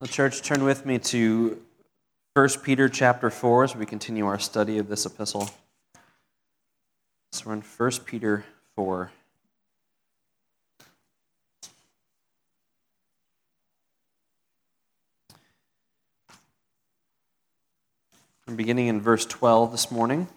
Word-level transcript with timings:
The 0.00 0.08
church, 0.08 0.40
turn 0.40 0.64
with 0.64 0.86
me 0.86 0.98
to 0.98 1.60
1 2.32 2.48
Peter 2.62 2.88
chapter 2.88 3.28
4 3.28 3.64
as 3.64 3.76
we 3.76 3.84
continue 3.84 4.24
our 4.24 4.38
study 4.38 4.78
of 4.78 4.88
this 4.88 5.04
epistle. 5.04 5.50
So 7.32 7.44
we're 7.44 7.52
in 7.52 7.60
1 7.60 7.90
Peter 8.06 8.46
4. 8.76 9.10
I'm 18.48 18.56
beginning 18.56 18.86
in 18.86 19.02
verse 19.02 19.26
12 19.26 19.70
this 19.70 19.90
morning. 19.90 20.28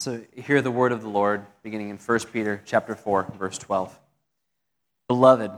So 0.00 0.22
hear 0.34 0.62
the 0.62 0.70
word 0.70 0.92
of 0.92 1.02
the 1.02 1.10
Lord 1.10 1.44
beginning 1.62 1.90
in 1.90 1.98
1 1.98 2.18
Peter 2.32 2.62
chapter 2.64 2.94
4 2.94 3.34
verse 3.38 3.58
12. 3.58 3.98
Beloved, 5.08 5.50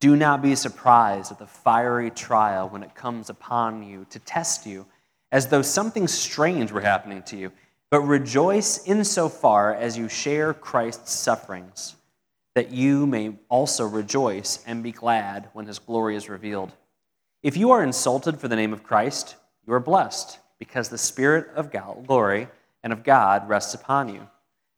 do 0.00 0.16
not 0.16 0.40
be 0.40 0.54
surprised 0.54 1.30
at 1.30 1.38
the 1.38 1.46
fiery 1.46 2.10
trial 2.10 2.70
when 2.70 2.82
it 2.82 2.94
comes 2.94 3.28
upon 3.28 3.82
you 3.82 4.06
to 4.08 4.18
test 4.20 4.64
you 4.64 4.86
as 5.30 5.48
though 5.48 5.60
something 5.60 6.08
strange 6.08 6.72
were 6.72 6.80
happening 6.80 7.22
to 7.24 7.36
you, 7.36 7.52
but 7.90 8.00
rejoice 8.00 8.86
insofar 8.86 9.74
as 9.74 9.98
you 9.98 10.08
share 10.08 10.54
Christ's 10.54 11.12
sufferings, 11.12 11.96
that 12.54 12.70
you 12.70 13.06
may 13.06 13.36
also 13.50 13.86
rejoice 13.86 14.64
and 14.66 14.82
be 14.82 14.92
glad 14.92 15.50
when 15.52 15.66
his 15.66 15.78
glory 15.78 16.16
is 16.16 16.30
revealed. 16.30 16.72
If 17.42 17.58
you 17.58 17.70
are 17.72 17.84
insulted 17.84 18.40
for 18.40 18.48
the 18.48 18.56
name 18.56 18.72
of 18.72 18.82
Christ, 18.82 19.36
you 19.66 19.74
are 19.74 19.80
blessed, 19.80 20.38
because 20.58 20.88
the 20.88 20.96
Spirit 20.96 21.48
of 21.54 21.70
God, 21.70 22.06
glory 22.06 22.48
and 22.82 22.92
of 22.92 23.04
God 23.04 23.48
rests 23.48 23.74
upon 23.74 24.08
you. 24.08 24.28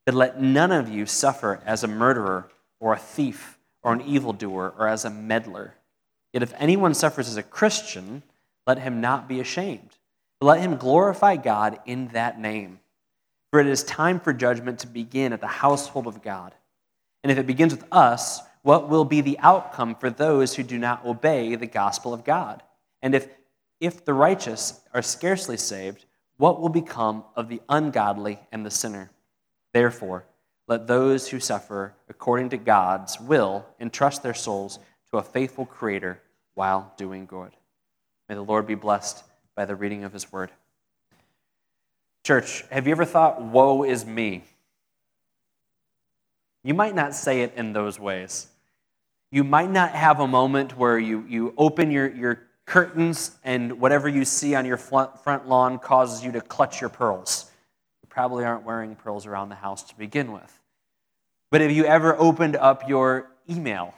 That 0.05 0.15
let 0.15 0.41
none 0.41 0.71
of 0.71 0.89
you 0.89 1.05
suffer 1.05 1.61
as 1.65 1.83
a 1.83 1.87
murderer 1.87 2.49
or 2.79 2.93
a 2.93 2.99
thief 2.99 3.57
or 3.81 3.93
an 3.93 4.01
evildoer 4.01 4.73
or 4.77 4.87
as 4.87 5.05
a 5.05 5.09
meddler. 5.09 5.75
Yet 6.33 6.43
if 6.43 6.53
anyone 6.57 6.93
suffers 6.93 7.29
as 7.29 7.37
a 7.37 7.43
Christian, 7.43 8.23
let 8.65 8.79
him 8.79 9.01
not 9.01 9.27
be 9.27 9.39
ashamed, 9.39 9.97
but 10.39 10.47
let 10.47 10.61
him 10.61 10.77
glorify 10.77 11.35
God 11.35 11.79
in 11.85 12.07
that 12.09 12.39
name. 12.39 12.79
For 13.51 13.59
it 13.59 13.67
is 13.67 13.83
time 13.83 14.19
for 14.19 14.33
judgment 14.33 14.79
to 14.79 14.87
begin 14.87 15.31
at 15.31 15.41
the 15.41 15.47
household 15.47 16.07
of 16.07 16.23
God. 16.23 16.53
And 17.23 17.31
if 17.31 17.37
it 17.37 17.47
begins 17.47 17.73
with 17.73 17.85
us, 17.91 18.41
what 18.63 18.89
will 18.89 19.05
be 19.05 19.21
the 19.21 19.37
outcome 19.39 19.95
for 19.95 20.09
those 20.09 20.55
who 20.55 20.63
do 20.63 20.77
not 20.77 21.05
obey 21.05 21.55
the 21.55 21.67
gospel 21.67 22.13
of 22.13 22.23
God? 22.23 22.63
And 23.01 23.13
if, 23.13 23.27
if 23.79 24.05
the 24.05 24.13
righteous 24.13 24.81
are 24.93 25.01
scarcely 25.01 25.57
saved, 25.57 26.05
what 26.43 26.59
will 26.59 26.67
become 26.67 27.23
of 27.37 27.47
the 27.47 27.61
ungodly 27.69 28.37
and 28.51 28.65
the 28.65 28.69
sinner? 28.69 29.09
Therefore, 29.73 30.25
let 30.67 30.87
those 30.87 31.29
who 31.29 31.39
suffer 31.39 31.93
according 32.09 32.49
to 32.49 32.57
God's 32.57 33.17
will 33.17 33.65
entrust 33.79 34.23
their 34.23 34.33
souls 34.33 34.77
to 35.09 35.19
a 35.19 35.23
faithful 35.23 35.65
Creator 35.65 36.19
while 36.53 36.91
doing 36.97 37.27
good. 37.27 37.51
May 38.27 38.35
the 38.35 38.41
Lord 38.41 38.67
be 38.67 38.75
blessed 38.75 39.23
by 39.55 39.63
the 39.63 39.77
reading 39.77 40.03
of 40.03 40.11
His 40.11 40.33
word. 40.33 40.51
Church, 42.25 42.65
have 42.69 42.87
you 42.87 42.91
ever 42.91 43.05
thought, 43.05 43.41
woe 43.41 43.83
is 43.83 44.05
me? 44.05 44.43
You 46.61 46.73
might 46.73 46.93
not 46.93 47.15
say 47.15 47.43
it 47.43 47.53
in 47.55 47.71
those 47.71 47.97
ways. 47.97 48.47
You 49.31 49.45
might 49.45 49.71
not 49.71 49.91
have 49.91 50.19
a 50.19 50.27
moment 50.27 50.77
where 50.77 50.99
you, 50.99 51.23
you 51.25 51.53
open 51.57 51.89
your, 51.89 52.13
your 52.13 52.41
curtains 52.65 53.31
and 53.43 53.79
whatever 53.79 54.07
you 54.07 54.25
see 54.25 54.55
on 54.55 54.65
your 54.65 54.77
front 54.77 55.47
lawn 55.47 55.79
causes 55.79 56.23
you 56.23 56.31
to 56.31 56.41
clutch 56.41 56.81
your 56.81 56.89
pearls. 56.89 57.51
You 58.01 58.07
probably 58.09 58.45
aren't 58.45 58.63
wearing 58.63 58.95
pearls 58.95 59.25
around 59.25 59.49
the 59.49 59.55
house 59.55 59.83
to 59.83 59.97
begin 59.97 60.31
with. 60.31 60.59
But 61.51 61.61
have 61.61 61.71
you 61.71 61.85
ever 61.85 62.17
opened 62.17 62.55
up 62.55 62.87
your 62.89 63.29
email? 63.49 63.93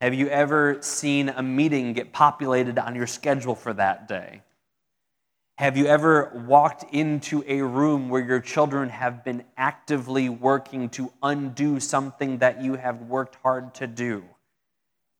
Have 0.00 0.14
you 0.14 0.28
ever 0.28 0.78
seen 0.80 1.28
a 1.28 1.42
meeting 1.42 1.92
get 1.92 2.12
populated 2.12 2.78
on 2.78 2.94
your 2.94 3.06
schedule 3.06 3.54
for 3.54 3.72
that 3.74 4.08
day? 4.08 4.42
Have 5.56 5.76
you 5.76 5.86
ever 5.86 6.32
walked 6.46 6.92
into 6.92 7.44
a 7.46 7.62
room 7.62 8.08
where 8.08 8.24
your 8.24 8.40
children 8.40 8.88
have 8.88 9.24
been 9.24 9.44
actively 9.56 10.28
working 10.28 10.88
to 10.90 11.12
undo 11.22 11.78
something 11.78 12.38
that 12.38 12.60
you 12.60 12.74
have 12.74 13.02
worked 13.02 13.36
hard 13.42 13.74
to 13.74 13.86
do? 13.86 14.24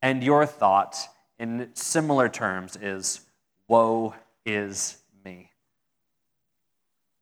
And 0.02 0.24
your 0.24 0.44
thought 0.44 0.96
in 1.38 1.70
similar 1.74 2.28
terms 2.28 2.76
is 2.80 3.20
woe 3.68 4.14
is 4.44 4.98
me. 5.24 5.50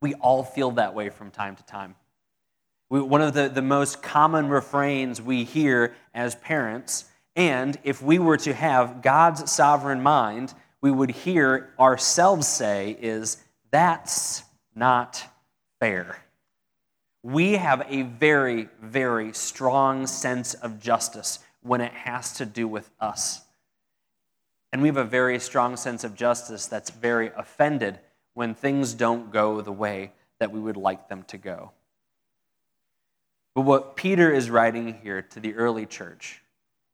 We 0.00 0.14
all 0.14 0.42
feel 0.42 0.72
that 0.72 0.94
way 0.94 1.08
from 1.08 1.30
time 1.30 1.56
to 1.56 1.62
time. 1.64 1.94
We, 2.90 3.00
one 3.00 3.22
of 3.22 3.32
the, 3.34 3.48
the 3.48 3.62
most 3.62 4.02
common 4.02 4.48
refrains 4.48 5.22
we 5.22 5.44
hear 5.44 5.94
as 6.12 6.34
parents, 6.34 7.06
and 7.36 7.78
if 7.84 8.02
we 8.02 8.18
were 8.18 8.36
to 8.38 8.52
have 8.52 9.00
God's 9.00 9.50
sovereign 9.50 10.02
mind, 10.02 10.52
we 10.82 10.90
would 10.90 11.10
hear 11.10 11.72
ourselves 11.78 12.46
say, 12.46 12.96
is 13.00 13.38
that's 13.70 14.42
not 14.74 15.24
fair. 15.80 16.18
We 17.22 17.52
have 17.52 17.86
a 17.88 18.02
very, 18.02 18.68
very 18.82 19.32
strong 19.32 20.06
sense 20.06 20.54
of 20.54 20.80
justice 20.80 21.38
when 21.62 21.80
it 21.80 21.92
has 21.92 22.32
to 22.34 22.44
do 22.44 22.66
with 22.66 22.90
us. 23.00 23.42
And 24.72 24.80
we 24.80 24.88
have 24.88 24.96
a 24.96 25.04
very 25.04 25.38
strong 25.38 25.76
sense 25.76 26.02
of 26.02 26.14
justice 26.14 26.66
that's 26.66 26.90
very 26.90 27.30
offended 27.36 27.98
when 28.34 28.54
things 28.54 28.94
don't 28.94 29.30
go 29.30 29.60
the 29.60 29.72
way 29.72 30.12
that 30.38 30.50
we 30.50 30.58
would 30.58 30.78
like 30.78 31.08
them 31.08 31.24
to 31.24 31.36
go. 31.38 31.72
But 33.54 33.62
what 33.62 33.96
Peter 33.96 34.32
is 34.32 34.48
writing 34.48 34.98
here 35.02 35.20
to 35.20 35.40
the 35.40 35.54
early 35.54 35.84
church, 35.84 36.42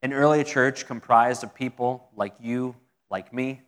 an 0.03 0.13
early 0.13 0.43
church 0.43 0.87
comprised 0.87 1.45
of 1.45 1.55
people 1.55 2.09
like 2.17 2.35
you, 2.41 2.75
like 3.11 3.33
me, 3.33 3.63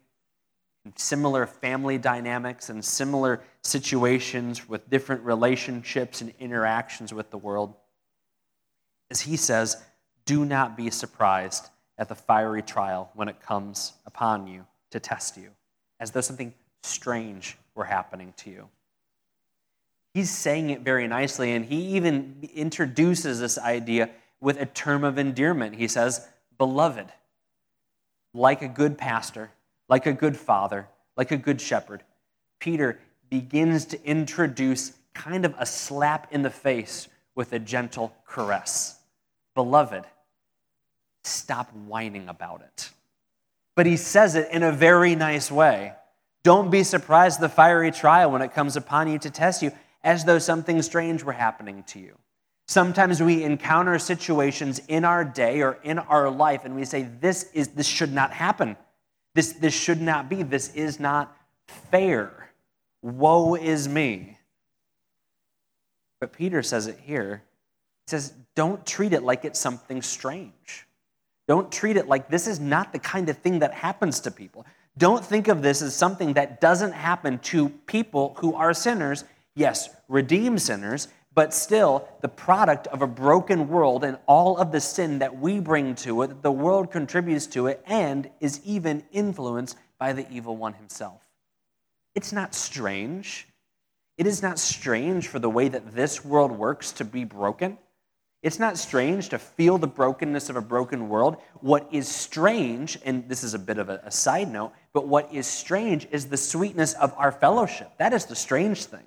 similar 0.97 1.47
family 1.47 1.99
dynamics 1.99 2.69
and 2.69 2.85
similar 2.85 3.41
situations 3.63 4.69
with 4.69 4.91
different 4.91 5.23
relationships 5.23 6.21
and 6.21 6.33
interactions 6.41 7.15
with 7.15 7.31
the 7.31 7.39
world, 7.39 7.75
as 9.11 9.21
he 9.21 9.37
says, 9.37 9.77
do 10.25 10.45
not 10.45 10.77
be 10.77 10.91
surprised 10.91 11.69
at 12.01 12.09
the 12.09 12.15
fiery 12.15 12.63
trial 12.63 13.11
when 13.15 13.29
it 13.29 13.41
comes 13.41 13.93
upon 14.07 14.47
you 14.47 14.67
to 14.91 14.99
test 14.99 15.37
you, 15.37 15.51
as 16.01 16.11
though 16.11 16.23
something 16.23 16.53
strange 16.83 17.59
were 17.75 17.85
happening 17.85 18.33
to 18.39 18.51
you. 18.51 18.69
He's 20.15 20.31
saying 20.31 20.71
it 20.71 20.81
very 20.81 21.07
nicely, 21.07 21.53
and 21.53 21.65
he 21.65 21.97
even 21.97 22.49
introduces 22.55 23.39
this 23.39 23.59
idea 23.59 24.11
with 24.41 24.59
a 24.59 24.67
term 24.67 25.05
of 25.05 25.19
endearment. 25.19 25.77
He 25.77 25.87
says, 25.87 26.27
Beloved, 26.59 27.13
like 28.33 28.63
a 28.63 28.69
good 28.69 28.97
pastor, 28.97 29.51
like 29.89 30.07
a 30.07 30.13
good 30.13 30.37
father, 30.37 30.89
like 31.17 31.31
a 31.31 31.37
good 31.37 31.61
shepherd, 31.61 32.03
Peter 32.59 32.99
begins 33.29 33.85
to 33.85 34.05
introduce 34.05 34.93
kind 35.13 35.45
of 35.45 35.55
a 35.59 35.67
slap 35.67 36.33
in 36.33 36.43
the 36.43 36.51
face 36.51 37.09
with 37.35 37.53
a 37.53 37.59
gentle 37.59 38.15
caress. 38.27 38.99
Beloved, 39.55 40.05
stop 41.31 41.73
whining 41.73 42.29
about 42.29 42.63
it. 42.63 42.91
But 43.77 43.87
he 43.87 43.97
says 43.97 44.35
it 44.35 44.51
in 44.53 44.63
a 44.63 44.73
very 44.73 45.15
nice 45.15 45.51
way. 45.51 45.95
Don't 46.43 46.71
be 46.71 46.83
surprised 46.83 47.37
at 47.37 47.43
the 47.43 47.49
fiery 47.49 47.91
trial 47.91 48.31
when 48.31 48.43
it 48.43 48.55
comes 48.55 48.77
upon 48.77 49.09
you 49.09 49.19
to 49.19 49.31
test 49.31 49.63
you, 49.63 49.73
as 50.03 50.25
though 50.25 50.39
something 50.39 50.81
strange 50.83 51.23
were 51.23 51.33
happening 51.33 51.83
to 51.85 51.99
you. 51.99 52.17
Sometimes 52.67 53.23
we 53.23 53.43
encounter 53.43 53.99
situations 53.99 54.81
in 54.89 55.05
our 55.05 55.25
day 55.25 55.61
or 55.61 55.79
in 55.83 55.99
our 55.99 56.31
life, 56.31 56.65
and 56.65 56.75
we 56.75 56.85
say, 56.85 57.03
This, 57.21 57.51
is, 57.53 57.69
this 57.69 57.87
should 57.87 58.13
not 58.13 58.33
happen. 58.33 58.77
This, 59.35 59.53
this 59.55 59.75
should 59.75 60.01
not 60.01 60.29
be. 60.29 60.43
This 60.43 60.75
is 60.75 61.01
not 61.01 61.37
fair. 61.91 62.51
Woe 63.03 63.55
is 63.55 63.89
me. 63.89 64.39
But 66.21 66.33
Peter 66.33 66.63
says 66.63 66.87
it 66.87 66.99
here. 67.03 67.43
He 68.07 68.11
says, 68.11 68.33
Don't 68.55 68.85
treat 68.87 69.13
it 69.13 69.23
like 69.23 69.45
it's 69.45 69.59
something 69.59 70.01
strange. 70.01 70.87
Don't 71.51 71.73
treat 71.73 71.97
it 71.97 72.07
like 72.07 72.29
this 72.29 72.47
is 72.47 72.61
not 72.61 72.93
the 72.93 73.01
kind 73.01 73.29
of 73.29 73.37
thing 73.37 73.59
that 73.59 73.75
happens 73.75 74.21
to 74.21 74.31
people. 74.31 74.65
Don't 74.97 75.25
think 75.25 75.49
of 75.49 75.63
this 75.63 75.83
as 75.83 75.97
something 75.97 76.35
that 76.35 76.61
doesn't 76.61 76.93
happen 76.93 77.41
to 77.41 77.71
people 77.87 78.37
who 78.39 78.55
are 78.55 78.73
sinners. 78.73 79.25
Yes, 79.57 79.89
redeemed 80.07 80.63
sinners, 80.63 81.09
but 81.35 81.53
still 81.53 82.07
the 82.21 82.29
product 82.29 82.87
of 82.87 83.03
a 83.03 83.07
broken 83.09 83.67
world 83.67 84.05
and 84.05 84.17
all 84.27 84.59
of 84.59 84.71
the 84.71 84.81
sin 84.81 85.19
that 85.19 85.41
we 85.41 85.59
bring 85.59 85.97
to 85.97 86.23
it, 86.23 86.41
the 86.41 86.53
world 86.53 86.93
contributes 86.93 87.49
to 87.49 87.67
it, 87.67 87.83
and 87.85 88.31
is 88.39 88.61
even 88.65 89.03
influenced 89.11 89.77
by 89.99 90.13
the 90.13 90.31
evil 90.31 90.57
one 90.57 90.75
himself. 90.75 91.21
It's 92.15 92.33
not 92.33 92.55
strange. 92.55 93.49
It 94.17 94.29
is 94.29 94.41
not 94.41 94.61
strange 94.61 95.27
for 95.27 95.41
the 95.41 95.51
way 95.51 95.67
that 95.67 95.97
this 95.97 96.25
world 96.25 96.53
works 96.53 96.93
to 96.93 97.05
be 97.05 97.25
broken. 97.25 97.77
It's 98.43 98.59
not 98.59 98.79
strange 98.79 99.29
to 99.31 99.39
feel 99.39 99.77
the 99.77 99.87
brokenness 99.87 100.49
of 100.49 100.57
a 100.57 100.63
broken 100.63 101.11
world. 101.11 101.37
What 101.61 101.87
is 101.93 102.09
strange, 102.09 102.99
and 103.05 103.29
this 103.29 103.45
is 103.45 103.53
a 103.53 103.59
bit 103.59 103.77
of 103.77 103.91
a, 103.91 104.01
a, 104.05 104.11
side 104.11 104.51
note, 104.51 104.73
but 104.95 105.07
what 105.07 105.33
is 105.33 105.47
strange 105.47 106.09
is 106.11 106.27
the 106.27 106.39
sweetness 106.39 106.95
of 106.95 107.13
our 107.19 107.33
fellowship. 107.33 107.93
That 107.99 108.15
is 108.15 108.25
the 108.25 108.35
strange 108.37 108.87
thing. 108.87 109.05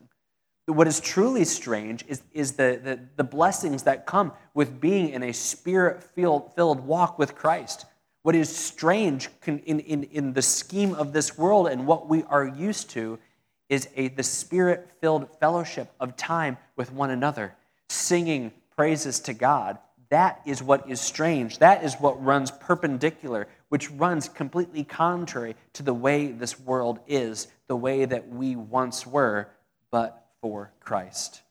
What 0.67 0.87
is 0.87 0.99
truly 0.99 1.45
strange 1.45 2.05
is, 2.07 2.21
is 2.31 2.53
the, 2.53 2.79
the, 2.81 2.99
the 3.15 3.23
blessings 3.23 3.83
that 3.83 4.05
come 4.05 4.33
with 4.53 4.79
being 4.79 5.09
in 5.09 5.23
a 5.23 5.33
spirit 5.33 6.03
filled 6.03 6.85
walk 6.85 7.17
with 7.17 7.35
Christ. 7.35 7.85
What 8.21 8.35
is 8.35 8.55
strange 8.55 9.29
in, 9.45 9.59
in, 9.59 10.03
in 10.03 10.33
the 10.33 10.41
scheme 10.43 10.93
of 10.93 11.11
this 11.11 11.37
world 11.37 11.67
and 11.67 11.87
what 11.87 12.07
we 12.07 12.23
are 12.23 12.45
used 12.45 12.91
to 12.91 13.19
is 13.67 13.89
a, 13.95 14.09
the 14.09 14.23
spirit 14.23 14.89
filled 15.01 15.27
fellowship 15.39 15.91
of 15.99 16.15
time 16.15 16.57
with 16.75 16.93
one 16.93 17.09
another, 17.09 17.55
singing 17.89 18.51
praises 18.75 19.19
to 19.21 19.33
God. 19.33 19.77
That 20.09 20.41
is 20.45 20.61
what 20.61 20.89
is 20.89 21.01
strange. 21.01 21.59
That 21.59 21.83
is 21.83 21.95
what 21.95 22.23
runs 22.23 22.51
perpendicular, 22.51 23.47
which 23.69 23.89
runs 23.91 24.29
completely 24.29 24.83
contrary 24.83 25.55
to 25.73 25.83
the 25.83 25.93
way 25.93 26.27
this 26.27 26.59
world 26.59 26.99
is, 27.07 27.47
the 27.67 27.75
way 27.75 28.05
that 28.05 28.29
we 28.29 28.55
once 28.55 29.07
were, 29.07 29.49
but 29.89 30.27
for 30.41 30.71
Christ. 30.79 31.41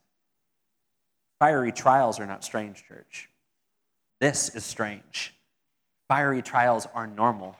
Fiery 1.39 1.71
trials 1.71 2.19
are 2.19 2.25
not 2.25 2.43
strange, 2.43 2.85
church. 2.87 3.29
This 4.21 4.55
is 4.55 4.63
strange. 4.63 5.33
Fiery 6.07 6.41
trials 6.41 6.87
are 6.93 7.07
normal. 7.07 7.57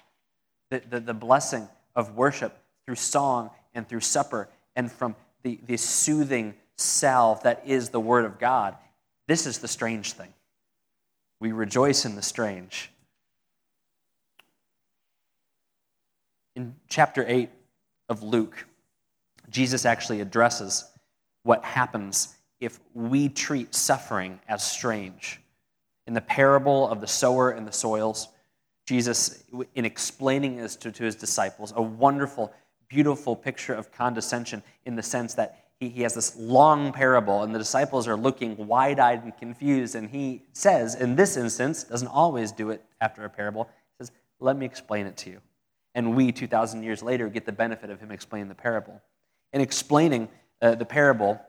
The, 0.70 0.82
the, 0.90 1.00
the 1.02 1.14
blessing 1.14 1.68
of 1.96 2.16
worship 2.16 2.58
through 2.86 2.96
song 2.96 3.50
and 3.74 3.88
through 3.88 4.00
supper 4.00 4.48
and 4.76 4.92
from 4.92 5.16
the, 5.44 5.60
the 5.66 5.78
soothing 5.78 6.54
salve 6.78 7.44
that 7.44 7.64
is 7.66 7.90
the 7.90 8.00
Word 8.00 8.26
of 8.26 8.40
God, 8.40 8.76
this 9.28 9.46
is 9.46 9.60
the 9.60 9.68
strange 9.68 10.14
thing. 10.14 10.34
We 11.40 11.52
rejoice 11.52 12.06
in 12.06 12.16
the 12.16 12.22
strange. 12.22 12.92
In 16.56 16.76
chapter 16.88 17.26
8 17.28 17.50
of 18.10 18.24
Luke, 18.24 18.66
Jesus 19.50 19.86
actually 19.86 20.22
addresses 20.22 20.86
what 21.44 21.64
happens 21.64 22.36
if 22.60 22.80
we 22.94 23.28
treat 23.28 23.76
suffering 23.76 24.40
as 24.48 24.64
strange. 24.64 25.42
In 26.08 26.14
the 26.14 26.22
parable 26.22 26.88
of 26.88 27.02
the 27.02 27.08
sower 27.08 27.52
and 27.52 27.68
the 27.68 27.72
soils, 27.72 28.28
Jesus, 28.86 29.44
in 29.76 29.86
explaining 29.86 30.58
this 30.58 30.76
to, 30.78 30.92
to 30.92 31.04
his 31.04 31.16
disciples, 31.16 31.74
a 31.76 31.82
wonderful, 31.82 32.54
beautiful 32.88 33.36
picture 33.36 33.74
of 33.74 33.92
condescension 33.92 34.62
in 34.86 34.96
the 34.96 35.04
sense 35.04 35.34
that 35.36 35.63
he, 35.90 36.02
has 36.04 36.14
this 36.14 36.36
long 36.38 36.92
parable, 36.92 37.44
and 37.44 37.54
the 37.54 37.60
disciples 37.60 38.08
are 38.08 38.16
looking 38.16 38.68
wide 38.68 39.00
eyed 39.00 39.24
and 39.24 39.38
confused. 39.38 39.96
And 39.96 40.10
he 40.10 40.44
says, 40.54 40.96
in 40.96 41.16
this 41.16 41.38
instance, 41.38 41.84
doesn't 41.84 42.08
always 42.08 42.52
do 42.52 42.70
it 42.70 42.84
after 43.02 43.24
a 43.26 43.30
parable, 43.30 43.66
he 43.66 44.06
says, 44.06 44.12
Let 44.40 44.58
me 44.58 44.66
explain 44.66 45.06
it 45.06 45.18
to 45.18 45.30
you. 45.30 45.42
And 45.96 46.16
we, 46.16 46.32
2,000 46.32 46.84
years 46.84 47.04
later, 47.04 47.30
get 47.30 47.46
the 47.46 47.52
benefit 47.52 47.90
of 47.90 48.00
him 48.00 48.12
explaining 48.12 48.50
the 48.50 48.56
parable. 48.56 49.02
In 49.52 49.62
explaining 49.62 50.30
uh, 50.62 50.76
the 50.76 50.86
parable, 50.86 51.40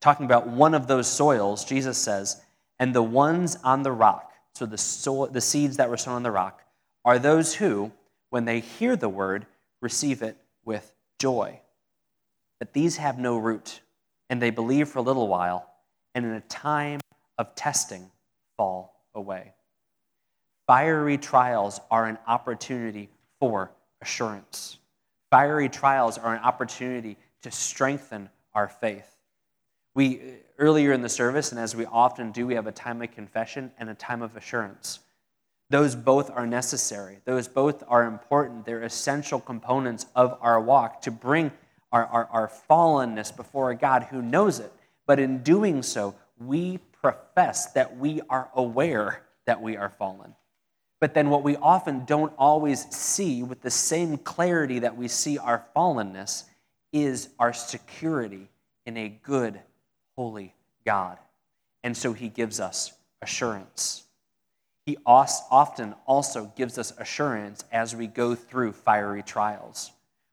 talking 0.00 0.26
about 0.26 0.48
one 0.48 0.74
of 0.74 0.86
those 0.86 1.06
soils, 1.06 1.64
Jesus 1.64 1.96
says, 1.96 2.42
and 2.78 2.94
the 2.94 3.02
ones 3.02 3.56
on 3.62 3.82
the 3.82 3.92
rock, 3.92 4.32
so 4.54 4.66
the, 4.66 4.76
so- 4.76 5.26
the 5.26 5.40
seeds 5.40 5.76
that 5.76 5.88
were 5.88 5.96
sown 5.96 6.14
on 6.14 6.22
the 6.22 6.30
rock, 6.30 6.62
are 7.04 7.18
those 7.18 7.54
who, 7.54 7.92
when 8.30 8.44
they 8.44 8.60
hear 8.60 8.96
the 8.96 9.08
word, 9.08 9.46
receive 9.80 10.22
it 10.22 10.36
with 10.64 10.92
joy. 11.18 11.61
But 12.62 12.74
these 12.74 12.98
have 12.98 13.18
no 13.18 13.38
root, 13.38 13.80
and 14.30 14.40
they 14.40 14.50
believe 14.50 14.88
for 14.88 15.00
a 15.00 15.02
little 15.02 15.26
while, 15.26 15.68
and 16.14 16.24
in 16.24 16.30
a 16.30 16.40
time 16.42 17.00
of 17.36 17.56
testing 17.56 18.08
fall 18.56 19.02
away. 19.16 19.54
Fiery 20.68 21.18
trials 21.18 21.80
are 21.90 22.06
an 22.06 22.18
opportunity 22.24 23.08
for 23.40 23.72
assurance. 24.00 24.78
Fiery 25.28 25.68
trials 25.68 26.18
are 26.18 26.36
an 26.36 26.40
opportunity 26.44 27.16
to 27.42 27.50
strengthen 27.50 28.28
our 28.54 28.68
faith. 28.68 29.10
We 29.96 30.20
earlier 30.56 30.92
in 30.92 31.02
the 31.02 31.08
service, 31.08 31.50
and 31.50 31.60
as 31.60 31.74
we 31.74 31.84
often 31.86 32.30
do, 32.30 32.46
we 32.46 32.54
have 32.54 32.68
a 32.68 32.72
time 32.72 33.02
of 33.02 33.10
confession 33.10 33.72
and 33.76 33.90
a 33.90 33.94
time 33.94 34.22
of 34.22 34.36
assurance. 34.36 35.00
Those 35.68 35.96
both 35.96 36.30
are 36.30 36.46
necessary. 36.46 37.18
Those 37.24 37.48
both 37.48 37.82
are 37.88 38.04
important. 38.04 38.66
They're 38.66 38.84
essential 38.84 39.40
components 39.40 40.06
of 40.14 40.38
our 40.40 40.60
walk 40.60 41.02
to 41.02 41.10
bring 41.10 41.50
our, 41.92 42.06
our, 42.06 42.26
our 42.26 42.52
fallenness 42.70 43.34
before 43.34 43.70
a 43.70 43.76
God 43.76 44.04
who 44.04 44.22
knows 44.22 44.58
it. 44.58 44.72
But 45.06 45.18
in 45.18 45.42
doing 45.42 45.82
so, 45.82 46.14
we 46.38 46.78
profess 47.00 47.72
that 47.72 47.96
we 47.98 48.20
are 48.28 48.48
aware 48.54 49.22
that 49.46 49.60
we 49.60 49.76
are 49.76 49.90
fallen. 49.90 50.34
But 51.00 51.14
then, 51.14 51.30
what 51.30 51.42
we 51.42 51.56
often 51.56 52.04
don't 52.04 52.32
always 52.38 52.86
see 52.94 53.42
with 53.42 53.60
the 53.60 53.70
same 53.70 54.18
clarity 54.18 54.78
that 54.78 54.96
we 54.96 55.08
see 55.08 55.36
our 55.36 55.64
fallenness 55.74 56.44
is 56.92 57.30
our 57.40 57.52
security 57.52 58.48
in 58.86 58.96
a 58.96 59.08
good, 59.08 59.60
holy 60.14 60.54
God. 60.86 61.18
And 61.82 61.96
so 61.96 62.12
he 62.12 62.28
gives 62.28 62.60
us 62.60 62.92
assurance. 63.20 64.04
He 64.86 64.96
often 65.06 65.94
also 66.06 66.52
gives 66.56 66.78
us 66.78 66.92
assurance 66.98 67.64
as 67.72 67.94
we 67.94 68.06
go 68.06 68.34
through 68.34 68.72
fiery 68.72 69.22
trials. 69.22 69.92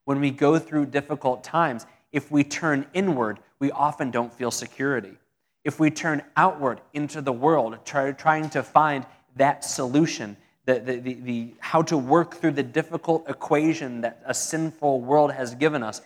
When 0.10 0.22
we 0.22 0.32
go 0.32 0.58
through 0.58 0.88
difficult 0.88 1.44
times, 1.44 1.86
if 2.12 2.32
we 2.32 2.44
turn 2.44 2.88
inward, 2.96 3.38
we 3.60 3.70
often 3.70 4.10
don't 4.10 4.34
feel 4.34 4.50
security. 4.50 5.16
If 5.64 5.80
we 5.80 5.92
turn 5.92 6.24
outward 6.36 6.82
into 6.94 7.22
the 7.22 7.32
world, 7.32 7.78
try, 7.86 8.12
trying 8.14 8.50
to 8.50 8.64
find 8.64 9.06
that 9.36 9.64
solution, 9.64 10.36
the, 10.66 10.80
the, 10.80 10.96
the, 10.96 11.14
the, 11.14 11.54
how 11.60 11.84
to 11.84 11.96
work 11.96 12.34
through 12.34 12.54
the 12.54 12.64
difficult 12.64 13.30
equation 13.30 14.02
that 14.02 14.24
a 14.26 14.34
sinful 14.34 15.02
world 15.02 15.32
has 15.32 15.54
given 15.54 15.84
us, 15.84 16.02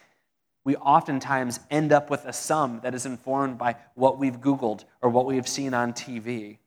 we 0.65 0.75
oftentimes 0.75 1.61
end 1.71 1.93
up 1.93 2.09
with 2.09 2.25
a 2.25 2.33
sum 2.33 2.81
that 2.83 2.93
is 2.93 3.05
informed 3.05 3.57
by 3.57 3.77
what 3.95 4.19
we've 4.19 4.41
Googled 4.41 4.83
or 5.01 5.11
what 5.11 5.25
we've 5.25 5.47
seen 5.47 5.73
on 5.73 5.93
TV. 5.93 6.57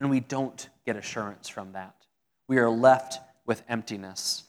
And 0.00 0.08
we 0.08 0.20
don't 0.20 0.66
get 0.86 0.96
assurance 0.96 1.50
from 1.50 1.72
that. 1.72 1.94
We 2.48 2.56
are 2.56 2.70
left 2.70 3.18
with 3.44 3.62
emptiness. 3.68 4.44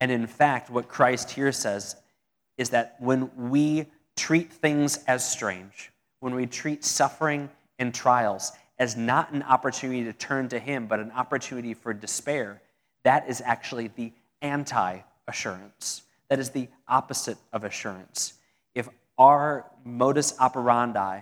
And 0.00 0.10
in 0.10 0.26
fact, 0.26 0.70
what 0.70 0.88
Christ 0.88 1.30
here 1.30 1.52
says 1.52 1.96
is 2.56 2.70
that 2.70 2.96
when 2.98 3.30
we 3.50 3.86
treat 4.16 4.52
things 4.52 5.02
as 5.06 5.28
strange, 5.28 5.90
when 6.20 6.34
we 6.34 6.46
treat 6.46 6.84
suffering 6.84 7.50
and 7.78 7.94
trials 7.94 8.52
as 8.78 8.96
not 8.96 9.32
an 9.32 9.42
opportunity 9.42 10.04
to 10.04 10.12
turn 10.12 10.48
to 10.48 10.58
Him, 10.58 10.86
but 10.86 11.00
an 11.00 11.10
opportunity 11.12 11.74
for 11.74 11.92
despair, 11.92 12.60
that 13.04 13.28
is 13.28 13.42
actually 13.44 13.88
the 13.88 14.12
anti 14.42 15.00
assurance. 15.26 16.02
That 16.28 16.38
is 16.38 16.50
the 16.50 16.68
opposite 16.88 17.38
of 17.52 17.64
assurance. 17.64 18.34
If 18.74 18.88
our 19.18 19.70
modus 19.84 20.34
operandi, 20.40 21.20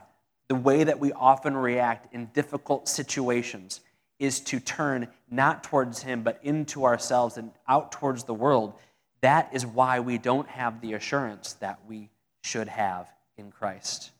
the 0.48 0.54
way 0.54 0.84
that 0.84 0.98
we 0.98 1.12
often 1.12 1.56
react 1.56 2.12
in 2.14 2.26
difficult 2.26 2.88
situations, 2.88 3.80
is 4.22 4.38
to 4.38 4.60
turn 4.60 5.08
not 5.32 5.64
towards 5.64 6.00
Him, 6.00 6.22
but 6.22 6.38
into 6.44 6.84
ourselves 6.84 7.36
and 7.38 7.50
out 7.66 7.90
towards 7.90 8.22
the 8.22 8.32
world, 8.32 8.74
that 9.20 9.50
is 9.52 9.66
why 9.66 9.98
we 9.98 10.16
don't 10.16 10.48
have 10.48 10.80
the 10.80 10.92
assurance 10.92 11.54
that 11.54 11.80
we 11.88 12.08
should 12.44 12.68
have 12.68 13.08
in 13.36 13.50
Christ. 13.50 14.12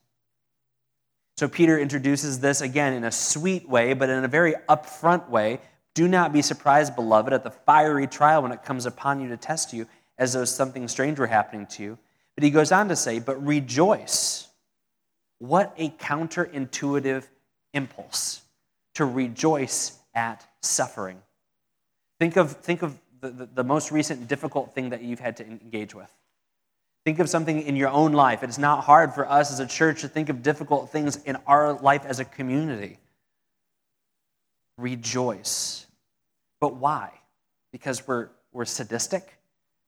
So 1.36 1.46
Peter 1.46 1.78
introduces 1.78 2.40
this 2.40 2.62
again 2.62 2.94
in 2.94 3.04
a 3.04 3.12
sweet 3.12 3.68
way, 3.68 3.94
but 3.94 4.10
in 4.10 4.24
a 4.24 4.28
very 4.28 4.54
upfront 4.68 5.28
way. 5.28 5.60
Do 5.94 6.08
not 6.08 6.32
be 6.32 6.42
surprised, 6.42 6.96
beloved, 6.96 7.32
at 7.32 7.44
the 7.44 7.52
fiery 7.52 8.08
trial 8.08 8.42
when 8.42 8.50
it 8.50 8.64
comes 8.64 8.86
upon 8.86 9.20
you 9.20 9.28
to 9.28 9.36
test 9.36 9.72
you 9.72 9.86
as 10.18 10.32
though 10.32 10.44
something 10.44 10.88
strange 10.88 11.20
were 11.20 11.28
happening 11.28 11.66
to 11.66 11.82
you. 11.82 11.98
But 12.34 12.42
he 12.42 12.50
goes 12.50 12.72
on 12.72 12.88
to 12.88 12.96
say, 12.96 13.20
But 13.20 13.40
rejoice. 13.44 14.48
What 15.38 15.72
a 15.76 15.90
counterintuitive 15.90 17.28
impulse 17.72 18.42
to 18.94 19.04
rejoice 19.04 19.98
at 20.14 20.46
suffering. 20.60 21.20
Think 22.18 22.36
of, 22.36 22.52
think 22.52 22.82
of 22.82 22.98
the, 23.20 23.30
the, 23.30 23.46
the, 23.46 23.64
most 23.64 23.90
recent 23.90 24.28
difficult 24.28 24.74
thing 24.74 24.90
that 24.90 25.02
you've 25.02 25.20
had 25.20 25.36
to 25.38 25.46
engage 25.46 25.94
with. 25.94 26.12
Think 27.04 27.18
of 27.18 27.28
something 27.28 27.62
in 27.62 27.74
your 27.74 27.88
own 27.88 28.12
life. 28.12 28.42
It's 28.42 28.58
not 28.58 28.84
hard 28.84 29.14
for 29.14 29.28
us 29.28 29.52
as 29.52 29.60
a 29.60 29.66
church 29.66 30.02
to 30.02 30.08
think 30.08 30.28
of 30.28 30.42
difficult 30.42 30.90
things 30.90 31.16
in 31.24 31.36
our 31.46 31.72
life 31.72 32.04
as 32.04 32.20
a 32.20 32.24
community. 32.24 32.98
Rejoice. 34.78 35.86
But 36.60 36.76
why? 36.76 37.10
Because 37.72 38.06
we're, 38.06 38.28
we're 38.52 38.64
sadistic? 38.64 39.38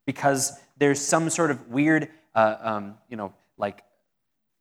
because 0.06 0.58
there's 0.76 1.00
some 1.00 1.30
sort 1.30 1.50
of 1.50 1.68
weird, 1.68 2.08
uh, 2.34 2.56
um, 2.60 2.94
you 3.08 3.16
know, 3.16 3.32
like 3.56 3.82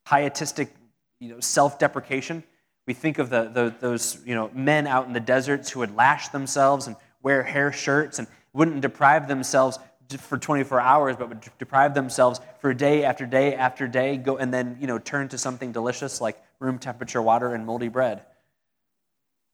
pietistic, 0.06 0.74
you 1.20 1.30
know, 1.30 1.40
self-deprecation. 1.40 2.44
We 2.86 2.94
think 2.94 3.18
of 3.18 3.30
the, 3.30 3.46
the, 3.46 3.74
those, 3.80 4.18
you 4.26 4.36
know, 4.36 4.50
men 4.54 4.88
out 4.88 5.08
in 5.08 5.14
the 5.14 5.20
deserts 5.20 5.70
who 5.70 5.80
would 5.80 5.96
lash 5.96 6.30
themselves 6.30 6.88
and 6.88 6.96
wear 7.22 7.44
hair 7.44 7.72
shirts 7.72 8.20
and 8.20 8.28
wouldn't 8.52 8.82
deprive 8.82 9.28
themselves 9.28 9.80
for 10.20 10.38
24 10.38 10.80
hours, 10.80 11.16
but 11.16 11.30
would 11.30 11.50
deprive 11.58 11.94
themselves 11.94 12.40
for 12.60 12.74
day 12.74 13.04
after 13.04 13.26
day 13.26 13.56
after 13.56 13.88
day, 13.88 14.18
go 14.18 14.38
and 14.38 14.54
then, 14.54 14.78
you 14.80 14.88
know, 14.88 15.00
turn 15.00 15.30
to 15.30 15.38
something 15.38 15.72
delicious 15.72 16.22
like 16.22 16.42
room 16.60 16.78
temperature 16.78 17.22
water 17.22 17.56
and 17.56 17.66
moldy 17.66 17.88
bread. 17.88 18.26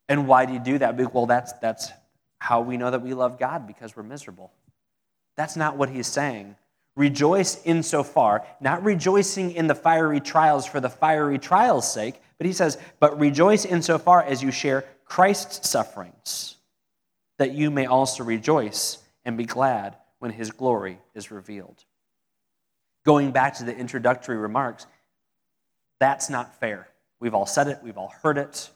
And 0.07 0.27
why 0.27 0.45
do 0.45 0.53
you 0.53 0.59
do 0.59 0.77
that? 0.79 1.13
Well, 1.13 1.27
that's, 1.27 1.53
that's 1.53 1.91
how 2.39 2.61
we 2.61 2.77
know 2.77 2.91
that 2.91 3.01
we 3.01 3.13
love 3.13 3.37
God 3.37 3.67
because 3.67 3.95
we're 3.95 4.03
miserable. 4.03 4.51
That's 5.37 5.55
not 5.55 5.77
what 5.77 5.89
he's 5.89 6.07
saying. 6.07 6.55
Rejoice 6.95 7.63
insofar, 7.63 8.45
not 8.59 8.83
rejoicing 8.83 9.51
in 9.51 9.67
the 9.67 9.75
fiery 9.75 10.19
trials 10.19 10.65
for 10.65 10.79
the 10.79 10.89
fiery 10.89 11.37
trials' 11.37 11.91
sake, 11.91 12.21
but 12.39 12.47
he 12.47 12.53
says, 12.53 12.79
but 12.99 13.19
rejoice 13.19 13.65
insofar 13.65 14.23
as 14.23 14.41
you 14.41 14.49
share 14.49 14.85
Christ's 15.03 15.69
sufferings, 15.69 16.55
that 17.37 17.51
you 17.51 17.69
may 17.69 17.85
also 17.85 18.23
rejoice 18.23 18.97
and 19.25 19.37
be 19.37 19.45
glad 19.45 19.97
when 20.19 20.31
his 20.31 20.49
glory 20.49 20.99
is 21.13 21.31
revealed. 21.31 21.83
Going 23.05 23.31
back 23.31 23.55
to 23.55 23.65
the 23.65 23.75
introductory 23.75 24.37
remarks, 24.37 24.87
that's 25.99 26.29
not 26.29 26.59
fair. 26.61 26.87
We've 27.19 27.35
all 27.35 27.45
said 27.45 27.67
it, 27.67 27.79
we've 27.83 27.97
all 27.97 28.13
heard 28.23 28.37
it. 28.37 28.69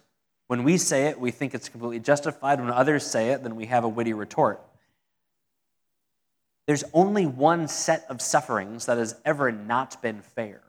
When 0.47 0.65
we 0.65 0.77
say 0.77 1.07
it, 1.07 1.17
we 1.17 1.31
think 1.31 1.55
it's 1.55 1.69
completely 1.69 1.99
justified. 1.99 2.59
When 2.59 2.69
others 2.69 3.05
say 3.05 3.29
it, 3.29 3.43
then 3.43 3.55
we 3.55 3.67
have 3.67 3.85
a 3.85 3.89
witty 3.89 4.13
retort. 4.13 4.61
There's 6.65 6.83
only 6.93 7.25
one 7.25 7.69
set 7.69 8.05
of 8.09 8.21
sufferings 8.21 8.87
that 8.87 8.97
has 8.97 9.15
ever 9.23 9.53
not 9.53 10.01
been 10.01 10.21
fair, 10.21 10.61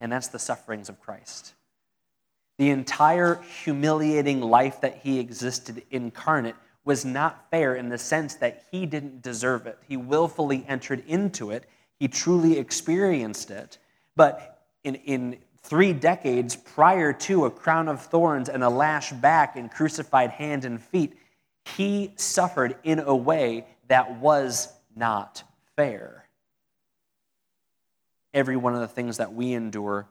and 0.00 0.12
that's 0.12 0.28
the 0.28 0.38
sufferings 0.38 0.88
of 0.88 1.00
Christ. 1.00 1.54
The 2.60 2.68
entire 2.68 3.36
humiliating 3.64 4.42
life 4.42 4.82
that 4.82 4.98
he 4.98 5.18
existed 5.18 5.82
incarnate 5.90 6.56
was 6.84 7.06
not 7.06 7.50
fair 7.50 7.74
in 7.74 7.88
the 7.88 7.96
sense 7.96 8.34
that 8.34 8.66
he 8.70 8.84
didn't 8.84 9.22
deserve 9.22 9.66
it. 9.66 9.78
He 9.88 9.96
willfully 9.96 10.66
entered 10.68 11.02
into 11.06 11.52
it, 11.52 11.64
he 11.98 12.06
truly 12.06 12.58
experienced 12.58 13.50
it. 13.50 13.78
But 14.14 14.62
in, 14.84 14.96
in 14.96 15.38
three 15.62 15.94
decades 15.94 16.54
prior 16.54 17.14
to 17.14 17.46
a 17.46 17.50
crown 17.50 17.88
of 17.88 18.02
thorns 18.02 18.50
and 18.50 18.62
a 18.62 18.68
lash 18.68 19.10
back 19.10 19.56
and 19.56 19.70
crucified 19.70 20.28
hand 20.28 20.66
and 20.66 20.82
feet, 20.82 21.16
he 21.64 22.12
suffered 22.16 22.76
in 22.82 22.98
a 22.98 23.16
way 23.16 23.68
that 23.88 24.18
was 24.18 24.70
not 24.94 25.44
fair. 25.76 26.28
Every 28.34 28.58
one 28.58 28.74
of 28.74 28.80
the 28.80 28.88
things 28.88 29.16
that 29.16 29.32
we 29.32 29.54
endure, 29.54 30.08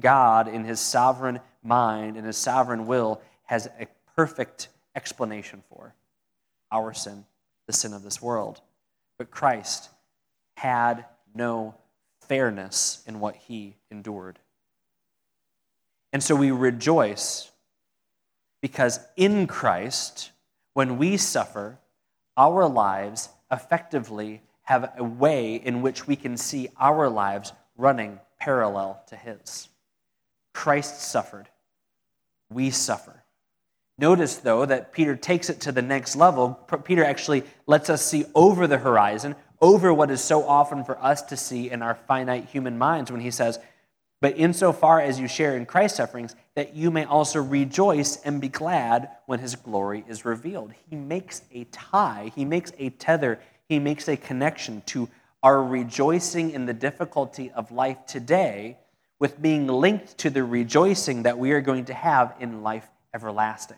God, 0.00 0.48
in 0.48 0.64
his 0.64 0.80
sovereign 0.80 1.40
mind 1.62 2.16
and 2.16 2.26
his 2.26 2.36
sovereign 2.36 2.86
will, 2.86 3.20
has 3.44 3.66
a 3.78 3.86
perfect 4.16 4.68
explanation 4.94 5.62
for 5.68 5.94
our 6.72 6.92
sin, 6.92 7.24
the 7.66 7.72
sin 7.72 7.92
of 7.92 8.02
this 8.02 8.20
world. 8.20 8.60
But 9.18 9.30
Christ 9.30 9.90
had 10.54 11.04
no 11.34 11.74
fairness 12.20 13.02
in 13.06 13.20
what 13.20 13.36
he 13.36 13.76
endured. 13.90 14.38
And 16.12 16.22
so 16.22 16.34
we 16.34 16.50
rejoice 16.50 17.50
because 18.60 19.00
in 19.16 19.46
Christ, 19.46 20.32
when 20.74 20.98
we 20.98 21.16
suffer, 21.16 21.78
our 22.36 22.68
lives 22.68 23.28
effectively 23.50 24.42
have 24.62 24.92
a 24.96 25.04
way 25.04 25.56
in 25.56 25.82
which 25.82 26.06
we 26.06 26.14
can 26.14 26.36
see 26.36 26.68
our 26.78 27.08
lives 27.08 27.52
running 27.76 28.20
parallel 28.38 29.02
to 29.08 29.16
His. 29.16 29.69
Christ 30.52 31.00
suffered, 31.00 31.48
we 32.50 32.70
suffer. 32.70 33.20
Notice, 34.00 34.36
though, 34.36 34.64
that 34.64 34.92
Peter 34.92 35.14
takes 35.14 35.50
it 35.50 35.60
to 35.60 35.72
the 35.72 35.82
next 35.82 36.16
level. 36.16 36.58
Peter 36.84 37.04
actually 37.04 37.44
lets 37.66 37.90
us 37.90 38.04
see 38.04 38.24
over 38.34 38.66
the 38.66 38.78
horizon, 38.78 39.36
over 39.60 39.92
what 39.92 40.10
is 40.10 40.22
so 40.22 40.42
often 40.42 40.84
for 40.84 40.98
us 41.04 41.20
to 41.22 41.36
see 41.36 41.70
in 41.70 41.82
our 41.82 41.94
finite 41.94 42.46
human 42.46 42.78
minds 42.78 43.12
when 43.12 43.20
he 43.20 43.30
says, 43.30 43.58
But 44.22 44.38
insofar 44.38 45.00
as 45.00 45.20
you 45.20 45.28
share 45.28 45.54
in 45.54 45.66
Christ's 45.66 45.98
sufferings, 45.98 46.34
that 46.54 46.74
you 46.74 46.90
may 46.90 47.04
also 47.04 47.42
rejoice 47.42 48.16
and 48.22 48.40
be 48.40 48.48
glad 48.48 49.10
when 49.26 49.38
his 49.38 49.54
glory 49.54 50.02
is 50.08 50.24
revealed. 50.24 50.72
He 50.88 50.96
makes 50.96 51.42
a 51.52 51.64
tie, 51.64 52.32
he 52.34 52.46
makes 52.46 52.72
a 52.78 52.88
tether, 52.90 53.38
he 53.68 53.78
makes 53.78 54.08
a 54.08 54.16
connection 54.16 54.82
to 54.86 55.10
our 55.42 55.62
rejoicing 55.62 56.52
in 56.52 56.64
the 56.64 56.72
difficulty 56.72 57.50
of 57.50 57.70
life 57.70 58.06
today 58.06 58.78
with 59.20 59.40
being 59.40 59.68
linked 59.68 60.18
to 60.18 60.30
the 60.30 60.42
rejoicing 60.42 61.22
that 61.22 61.38
we 61.38 61.52
are 61.52 61.60
going 61.60 61.84
to 61.84 61.94
have 61.94 62.34
in 62.40 62.64
life 62.64 62.90
everlasting 63.14 63.76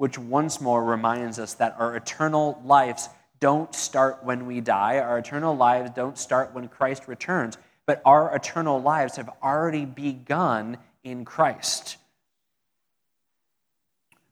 which 0.00 0.18
once 0.18 0.62
more 0.62 0.82
reminds 0.82 1.38
us 1.38 1.52
that 1.52 1.76
our 1.78 1.94
eternal 1.94 2.58
lives 2.64 3.10
don't 3.38 3.74
start 3.74 4.24
when 4.24 4.46
we 4.46 4.58
die. 4.62 4.96
Our 4.96 5.18
eternal 5.18 5.54
lives 5.54 5.90
don't 5.94 6.16
start 6.16 6.54
when 6.54 6.68
Christ 6.68 7.06
returns, 7.06 7.58
but 7.84 8.00
our 8.06 8.34
eternal 8.34 8.80
lives 8.80 9.16
have 9.16 9.28
already 9.42 9.84
begun 9.84 10.78
in 11.04 11.26
Christ. 11.26 11.98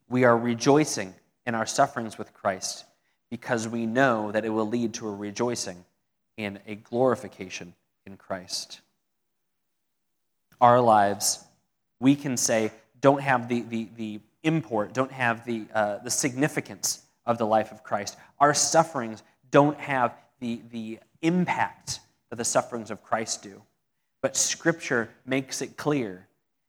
We 0.09 0.25
are 0.25 0.39
rejoicing 0.39 1.15
in 1.45 1.55
our 1.55 1.67
sufferings 1.67 2.17
with 2.17 2.33
Christ 2.33 2.87
because 3.29 3.69
we 3.69 3.85
know 3.85 4.33
that 4.33 4.47
it 4.47 4.51
will 4.51 4.69
lead 4.69 4.95
to 4.95 5.09
a 5.09 5.15
rejoicing 5.15 5.85
and 6.39 6.61
a 6.67 6.77
glorification 6.77 7.75
in 8.07 8.17
Christ. 8.17 8.81
Our 10.61 10.81
lives, 10.81 11.45
we 12.01 12.15
can 12.17 12.37
say, 12.37 12.73
don't 13.01 13.21
have 13.21 13.49
the, 13.49 13.63
the, 13.63 13.89
the 13.97 14.21
import, 14.43 14.93
don't 14.93 15.13
have 15.13 15.45
the, 15.45 15.67
uh, 15.75 15.99
the 15.99 16.11
significance 16.11 17.03
of 17.27 17.39
the 17.39 17.47
life 17.47 17.73
of 17.73 17.83
Christ. 17.83 18.17
Our 18.41 18.55
sufferings 18.55 19.23
don't 19.51 19.79
have 19.79 20.15
the, 20.41 20.61
the 20.71 20.99
impact 21.23 22.01
that 22.31 22.37
the 22.37 22.45
sufferings 22.45 22.91
of 22.91 23.03
Christ 23.03 23.43
do. 23.43 23.63
But 24.23 24.37
Scripture 24.37 25.11
makes 25.25 25.63
it 25.63 25.77
clear 25.77 26.27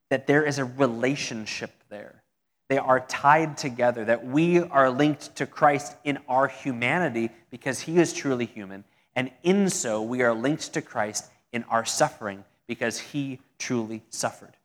that 0.09 0.27
there 0.27 0.43
is 0.43 0.59
a 0.59 0.65
relationship 0.65 1.71
there. 1.89 2.23
They 2.67 2.77
are 2.77 2.99
tied 2.99 3.57
together, 3.57 4.05
that 4.05 4.25
we 4.25 4.59
are 4.59 4.91
linked 4.91 5.35
to 5.37 5.47
Christ 5.47 5.95
in 6.03 6.19
our 6.27 6.47
humanity 6.47 7.31
because 7.49 7.79
he 7.79 7.97
is 7.97 8.13
truly 8.13 8.45
human. 8.45 8.83
And 9.15 9.31
in 9.41 9.69
so, 9.69 10.03
we 10.03 10.21
are 10.21 10.33
linked 10.33 10.73
to 10.73 10.81
Christ 10.81 11.25
in 11.51 11.63
our 11.63 11.83
suffering 11.83 12.43
because 12.69 12.99
he 12.99 13.39
truly 13.57 14.03
suffered. 14.11 14.55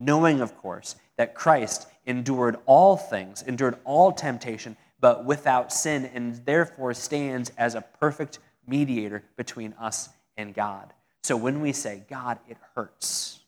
Knowing, 0.00 0.40
of 0.40 0.56
course, 0.56 0.96
that 1.18 1.34
Christ 1.34 1.86
endured 2.06 2.56
all 2.64 2.96
things, 2.96 3.42
endured 3.42 3.76
all 3.84 4.12
temptation, 4.12 4.78
but 4.98 5.26
without 5.26 5.70
sin, 5.70 6.10
and 6.14 6.36
therefore 6.46 6.94
stands 6.94 7.52
as 7.58 7.74
a 7.74 7.82
perfect 7.82 8.38
mediator 8.66 9.22
between 9.36 9.74
us 9.78 10.08
and 10.38 10.54
God. 10.54 10.94
So 11.22 11.36
when 11.36 11.60
we 11.60 11.72
say, 11.72 12.02
God, 12.08 12.38
it 12.48 12.56
hurts, 12.74 13.40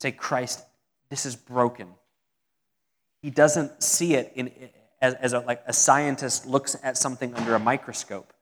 say, 0.00 0.12
Christ, 0.12 0.64
this 1.10 1.26
is 1.26 1.34
broken. 1.34 1.88
He 3.20 3.30
doesn't 3.30 3.82
see 3.82 4.14
it 4.14 4.30
in, 4.36 4.52
as, 5.02 5.14
as 5.14 5.32
a, 5.32 5.40
like 5.40 5.60
a 5.66 5.72
scientist 5.72 6.46
looks 6.46 6.76
at 6.84 6.96
something 6.96 7.34
under 7.34 7.56
a 7.56 7.58
microscope. 7.58 8.32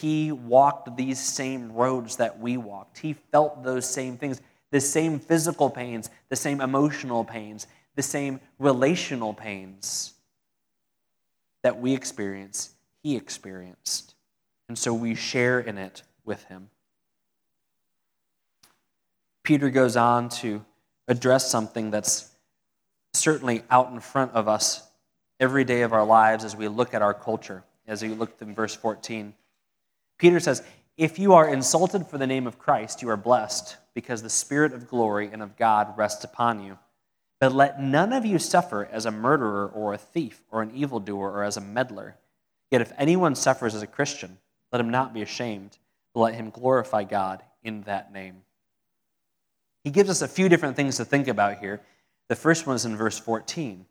He 0.00 0.32
walked 0.32 0.96
these 0.96 1.20
same 1.20 1.72
roads 1.72 2.16
that 2.16 2.38
we 2.38 2.56
walked. 2.56 2.98
He 2.98 3.12
felt 3.12 3.62
those 3.62 3.88
same 3.88 4.16
things, 4.16 4.40
the 4.70 4.80
same 4.80 5.18
physical 5.18 5.70
pains, 5.70 6.10
the 6.28 6.36
same 6.36 6.60
emotional 6.60 7.24
pains, 7.24 7.66
the 7.94 8.02
same 8.02 8.40
relational 8.58 9.34
pains 9.34 10.14
that 11.62 11.80
we 11.80 11.94
experience, 11.94 12.74
he 13.02 13.16
experienced. 13.16 14.14
And 14.68 14.78
so 14.78 14.92
we 14.92 15.14
share 15.14 15.60
in 15.60 15.78
it 15.78 16.02
with 16.24 16.44
him. 16.44 16.68
Peter 19.42 19.70
goes 19.70 19.96
on 19.96 20.28
to 20.28 20.64
address 21.08 21.50
something 21.50 21.90
that's 21.90 22.30
certainly 23.12 23.62
out 23.70 23.90
in 23.92 24.00
front 24.00 24.32
of 24.32 24.48
us 24.48 24.90
every 25.38 25.64
day 25.64 25.82
of 25.82 25.92
our 25.92 26.04
lives 26.04 26.44
as 26.44 26.56
we 26.56 26.68
look 26.68 26.94
at 26.94 27.02
our 27.02 27.14
culture, 27.14 27.62
as 27.86 28.02
we 28.02 28.08
look 28.08 28.32
in 28.40 28.54
verse 28.54 28.74
14. 28.74 29.34
Peter 30.18 30.40
says, 30.40 30.62
If 30.96 31.18
you 31.18 31.34
are 31.34 31.48
insulted 31.48 32.06
for 32.06 32.18
the 32.18 32.26
name 32.26 32.46
of 32.46 32.58
Christ, 32.58 33.02
you 33.02 33.08
are 33.10 33.16
blessed, 33.16 33.76
because 33.94 34.22
the 34.22 34.30
Spirit 34.30 34.72
of 34.72 34.88
glory 34.88 35.30
and 35.32 35.42
of 35.42 35.56
God 35.56 35.96
rests 35.96 36.24
upon 36.24 36.64
you. 36.64 36.78
But 37.40 37.52
let 37.52 37.80
none 37.80 38.12
of 38.12 38.24
you 38.24 38.38
suffer 38.38 38.88
as 38.90 39.06
a 39.06 39.10
murderer 39.10 39.68
or 39.68 39.92
a 39.92 39.98
thief 39.98 40.42
or 40.50 40.62
an 40.62 40.70
evildoer 40.74 41.30
or 41.30 41.44
as 41.44 41.56
a 41.56 41.60
meddler. 41.60 42.16
Yet 42.70 42.80
if 42.80 42.92
anyone 42.96 43.34
suffers 43.34 43.74
as 43.74 43.82
a 43.82 43.86
Christian, 43.86 44.38
let 44.72 44.80
him 44.80 44.90
not 44.90 45.12
be 45.12 45.22
ashamed, 45.22 45.78
but 46.14 46.20
let 46.20 46.34
him 46.34 46.50
glorify 46.50 47.04
God 47.04 47.42
in 47.62 47.82
that 47.82 48.12
name. 48.12 48.42
He 49.82 49.90
gives 49.90 50.08
us 50.08 50.22
a 50.22 50.28
few 50.28 50.48
different 50.48 50.76
things 50.76 50.96
to 50.96 51.04
think 51.04 51.28
about 51.28 51.58
here. 51.58 51.80
The 52.28 52.36
first 52.36 52.66
one 52.66 52.76
is 52.76 52.86
in 52.86 52.96
verse 52.96 53.18
14. 53.18 53.84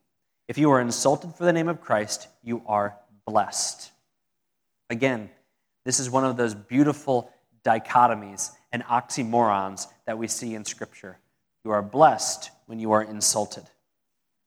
If 0.47 0.57
you 0.57 0.71
are 0.71 0.81
insulted 0.81 1.35
for 1.35 1.45
the 1.45 1.53
name 1.53 1.69
of 1.69 1.81
Christ, 1.81 2.27
you 2.41 2.63
are 2.65 2.97
blessed. 3.25 3.91
Again, 4.89 5.29
this 5.85 5.99
is 5.99 6.09
one 6.09 6.25
of 6.25 6.37
those 6.37 6.55
beautiful 6.55 7.31
dichotomies 7.63 8.51
and 8.71 8.83
oxymorons 8.83 9.87
that 10.05 10.17
we 10.17 10.27
see 10.27 10.55
in 10.55 10.65
Scripture. 10.65 11.17
You 11.63 11.71
are 11.71 11.81
blessed 11.81 12.51
when 12.65 12.79
you 12.79 12.91
are 12.91 13.03
insulted. 13.03 13.63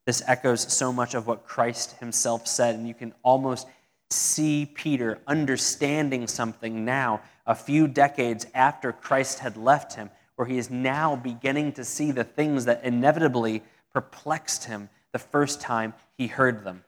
This 0.06 0.22
echoes 0.26 0.72
so 0.72 0.92
much 0.92 1.14
of 1.14 1.26
what 1.26 1.46
Christ 1.46 1.96
himself 1.98 2.46
said, 2.46 2.74
and 2.74 2.86
you 2.86 2.94
can 2.94 3.12
almost 3.22 3.66
see 4.10 4.66
Peter 4.66 5.18
understanding 5.26 6.26
something 6.26 6.84
now, 6.84 7.20
a 7.46 7.54
few 7.54 7.88
decades 7.88 8.46
after 8.54 8.92
Christ 8.92 9.40
had 9.40 9.56
left 9.56 9.94
him, 9.94 10.10
where 10.36 10.46
he 10.46 10.58
is 10.58 10.70
now 10.70 11.16
beginning 11.16 11.72
to 11.72 11.84
see 11.84 12.12
the 12.12 12.24
things 12.24 12.66
that 12.66 12.84
inevitably 12.84 13.62
perplexed 13.92 14.64
him 14.64 14.90
the 15.12 15.18
first 15.18 15.60
time 15.60 15.94
he 16.18 16.26
heard 16.26 16.62
them. 16.64 16.84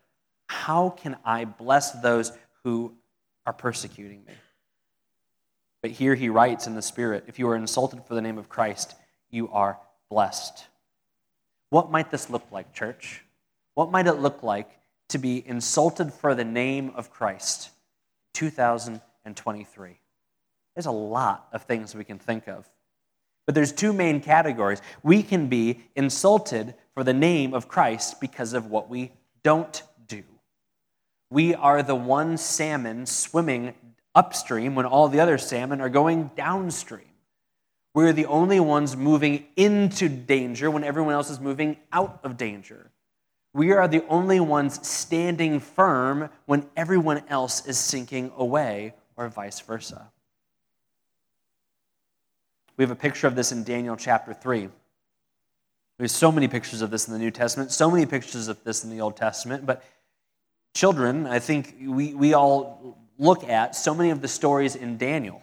How 0.49 0.91
can 0.91 1.17
I 1.25 1.45
bless 1.45 1.91
those 1.91 2.33
who 2.63 2.95
are 3.49 3.53
persecuting 3.55 4.23
me? 4.27 4.35
But 5.81 5.93
here 5.93 6.15
he 6.15 6.29
writes 6.29 6.67
in 6.67 6.75
the 6.75 6.83
Spirit 6.83 7.25
if 7.29 7.39
you 7.39 7.49
are 7.49 7.57
insulted 7.57 8.05
for 8.05 8.15
the 8.15 8.21
name 8.21 8.37
of 8.37 8.51
Christ, 8.51 8.95
you 9.31 9.49
are 9.49 9.79
blessed. 10.11 10.67
What 11.71 11.91
might 11.91 12.11
this 12.11 12.29
look 12.29 12.45
like, 12.53 12.75
church? 12.75 13.23
What 13.73 13.91
might 13.91 14.07
it 14.07 14.19
look 14.19 14.43
like 14.43 14.69
to 15.09 15.17
be 15.17 15.43
insulted 15.47 16.13
for 16.13 16.35
the 16.35 16.45
name 16.45 16.93
of 16.95 17.11
Christ 17.11 17.71
2023? 18.35 19.99
There's 20.75 20.87
a 20.87 20.91
lot 20.91 21.49
of 21.51 21.63
things 21.63 21.95
we 21.95 22.05
can 22.05 22.19
think 22.19 22.49
of. 22.49 22.69
But 23.47 23.55
there's 23.55 23.73
two 23.73 23.95
main 23.95 24.21
categories. 24.21 24.83
We 25.03 25.23
can 25.23 25.49
be 25.49 25.81
insulted 25.97 26.75
for 26.93 27.03
the 27.03 27.15
name 27.15 27.55
of 27.55 27.67
Christ 27.67 28.21
because 28.21 28.53
of 28.53 28.67
what 28.67 28.91
we 28.91 29.13
don't 29.43 29.73
do. 29.73 29.89
We 31.31 31.55
are 31.55 31.83
the 31.83 31.95
one 31.95 32.37
salmon 32.37 33.07
swimming 33.07 33.75
upstream 34.15 34.75
when 34.75 34.87
all 34.87 35.09
the 35.09 35.21
other 35.21 35.39
salmon 35.39 35.81
are 35.81 35.89
going 35.89 36.31
downstream. 36.37 37.03
We're 37.95 38.13
the 38.13 38.27
only 38.27 38.61
ones 38.61 38.97
moving 38.97 39.47
into 39.57 40.09
danger 40.09 40.71
when 40.71 40.85
everyone 40.85 41.15
else 41.15 41.31
is 41.31 41.41
moving 41.41 41.77
out 41.93 42.21
of 42.23 42.37
danger. 42.37 42.91
We 43.53 43.73
are 43.73 43.89
the 43.89 44.05
only 44.09 44.41
ones 44.41 44.87
standing 44.87 45.61
firm 45.61 46.31
when 46.47 46.67
everyone 46.77 47.23
else 47.29 47.67
is 47.67 47.79
sinking 47.79 48.33
away, 48.37 48.95
or 49.17 49.29
vice 49.29 49.61
versa. 49.61 50.11
We 52.77 52.85
have 52.85 52.91
a 52.91 52.97
picture 52.97 53.27
of 53.27 53.35
this 53.35 53.51
in 53.51 53.65
Daniel 53.65 53.97
chapter 53.97 54.33
3. 54.33 54.69
There's 55.99 56.13
so 56.13 56.31
many 56.31 56.47
pictures 56.47 56.81
of 56.81 56.91
this 56.91 57.09
in 57.09 57.13
the 57.13 57.19
New 57.19 57.33
Testament, 57.33 57.73
so 57.73 57.91
many 57.91 58.07
pictures 58.07 58.47
of 58.47 58.63
this 58.63 58.85
in 58.85 58.91
the 58.91 59.01
Old 59.01 59.17
Testament, 59.17 59.67
but 59.67 59.83
children, 60.75 61.27
I 61.27 61.39
think 61.39 61.77
we, 61.81 62.15
we 62.15 62.35
all 62.35 62.99
look 63.19 63.49
at 63.49 63.75
so 63.75 63.95
many 63.95 64.11
of 64.11 64.23
the 64.23 64.29
stories 64.29 64.77
in 64.77 64.97
Daniel. 64.97 65.43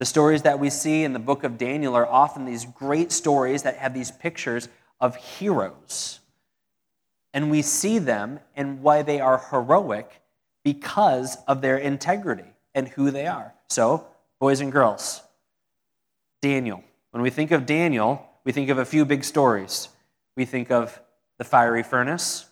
The 0.00 0.06
stories 0.06 0.42
that 0.42 0.58
we 0.58 0.70
see 0.70 1.04
in 1.04 1.12
the 1.12 1.20
book 1.20 1.44
of 1.44 1.58
Daniel 1.58 1.94
are 1.94 2.06
often 2.06 2.44
these 2.44 2.64
great 2.64 3.12
stories 3.12 3.62
that 3.62 3.76
have 3.76 3.94
these 3.94 4.10
pictures 4.10 4.68
of 5.00 5.14
heroes. 5.16 6.18
And 7.32 7.50
we 7.50 7.62
see 7.62 7.98
them 7.98 8.40
and 8.56 8.82
why 8.82 9.02
they 9.02 9.20
are 9.20 9.38
heroic 9.50 10.20
because 10.64 11.36
of 11.46 11.60
their 11.60 11.78
integrity 11.78 12.50
and 12.74 12.88
who 12.88 13.10
they 13.10 13.26
are. 13.26 13.54
So, 13.68 14.06
boys 14.40 14.60
and 14.60 14.72
girls, 14.72 15.22
Daniel. 16.40 16.82
When 17.12 17.22
we 17.22 17.30
think 17.30 17.50
of 17.50 17.66
Daniel, 17.66 18.26
we 18.44 18.52
think 18.52 18.70
of 18.70 18.78
a 18.78 18.84
few 18.84 19.04
big 19.04 19.22
stories. 19.24 19.88
We 20.36 20.44
think 20.44 20.70
of 20.70 21.00
the 21.38 21.44
fiery 21.44 21.82
furnace, 21.82 22.46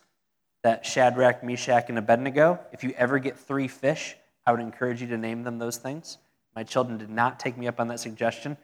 that 0.63 0.85
Shadrach, 0.85 1.43
Meshach, 1.43 1.87
and 1.89 1.99
Abednego. 1.99 2.61
If 2.73 2.85
you 2.85 2.93
ever 2.97 3.19
get 3.19 3.39
three 3.39 3.69
fish, 3.69 4.17
I 4.47 4.53
would 4.53 4.61
encourage 4.61 5.01
you 5.01 5.09
to 5.09 5.17
name 5.17 5.43
them 5.43 5.59
those 5.59 5.77
things. 5.77 6.19
My 6.55 6.65
children 6.65 6.99
did 6.99 7.11
not 7.11 7.41
take 7.41 7.57
me 7.57 7.69
up 7.69 7.81
on 7.81 7.89
that 7.89 8.01
suggestion. 8.01 8.57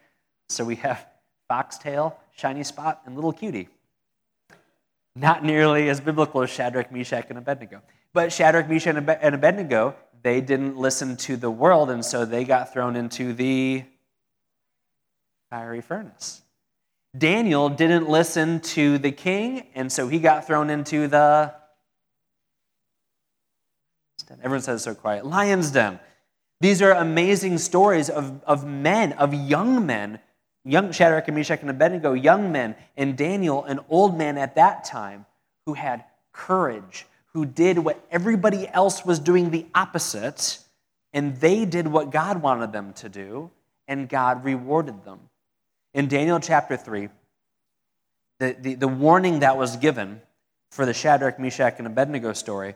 So 0.49 0.63
we 0.63 0.75
have 0.75 1.05
foxtail, 1.47 2.19
shiny 2.35 2.63
spot, 2.63 3.01
and 3.05 3.15
little 3.15 3.33
cutie. 3.33 3.69
Not 5.15 5.43
nearly 5.43 5.89
as 5.89 5.99
biblical 5.99 6.41
as 6.43 6.49
Shadrach, 6.49 6.91
Meshach, 6.91 7.25
and 7.29 7.37
Abednego. 7.37 7.81
But 8.13 8.31
Shadrach, 8.31 8.69
Meshach, 8.69 8.95
and 8.95 9.35
Abednego, 9.35 9.95
they 10.21 10.41
didn't 10.41 10.77
listen 10.77 11.17
to 11.17 11.37
the 11.37 11.49
world, 11.49 11.89
and 11.89 12.03
so 12.03 12.25
they 12.25 12.43
got 12.43 12.73
thrown 12.73 12.95
into 12.95 13.33
the 13.33 13.83
fiery 15.49 15.81
furnace. 15.81 16.41
Daniel 17.17 17.69
didn't 17.69 18.09
listen 18.09 18.59
to 18.59 18.97
the 18.97 19.11
king, 19.11 19.67
and 19.73 19.91
so 19.91 20.07
he 20.07 20.19
got 20.19 20.45
thrown 20.45 20.69
into 20.69 21.07
the 21.07 21.53
Everyone 24.31 24.61
says 24.61 24.83
so 24.83 24.95
quiet. 24.95 25.25
Lion's 25.25 25.71
Den. 25.71 25.99
These 26.59 26.81
are 26.81 26.91
amazing 26.91 27.59
stories 27.59 28.09
of, 28.09 28.43
of 28.43 28.65
men, 28.65 29.13
of 29.13 29.33
young 29.33 29.85
men, 29.85 30.19
young 30.65 30.91
Shadrach 30.91 31.27
and 31.27 31.37
Meshach 31.37 31.61
and 31.61 31.69
Abednego, 31.69 32.13
young 32.13 32.51
men, 32.51 32.75
and 32.95 33.15
Daniel, 33.17 33.63
an 33.63 33.79
old 33.89 34.17
man 34.17 34.37
at 34.37 34.55
that 34.55 34.83
time, 34.83 35.25
who 35.65 35.73
had 35.73 36.03
courage, 36.33 37.05
who 37.33 37.45
did 37.45 37.79
what 37.79 38.03
everybody 38.09 38.67
else 38.69 39.05
was 39.05 39.19
doing 39.19 39.51
the 39.51 39.67
opposite, 39.75 40.59
and 41.13 41.37
they 41.37 41.65
did 41.65 41.87
what 41.87 42.09
God 42.09 42.41
wanted 42.41 42.71
them 42.71 42.93
to 42.93 43.09
do, 43.09 43.51
and 43.87 44.09
God 44.09 44.43
rewarded 44.43 45.03
them. 45.05 45.19
In 45.93 46.07
Daniel 46.07 46.39
chapter 46.39 46.75
3, 46.75 47.09
the, 48.39 48.55
the, 48.59 48.75
the 48.75 48.87
warning 48.87 49.39
that 49.39 49.57
was 49.57 49.77
given 49.77 50.21
for 50.71 50.85
the 50.85 50.93
Shadrach, 50.93 51.39
Meshach, 51.39 51.75
and 51.77 51.87
Abednego 51.87 52.33
story 52.33 52.75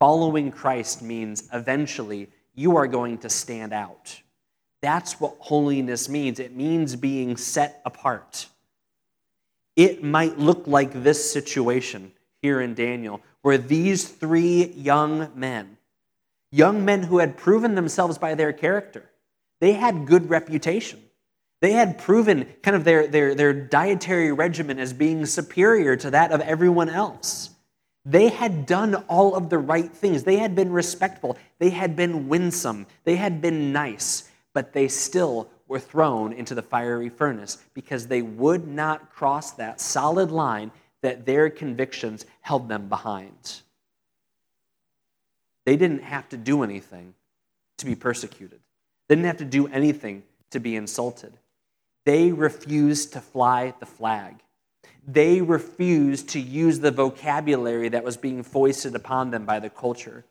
Following 0.00 0.50
Christ 0.50 1.02
means 1.02 1.48
eventually 1.52 2.30
you 2.54 2.76
are 2.78 2.86
going 2.86 3.18
to 3.18 3.28
stand 3.28 3.74
out. 3.74 4.18
That's 4.80 5.20
what 5.20 5.36
holiness 5.40 6.08
means. 6.08 6.40
It 6.40 6.56
means 6.56 6.96
being 6.96 7.36
set 7.36 7.82
apart. 7.84 8.46
It 9.76 10.02
might 10.02 10.38
look 10.38 10.66
like 10.66 11.02
this 11.02 11.30
situation 11.30 12.12
here 12.40 12.62
in 12.62 12.74
Daniel, 12.74 13.20
where 13.42 13.58
these 13.58 14.08
three 14.08 14.68
young 14.68 15.30
men, 15.34 15.76
young 16.50 16.82
men 16.82 17.02
who 17.02 17.18
had 17.18 17.36
proven 17.36 17.74
themselves 17.74 18.16
by 18.16 18.34
their 18.34 18.54
character, 18.54 19.10
they 19.60 19.74
had 19.74 20.06
good 20.06 20.30
reputation. 20.30 21.00
They 21.60 21.72
had 21.72 21.98
proven 21.98 22.46
kind 22.62 22.74
of 22.74 22.84
their, 22.84 23.06
their, 23.06 23.34
their 23.34 23.52
dietary 23.52 24.32
regimen 24.32 24.78
as 24.78 24.94
being 24.94 25.26
superior 25.26 25.94
to 25.96 26.10
that 26.10 26.32
of 26.32 26.40
everyone 26.40 26.88
else. 26.88 27.50
They 28.04 28.28
had 28.28 28.66
done 28.66 28.94
all 29.08 29.34
of 29.34 29.50
the 29.50 29.58
right 29.58 29.90
things. 29.92 30.24
They 30.24 30.38
had 30.38 30.54
been 30.54 30.72
respectful. 30.72 31.36
They 31.58 31.70
had 31.70 31.96
been 31.96 32.28
winsome. 32.28 32.86
They 33.04 33.16
had 33.16 33.42
been 33.42 33.72
nice, 33.72 34.30
but 34.54 34.72
they 34.72 34.88
still 34.88 35.50
were 35.68 35.78
thrown 35.78 36.32
into 36.32 36.54
the 36.54 36.62
fiery 36.62 37.08
furnace 37.08 37.58
because 37.74 38.06
they 38.06 38.22
would 38.22 38.66
not 38.66 39.10
cross 39.10 39.52
that 39.52 39.80
solid 39.80 40.30
line 40.30 40.72
that 41.02 41.26
their 41.26 41.50
convictions 41.50 42.26
held 42.40 42.68
them 42.68 42.88
behind. 42.88 43.60
They 45.64 45.76
didn't 45.76 46.02
have 46.02 46.28
to 46.30 46.36
do 46.36 46.62
anything 46.62 47.14
to 47.78 47.86
be 47.86 47.94
persecuted, 47.94 48.60
they 49.08 49.14
didn't 49.14 49.26
have 49.26 49.38
to 49.38 49.44
do 49.44 49.68
anything 49.68 50.22
to 50.50 50.58
be 50.58 50.74
insulted. 50.74 51.32
They 52.04 52.32
refused 52.32 53.12
to 53.12 53.20
fly 53.20 53.74
the 53.78 53.86
flag 53.86 54.36
they 55.12 55.40
refused 55.40 56.30
to 56.30 56.40
use 56.40 56.80
the 56.80 56.90
vocabulary 56.90 57.88
that 57.88 58.04
was 58.04 58.16
being 58.16 58.42
foisted 58.42 58.94
upon 58.94 59.30
them 59.30 59.44
by 59.44 59.58
the 59.58 59.70
culture. 59.70 60.24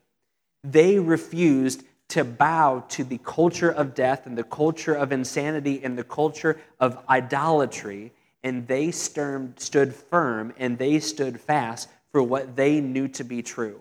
They 0.62 0.98
refused 0.98 1.82
to 2.08 2.24
bow 2.24 2.84
to 2.90 3.04
the 3.04 3.18
culture 3.18 3.70
of 3.70 3.94
death 3.94 4.26
and 4.26 4.36
the 4.36 4.44
culture 4.44 4.94
of 4.94 5.12
insanity 5.12 5.80
and 5.82 5.96
the 5.96 6.04
culture 6.04 6.60
of 6.78 6.98
idolatry. 7.08 8.12
And 8.42 8.66
they 8.66 8.90
stood 8.90 9.94
firm 9.94 10.54
and 10.56 10.78
they 10.78 10.98
stood 11.00 11.40
fast 11.40 11.88
for 12.10 12.22
what 12.22 12.56
they 12.56 12.80
knew 12.80 13.08
to 13.08 13.24
be 13.24 13.42
true. 13.42 13.80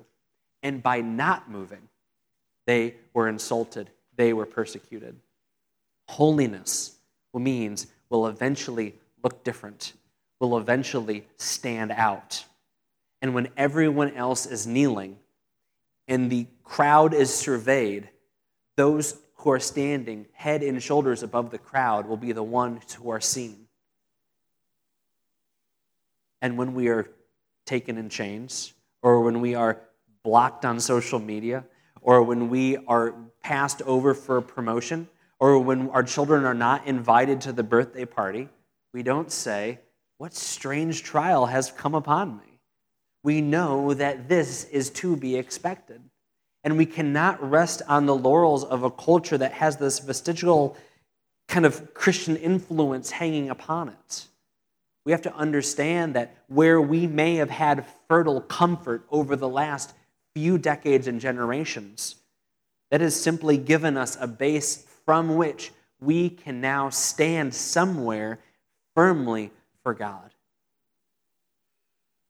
And 0.62 0.84
by 0.84 1.02
not 1.02 1.50
moving, 1.50 1.88
they 2.68 2.96
were 3.14 3.28
insulted, 3.28 3.90
they 4.16 4.34
were 4.34 4.46
persecuted. 4.46 5.16
Holiness 6.10 6.98
means 7.34 7.88
will 8.10 8.28
eventually 8.28 8.96
look 9.24 9.44
different 9.44 9.94
will 10.40 10.58
eventually 10.58 11.26
stand 11.38 11.92
out. 11.92 12.46
And 13.22 13.34
when 13.34 13.50
everyone 13.58 14.14
else 14.14 14.46
is 14.46 14.66
kneeling 14.66 15.18
and 16.08 16.30
the 16.30 16.48
crowd 16.64 17.14
is 17.14 17.34
surveyed, 17.34 18.10
those 18.78 19.20
who 19.36 19.52
are 19.52 19.60
standing 19.60 20.26
head 20.34 20.64
and 20.64 20.82
shoulders 20.82 21.24
above 21.24 21.52
the 21.52 21.58
crowd 21.58 22.08
will 22.08 22.18
be 22.18 22.32
the 22.32 22.44
ones 22.44 22.94
who 22.94 23.10
are 23.10 23.22
seen. 23.22 23.68
And 26.42 26.58
when 26.58 26.74
we 26.74 26.88
are 26.88 27.10
taken 27.66 27.98
in 27.98 28.10
chains, 28.10 28.74
or 29.02 29.22
when 29.22 29.42
we 29.42 29.56
are 29.56 29.82
blocked 30.24 30.66
on 30.66 30.80
social 30.80 31.20
media, 31.20 31.66
or 32.02 32.24
when 32.24 32.50
we 32.50 32.78
are 32.88 33.14
passed 33.44 33.82
over 33.82 34.14
for 34.14 34.38
a 34.38 34.42
promotion, 34.42 35.08
or 35.40 35.60
when 35.60 35.90
our 35.90 36.04
children 36.04 36.46
are 36.46 36.54
not 36.54 36.88
invited 36.88 37.42
to 37.42 37.52
the 37.52 37.64
birthday 37.64 38.06
party, 38.06 38.50
we 38.94 39.04
don't 39.04 39.32
say, 39.32 39.80
what 40.20 40.36
strange 40.36 41.02
trial 41.02 41.46
has 41.46 41.72
come 41.72 41.96
upon 41.96 42.38
me? 42.38 42.60
We 43.24 43.40
know 43.42 43.94
that 43.94 44.28
this 44.28 44.66
is 44.66 44.90
to 44.92 45.16
be 45.16 45.38
expected. 45.38 46.02
And 46.64 46.78
we 46.78 46.86
cannot 46.86 47.42
rest 47.50 47.82
on 47.88 48.06
the 48.06 48.16
laurels 48.16 48.66
of 48.66 48.84
a 48.84 48.92
culture 48.92 49.38
that 49.38 49.54
has 49.54 49.78
this 49.78 50.00
vestigial 50.00 50.76
kind 51.48 51.66
of 51.66 51.94
Christian 51.94 52.36
influence 52.36 53.12
hanging 53.12 53.50
upon 53.50 53.90
it. 53.90 54.28
We 55.06 55.14
have 55.14 55.22
to 55.22 55.34
understand 55.34 56.16
that 56.16 56.36
where 56.48 56.82
we 56.82 57.08
may 57.08 57.36
have 57.36 57.50
had 57.50 57.86
fertile 58.10 58.42
comfort 58.42 59.06
over 59.10 59.38
the 59.38 59.48
last 59.48 59.94
few 60.36 60.58
decades 60.58 61.08
and 61.08 61.22
generations, 61.22 62.16
that 62.92 63.00
has 63.00 63.20
simply 63.20 63.58
given 63.58 63.96
us 63.96 64.18
a 64.20 64.28
base 64.28 64.86
from 65.06 65.38
which 65.38 65.72
we 66.02 66.30
can 66.30 66.60
now 66.60 66.90
stand 66.90 67.56
somewhere 67.56 68.40
firmly 68.96 69.52
for 69.84 69.94
God. 69.94 70.34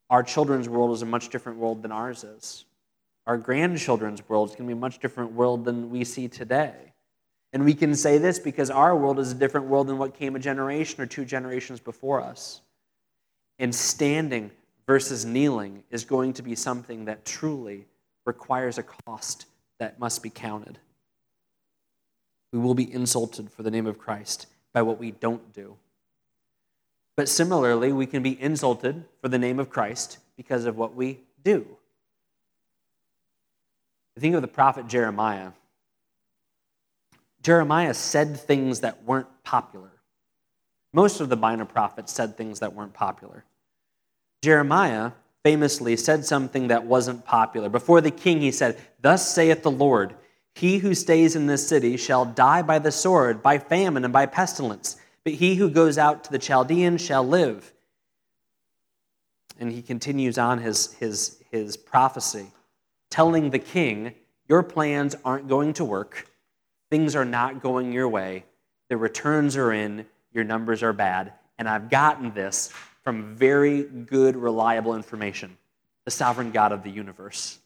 Our 0.08 0.22
children's 0.22 0.68
world 0.68 0.92
is 0.92 1.02
a 1.02 1.06
much 1.06 1.28
different 1.28 1.58
world 1.58 1.82
than 1.82 1.92
ours 1.92 2.24
is. 2.24 2.64
Our 3.26 3.38
grandchildren's 3.38 4.28
world 4.28 4.50
is 4.50 4.56
going 4.56 4.68
to 4.68 4.74
be 4.74 4.78
a 4.78 4.80
much 4.80 4.98
different 4.98 5.32
world 5.32 5.64
than 5.64 5.90
we 5.90 6.04
see 6.04 6.26
today. 6.26 6.74
And 7.52 7.64
we 7.64 7.74
can 7.74 7.94
say 7.94 8.18
this 8.18 8.38
because 8.38 8.70
our 8.70 8.96
world 8.96 9.18
is 9.18 9.32
a 9.32 9.34
different 9.34 9.66
world 9.66 9.88
than 9.88 9.98
what 9.98 10.14
came 10.14 10.36
a 10.36 10.38
generation 10.38 11.00
or 11.00 11.06
two 11.06 11.24
generations 11.24 11.80
before 11.80 12.20
us. 12.20 12.60
And 13.58 13.74
standing 13.74 14.50
versus 14.86 15.24
kneeling 15.24 15.84
is 15.90 16.04
going 16.04 16.32
to 16.34 16.42
be 16.42 16.54
something 16.54 17.04
that 17.04 17.24
truly 17.24 17.86
requires 18.24 18.78
a 18.78 18.82
cost 18.82 19.46
that 19.78 19.98
must 19.98 20.22
be 20.22 20.30
counted. 20.30 20.78
We 22.52 22.58
will 22.58 22.74
be 22.74 22.92
insulted 22.92 23.50
for 23.50 23.62
the 23.62 23.70
name 23.70 23.86
of 23.86 23.98
Christ 23.98 24.46
by 24.72 24.82
what 24.82 24.98
we 24.98 25.10
don't 25.12 25.52
do. 25.52 25.76
But 27.16 27.28
similarly, 27.28 27.92
we 27.92 28.06
can 28.06 28.22
be 28.22 28.40
insulted 28.40 29.04
for 29.20 29.28
the 29.28 29.38
name 29.38 29.58
of 29.58 29.70
Christ 29.70 30.18
because 30.36 30.64
of 30.64 30.76
what 30.76 30.94
we 30.94 31.20
do. 31.44 31.66
Think 34.18 34.34
of 34.34 34.42
the 34.42 34.48
prophet 34.48 34.86
Jeremiah. 34.86 35.52
Jeremiah 37.42 37.94
said 37.94 38.38
things 38.38 38.80
that 38.80 39.04
weren't 39.04 39.28
popular. 39.44 39.90
Most 40.92 41.20
of 41.20 41.28
the 41.28 41.36
minor 41.36 41.64
prophets 41.64 42.12
said 42.12 42.36
things 42.36 42.60
that 42.60 42.74
weren't 42.74 42.92
popular. 42.92 43.44
Jeremiah 44.42 45.12
famously 45.42 45.96
said 45.96 46.24
something 46.24 46.68
that 46.68 46.84
wasn't 46.84 47.24
popular. 47.24 47.68
Before 47.68 48.00
the 48.00 48.10
king, 48.10 48.40
he 48.40 48.50
said, 48.50 48.78
Thus 49.00 49.32
saith 49.32 49.62
the 49.62 49.70
Lord, 49.70 50.14
He 50.54 50.78
who 50.78 50.94
stays 50.94 51.36
in 51.36 51.46
this 51.46 51.66
city 51.66 51.96
shall 51.96 52.24
die 52.24 52.62
by 52.62 52.78
the 52.78 52.92
sword, 52.92 53.42
by 53.42 53.58
famine, 53.58 54.04
and 54.04 54.12
by 54.12 54.26
pestilence, 54.26 54.96
but 55.24 55.34
he 55.34 55.56
who 55.56 55.70
goes 55.70 55.98
out 55.98 56.24
to 56.24 56.32
the 56.32 56.38
Chaldeans 56.38 57.00
shall 57.00 57.26
live. 57.26 57.72
And 59.58 59.70
he 59.70 59.82
continues 59.82 60.38
on 60.38 60.58
his, 60.58 60.94
his, 60.94 61.42
his 61.50 61.76
prophecy, 61.76 62.46
telling 63.10 63.50
the 63.50 63.58
king, 63.58 64.14
Your 64.48 64.62
plans 64.62 65.14
aren't 65.24 65.48
going 65.48 65.74
to 65.74 65.84
work. 65.84 66.30
Things 66.90 67.14
are 67.14 67.24
not 67.24 67.62
going 67.62 67.92
your 67.92 68.08
way. 68.08 68.44
The 68.88 68.96
returns 68.96 69.56
are 69.56 69.72
in. 69.72 70.06
Your 70.32 70.44
numbers 70.44 70.82
are 70.82 70.92
bad. 70.92 71.32
And 71.58 71.68
I've 71.68 71.90
gotten 71.90 72.32
this 72.32 72.72
from 73.02 73.34
very 73.36 73.82
good, 73.82 74.36
reliable 74.36 74.94
information 74.94 75.56
the 76.06 76.10
sovereign 76.10 76.50
God 76.50 76.72
of 76.72 76.82
the 76.82 76.90
universe. 76.90 77.58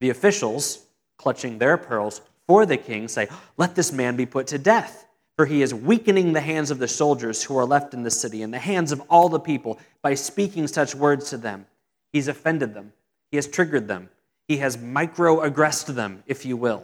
The 0.00 0.10
officials, 0.10 0.84
clutching 1.16 1.58
their 1.58 1.76
pearls 1.76 2.20
for 2.46 2.66
the 2.66 2.76
king, 2.76 3.06
say, 3.08 3.28
Let 3.56 3.74
this 3.74 3.92
man 3.92 4.16
be 4.16 4.26
put 4.26 4.48
to 4.48 4.58
death, 4.58 5.06
for 5.40 5.46
he 5.46 5.62
is 5.62 5.72
weakening 5.72 6.34
the 6.34 6.40
hands 6.42 6.70
of 6.70 6.78
the 6.78 6.86
soldiers 6.86 7.42
who 7.42 7.56
are 7.56 7.64
left 7.64 7.94
in 7.94 8.02
the 8.02 8.10
city 8.10 8.42
and 8.42 8.52
the 8.52 8.58
hands 8.58 8.92
of 8.92 9.00
all 9.08 9.30
the 9.30 9.40
people 9.40 9.78
by 10.02 10.12
speaking 10.12 10.66
such 10.66 10.94
words 10.94 11.30
to 11.30 11.38
them. 11.38 11.64
He's 12.12 12.28
offended 12.28 12.74
them, 12.74 12.92
he 13.30 13.38
has 13.38 13.46
triggered 13.46 13.88
them, 13.88 14.10
he 14.48 14.58
has 14.58 14.76
microaggressed 14.76 15.94
them, 15.94 16.22
if 16.26 16.44
you 16.44 16.58
will. 16.58 16.82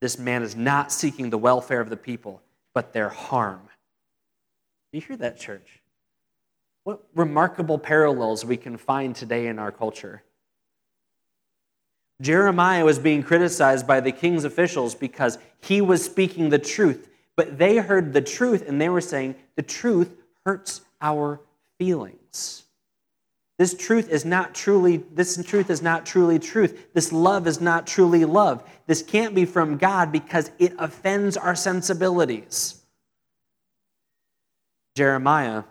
This 0.00 0.16
man 0.16 0.44
is 0.44 0.54
not 0.54 0.92
seeking 0.92 1.30
the 1.30 1.36
welfare 1.36 1.80
of 1.80 1.90
the 1.90 1.96
people, 1.96 2.40
but 2.72 2.92
their 2.92 3.08
harm. 3.08 3.62
Do 4.92 4.98
you 4.98 5.04
hear 5.04 5.16
that, 5.16 5.36
church? 5.36 5.82
What 6.84 7.02
remarkable 7.16 7.80
parallels 7.80 8.44
we 8.44 8.56
can 8.56 8.76
find 8.76 9.16
today 9.16 9.48
in 9.48 9.58
our 9.58 9.72
culture. 9.72 10.22
Jeremiah 12.20 12.84
was 12.84 13.00
being 13.00 13.24
criticized 13.24 13.88
by 13.88 13.98
the 13.98 14.12
king's 14.12 14.44
officials 14.44 14.94
because 14.94 15.38
he 15.60 15.80
was 15.80 16.04
speaking 16.04 16.50
the 16.50 16.60
truth, 16.60 17.08
but 17.36 17.58
they 17.58 17.76
heard 17.78 18.12
the 18.12 18.20
truth 18.20 18.64
and 18.66 18.80
they 18.80 18.88
were 18.88 19.00
saying, 19.00 19.34
The 19.56 19.62
truth 19.62 20.14
hurts 20.44 20.82
our 21.00 21.40
feelings. 21.78 22.64
This 23.58 23.74
truth 23.74 24.08
is 24.08 24.24
not 24.24 24.54
truly 24.54 24.96
this 24.96 25.42
truth 25.44 25.70
is 25.70 25.80
not 25.80 26.06
truly 26.06 26.38
truth. 26.38 26.92
This 26.92 27.12
love 27.12 27.46
is 27.46 27.60
not 27.60 27.86
truly 27.86 28.24
love. 28.24 28.68
This 28.86 29.02
can't 29.02 29.34
be 29.34 29.44
from 29.44 29.78
God 29.78 30.10
because 30.10 30.50
it 30.58 30.74
offends 30.78 31.36
our 31.36 31.54
sensibilities. 31.54 32.80
Jeremiah 34.96 35.64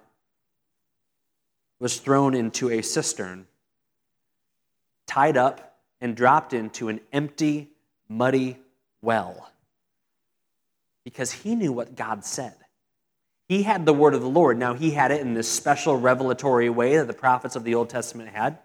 was 1.79 1.99
thrown 1.99 2.33
into 2.33 2.69
a 2.69 2.81
cistern, 2.81 3.47
tied 5.05 5.35
up, 5.35 5.77
and 5.99 6.15
dropped 6.15 6.53
into 6.53 6.87
an 6.89 7.01
empty, 7.11 7.69
muddy 8.09 8.57
well 9.01 9.52
because 11.03 11.31
he 11.31 11.55
knew 11.55 11.71
what 11.71 11.95
God 11.95 12.23
said. 12.25 12.55
He 13.49 13.63
had 13.63 13.85
the 13.85 13.93
word 13.93 14.13
of 14.13 14.21
the 14.21 14.29
Lord. 14.29 14.57
Now, 14.57 14.73
he 14.73 14.91
had 14.91 15.11
it 15.11 15.21
in 15.21 15.33
this 15.33 15.51
special 15.51 15.97
revelatory 15.97 16.69
way 16.69 16.97
that 16.97 17.07
the 17.07 17.13
prophets 17.13 17.55
of 17.55 17.63
the 17.63 17.75
Old 17.75 17.89
Testament 17.89 18.29
had. 18.29 18.57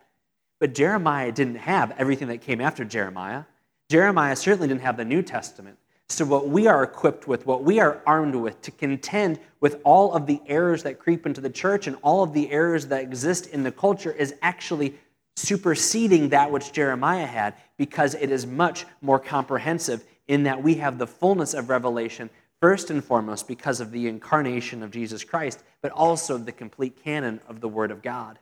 But 0.61 0.75
Jeremiah 0.75 1.33
didn't 1.33 1.57
have 1.57 1.93
everything 1.99 2.29
that 2.29 2.43
came 2.43 2.61
after 2.61 2.85
Jeremiah. 2.85 3.45
Jeremiah 3.91 4.37
certainly 4.37 4.69
didn't 4.69 4.83
have 4.83 4.97
the 4.97 5.05
New 5.05 5.23
Testament. 5.23 5.79
So, 6.11 6.25
what 6.25 6.49
we 6.49 6.67
are 6.67 6.83
equipped 6.83 7.29
with, 7.29 7.45
what 7.45 7.65
we 7.65 7.81
are 7.81 8.01
armed 8.07 8.35
with 8.35 8.63
to 8.63 8.71
contend 8.71 9.39
with 9.61 9.81
all 9.85 10.15
of 10.15 10.27
the 10.27 10.41
errors 10.47 10.83
that 10.85 10.99
creep 10.99 11.27
into 11.27 11.41
the 11.41 11.51
church 11.51 11.87
and 11.87 11.97
all 12.03 12.23
of 12.23 12.33
the 12.33 12.51
errors 12.51 12.87
that 12.87 13.03
exist 13.03 13.49
in 13.49 13.63
the 13.63 13.73
culture 13.73 14.13
is 14.13 14.35
actually 14.41 14.95
superseding 15.37 16.31
that 16.31 16.51
which 16.51 16.73
Jeremiah 16.73 17.27
had 17.27 17.55
because 17.77 18.15
it 18.15 18.31
is 18.31 18.47
much 18.47 18.87
more 19.03 19.19
comprehensive 19.19 20.05
in 20.29 20.45
that 20.45 20.63
we 20.63 20.75
have 20.75 20.99
the 20.99 21.07
fullness 21.07 21.55
of 21.55 21.69
revelation, 21.69 22.31
first 22.61 22.91
and 22.91 23.03
foremost 23.03 23.49
because 23.49 23.81
of 23.81 23.91
the 23.91 24.07
incarnation 24.07 24.83
of 24.83 24.91
Jesus 24.91 25.25
Christ, 25.25 25.63
but 25.81 25.91
also 25.93 26.39
the 26.39 26.53
complete 26.53 27.03
canon 27.03 27.41
of 27.49 27.61
the 27.61 27.69
Word 27.69 27.91
of 27.91 28.03
God. 28.03 28.39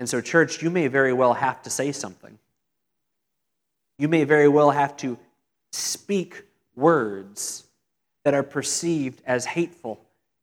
And 0.00 0.08
so, 0.08 0.20
church, 0.20 0.62
you 0.62 0.70
may 0.70 0.88
very 0.88 1.12
well 1.12 1.34
have 1.34 1.62
to 1.62 1.70
say 1.70 1.92
something. 1.92 2.38
You 3.98 4.08
may 4.08 4.24
very 4.24 4.48
well 4.48 4.70
have 4.70 4.96
to 4.98 5.18
speak 5.72 6.44
words 6.74 7.64
that 8.24 8.34
are 8.34 8.42
perceived 8.42 9.22
as 9.26 9.44
hateful, 9.44 10.00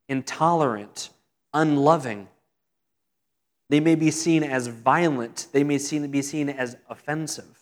intolerant, 0.08 1.10
unloving. 1.52 2.28
They 3.68 3.80
may 3.80 3.94
be 3.94 4.10
seen 4.10 4.42
as 4.42 4.66
violent, 4.68 5.48
they 5.52 5.64
may 5.64 5.78
seem 5.78 6.02
to 6.02 6.08
be 6.08 6.22
seen 6.22 6.48
as 6.48 6.76
offensive, 6.88 7.61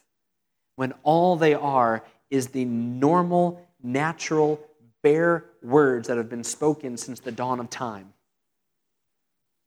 when 0.80 0.94
all 1.02 1.36
they 1.36 1.52
are 1.52 2.02
is 2.30 2.46
the 2.46 2.64
normal, 2.64 3.60
natural, 3.82 4.58
bare 5.02 5.44
words 5.62 6.08
that 6.08 6.16
have 6.16 6.30
been 6.30 6.42
spoken 6.42 6.96
since 6.96 7.20
the 7.20 7.30
dawn 7.30 7.60
of 7.60 7.68
time. 7.68 8.14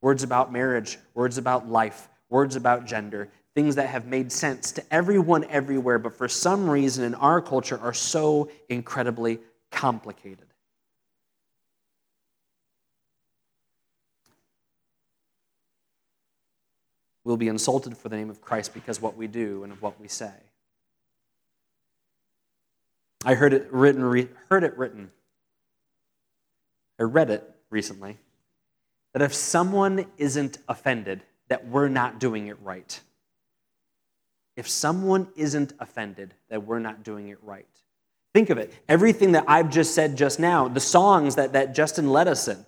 Words 0.02 0.24
about 0.24 0.52
marriage, 0.52 0.98
words 1.14 1.38
about 1.38 1.70
life, 1.70 2.10
words 2.30 2.56
about 2.56 2.88
gender, 2.88 3.30
things 3.54 3.76
that 3.76 3.90
have 3.90 4.08
made 4.08 4.32
sense 4.32 4.72
to 4.72 4.84
everyone 4.90 5.44
everywhere, 5.52 6.00
but 6.00 6.16
for 6.16 6.28
some 6.28 6.68
reason 6.68 7.04
in 7.04 7.14
our 7.14 7.44
culture 7.44 7.80
are 7.80 7.94
so 7.94 8.50
incredibly 8.68 9.38
complicated. 9.70 10.48
We'll 17.24 17.38
be 17.38 17.50
insulted 17.50 17.96
for 17.96 18.10
the 18.10 18.16
name 18.16 18.32
of 18.32 18.42
Christ 18.42 18.74
because 18.74 19.00
what 19.00 19.16
we 19.16 19.28
do 19.28 19.62
and 19.64 19.72
of 19.72 19.80
what 19.80 20.02
we 20.02 20.08
say. 20.08 20.34
I 23.26 23.36
heard 23.36 23.54
it 23.54 23.68
written, 23.72 24.04
re, 24.04 24.28
heard 24.50 24.64
it 24.64 24.78
written. 24.78 25.12
I 27.00 27.04
read 27.04 27.30
it 27.30 27.50
recently 27.70 28.18
that 29.14 29.22
if 29.22 29.34
someone 29.34 30.06
isn't 30.18 30.58
offended, 30.68 31.24
that 31.48 31.68
we're 31.68 31.90
not 31.90 32.20
doing 32.20 32.48
it 32.48 32.60
right 32.62 33.00
if 34.56 34.68
someone 34.68 35.28
isn't 35.36 35.74
offended 35.80 36.34
that 36.50 36.66
we're 36.66 36.80
not 36.80 37.04
doing 37.04 37.30
it 37.30 37.40
right. 37.44 37.68
Think 38.34 38.50
of 38.50 38.58
it. 38.58 38.74
Everything 38.88 39.34
that 39.34 39.46
I've 39.48 39.70
just 39.70 39.94
said 39.94 40.16
just 40.16 40.40
now, 40.40 40.68
the 40.68 40.80
songs 40.80 41.36
that, 41.36 41.54
that 41.54 41.76
Justin 41.76 42.10
led 42.10 42.28
us 42.28 42.48
in, 42.48 42.66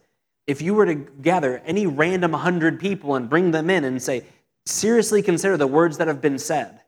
if 0.47 0.61
you 0.61 0.73
were 0.75 0.85
to 0.85 0.95
gather 0.95 1.59
any 1.65 1.87
random 1.87 2.31
100 2.31 2.79
people 2.79 3.15
and 3.15 3.29
bring 3.29 3.51
them 3.51 3.69
in 3.69 3.83
and 3.83 4.01
say, 4.01 4.23
seriously 4.65 5.21
consider 5.21 5.57
the 5.57 5.67
words 5.67 5.97
that 5.97 6.07
have 6.07 6.21
been 6.21 6.37
said, 6.37 6.81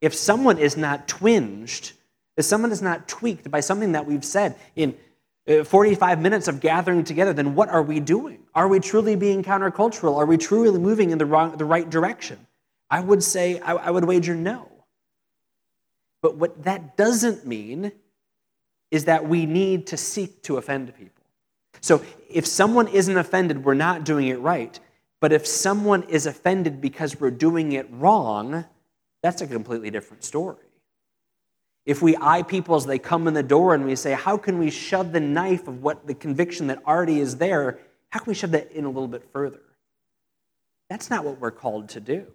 if 0.00 0.14
someone 0.14 0.58
is 0.58 0.76
not 0.76 1.08
twinged, 1.08 1.92
if 2.36 2.44
someone 2.44 2.72
is 2.72 2.82
not 2.82 3.08
tweaked 3.08 3.50
by 3.50 3.60
something 3.60 3.92
that 3.92 4.06
we've 4.06 4.24
said 4.24 4.56
in 4.76 4.96
uh, 5.48 5.64
45 5.64 6.20
minutes 6.20 6.48
of 6.48 6.60
gathering 6.60 7.04
together, 7.04 7.32
then 7.32 7.54
what 7.54 7.68
are 7.68 7.82
we 7.82 8.00
doing? 8.00 8.40
Are 8.54 8.68
we 8.68 8.80
truly 8.80 9.16
being 9.16 9.42
countercultural? 9.42 10.16
Are 10.16 10.26
we 10.26 10.36
truly 10.36 10.78
moving 10.78 11.10
in 11.10 11.18
the, 11.18 11.26
wrong, 11.26 11.56
the 11.56 11.64
right 11.64 11.88
direction? 11.88 12.46
I 12.90 13.00
would 13.00 13.22
say, 13.22 13.58
I, 13.60 13.74
I 13.74 13.90
would 13.90 14.04
wager 14.04 14.34
no. 14.34 14.70
But 16.22 16.36
what 16.36 16.64
that 16.64 16.96
doesn't 16.96 17.46
mean 17.46 17.92
is 18.90 19.04
that 19.04 19.28
we 19.28 19.44
need 19.44 19.88
to 19.88 19.96
seek 19.96 20.42
to 20.44 20.56
offend 20.56 20.94
people. 20.96 21.24
So 21.80 22.02
if 22.30 22.46
someone 22.46 22.88
isn't 22.88 23.16
offended, 23.16 23.64
we're 23.64 23.74
not 23.74 24.04
doing 24.04 24.28
it 24.28 24.40
right. 24.40 24.78
But 25.20 25.32
if 25.32 25.46
someone 25.46 26.04
is 26.04 26.26
offended 26.26 26.80
because 26.80 27.20
we're 27.20 27.30
doing 27.30 27.72
it 27.72 27.86
wrong, 27.90 28.64
that's 29.22 29.42
a 29.42 29.46
completely 29.46 29.90
different 29.90 30.24
story. 30.24 30.63
If 31.86 32.00
we 32.00 32.16
eye 32.18 32.42
people 32.42 32.76
as 32.76 32.86
they 32.86 32.98
come 32.98 33.28
in 33.28 33.34
the 33.34 33.42
door 33.42 33.74
and 33.74 33.84
we 33.84 33.94
say, 33.96 34.12
How 34.12 34.36
can 34.36 34.58
we 34.58 34.70
shove 34.70 35.12
the 35.12 35.20
knife 35.20 35.68
of 35.68 35.82
what 35.82 36.06
the 36.06 36.14
conviction 36.14 36.68
that 36.68 36.82
already 36.86 37.20
is 37.20 37.36
there, 37.36 37.78
how 38.10 38.20
can 38.20 38.30
we 38.30 38.34
shove 38.34 38.52
that 38.52 38.72
in 38.72 38.84
a 38.84 38.88
little 38.88 39.08
bit 39.08 39.24
further? 39.32 39.60
That's 40.88 41.10
not 41.10 41.24
what 41.24 41.40
we're 41.40 41.50
called 41.50 41.90
to 41.90 42.00
do. 42.00 42.26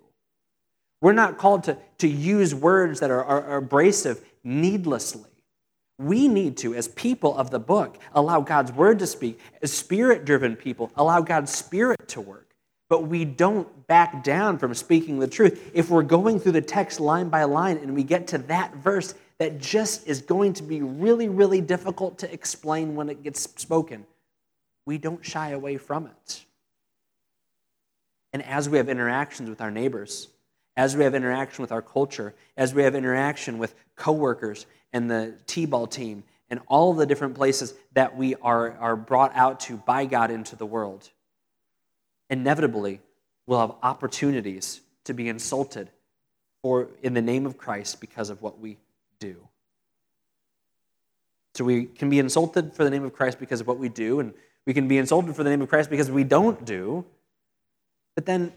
We're 1.02 1.14
not 1.14 1.38
called 1.38 1.64
to, 1.64 1.78
to 2.00 2.08
use 2.08 2.54
words 2.54 3.00
that 3.00 3.10
are, 3.10 3.24
are, 3.24 3.44
are 3.44 3.58
abrasive 3.58 4.24
needlessly. 4.44 5.30
We 5.98 6.28
need 6.28 6.58
to, 6.58 6.76
as 6.76 6.88
people 6.88 7.36
of 7.38 7.52
the 7.52 7.60
book, 7.60 7.98
allow 8.14 8.42
God's 8.42 8.72
word 8.72 9.00
to 9.00 9.08
speak. 9.08 9.40
As 9.62 9.72
spirit 9.72 10.26
driven 10.26 10.56
people, 10.56 10.92
allow 10.96 11.22
God's 11.22 11.54
spirit 11.54 12.08
to 12.10 12.22
work. 12.22 12.50
But 12.90 13.08
we 13.08 13.24
don't 13.24 13.88
back 13.88 14.24
down 14.24 14.58
from 14.58 14.74
speaking 14.74 15.20
the 15.20 15.28
truth. 15.28 15.72
If 15.74 15.90
we're 15.90 16.04
going 16.04 16.40
through 16.40 16.54
the 16.54 16.62
text 16.62 17.00
line 17.00 17.30
by 17.30 17.44
line 17.44 17.78
and 17.78 17.94
we 17.94 18.04
get 18.04 18.28
to 18.28 18.40
that 18.40 18.76
verse 18.76 19.14
that 19.40 19.58
just 19.58 20.06
is 20.08 20.22
going 20.22 20.54
to 20.54 20.64
be 20.64 20.82
really, 20.82 21.30
really 21.30 21.62
difficult 21.62 22.20
to 22.20 22.32
explain 22.32 22.96
when 22.96 23.10
it 23.10 23.24
gets 23.24 23.42
spoken, 23.42 24.06
we 24.86 24.98
don't 24.98 25.26
shy 25.26 25.50
away 25.52 25.78
from 25.78 26.08
it. 26.08 26.46
And 28.34 28.44
as 28.44 28.70
we 28.70 28.78
have 28.78 28.90
interactions 28.90 29.50
with 29.50 29.62
our 29.62 29.72
neighbors, 29.72 30.28
as 30.78 30.96
we 30.96 31.04
have 31.04 31.16
interaction 31.16 31.62
with 31.62 31.72
our 31.72 31.82
culture, 31.82 32.36
as 32.58 32.74
we 32.74 32.84
have 32.84 32.96
interaction 32.96 33.58
with 33.58 33.74
coworkers 33.96 34.66
and 34.94 35.10
the 35.10 35.34
T-ball 35.48 35.88
team 35.88 36.24
and 36.50 36.60
all 36.68 36.94
the 36.94 37.06
different 37.06 37.36
places 37.36 37.74
that 37.94 38.16
we 38.16 38.36
are, 38.36 38.72
are 38.74 38.96
brought 38.96 39.36
out 39.36 39.62
to 39.62 39.78
by 39.78 40.06
God 40.06 40.32
into 40.32 40.56
the 40.56 40.66
world, 40.66 41.10
inevitably 42.30 43.00
we'll 43.46 43.60
have 43.60 43.76
opportunities 43.82 44.82
to 45.06 45.14
be 45.14 45.30
insulted 45.30 45.90
or 46.62 46.90
in 47.02 47.14
the 47.14 47.22
name 47.22 47.46
of 47.46 47.58
Christ 47.58 48.02
because 48.02 48.30
of 48.30 48.42
what 48.42 48.60
we 48.60 48.78
do. 49.20 49.48
So 51.56 51.66
we 51.66 51.86
can 51.86 52.10
be 52.10 52.20
insulted 52.20 52.74
for 52.74 52.84
the 52.84 52.90
name 52.90 53.04
of 53.04 53.14
Christ 53.14 53.40
because 53.40 53.62
of 53.62 53.68
what 53.68 53.78
we 53.78 53.90
do, 53.90 54.20
and 54.20 54.34
we 54.66 54.74
can 54.74 54.88
be 54.88 54.98
insulted 54.98 55.36
for 55.36 55.44
the 55.44 55.50
name 55.50 55.62
of 55.62 55.70
Christ 55.70 55.90
because 55.90 56.10
we 56.10 56.24
don't 56.24 56.64
do. 56.66 57.06
But 58.16 58.26
then 58.26 58.54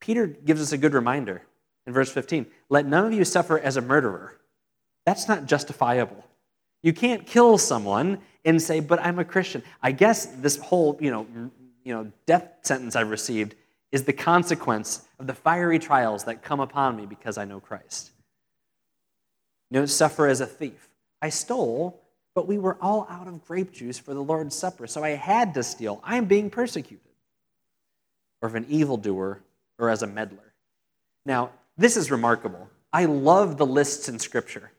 Peter 0.00 0.26
gives 0.26 0.60
us 0.60 0.72
a 0.72 0.78
good 0.78 0.94
reminder 0.94 1.42
in 1.86 1.92
verse 1.92 2.10
15 2.10 2.46
let 2.68 2.86
none 2.86 3.06
of 3.06 3.12
you 3.12 3.24
suffer 3.24 3.58
as 3.58 3.76
a 3.76 3.80
murderer. 3.80 4.38
That's 5.04 5.26
not 5.26 5.46
justifiable. 5.46 6.24
You 6.82 6.92
can't 6.92 7.26
kill 7.26 7.58
someone 7.58 8.18
and 8.44 8.62
say, 8.62 8.80
but 8.80 9.00
I'm 9.00 9.18
a 9.18 9.24
Christian. 9.24 9.62
I 9.82 9.92
guess 9.92 10.26
this 10.26 10.58
whole, 10.58 10.96
you 11.00 11.10
know, 11.10 11.26
you 11.82 11.94
know, 11.94 12.12
death 12.26 12.50
sentence 12.62 12.94
I've 12.94 13.10
received 13.10 13.54
is 13.90 14.04
the 14.04 14.12
consequence 14.12 15.02
of 15.18 15.26
the 15.26 15.34
fiery 15.34 15.78
trials 15.78 16.24
that 16.24 16.42
come 16.42 16.60
upon 16.60 16.96
me 16.96 17.06
because 17.06 17.38
I 17.38 17.46
know 17.46 17.58
Christ. 17.58 18.12
You 19.70 19.80
don't 19.80 19.86
suffer 19.86 20.26
as 20.26 20.40
a 20.40 20.46
thief. 20.46 20.88
I 21.20 21.28
stole, 21.28 22.00
but 22.34 22.46
we 22.46 22.58
were 22.58 22.78
all 22.80 23.06
out 23.10 23.26
of 23.26 23.44
grape 23.44 23.72
juice 23.72 23.98
for 23.98 24.14
the 24.14 24.22
Lord's 24.22 24.54
Supper, 24.54 24.86
so 24.86 25.02
I 25.02 25.10
had 25.10 25.54
to 25.54 25.62
steal. 25.62 26.00
I 26.04 26.16
am 26.16 26.26
being 26.26 26.50
persecuted. 26.50 27.00
Or 28.40 28.48
of 28.48 28.54
an 28.54 28.66
evildoer, 28.68 29.42
or 29.78 29.90
as 29.90 30.02
a 30.02 30.06
meddler. 30.06 30.52
Now, 31.26 31.50
this 31.76 31.96
is 31.96 32.10
remarkable. 32.10 32.70
I 32.92 33.04
love 33.04 33.56
the 33.56 33.66
lists 33.66 34.08
in 34.08 34.18
Scripture. 34.18 34.70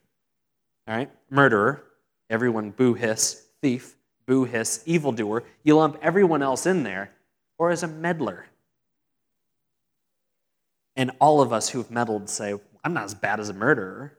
All 0.88 0.96
right? 0.96 1.10
Murderer, 1.28 1.82
everyone 2.28 2.70
boo 2.70 2.94
hiss, 2.94 3.44
thief, 3.60 3.94
boo 4.26 4.44
hiss, 4.44 4.82
evildoer. 4.86 5.44
You 5.62 5.76
lump 5.76 5.98
everyone 6.02 6.42
else 6.42 6.66
in 6.66 6.82
there, 6.82 7.10
or 7.58 7.70
as 7.70 7.82
a 7.82 7.88
meddler. 7.88 8.46
And 10.96 11.12
all 11.20 11.40
of 11.40 11.52
us 11.52 11.68
who've 11.68 11.90
meddled 11.90 12.28
say, 12.28 12.54
I'm 12.82 12.94
not 12.94 13.04
as 13.04 13.14
bad 13.14 13.40
as 13.40 13.48
a 13.48 13.54
murderer. 13.54 14.16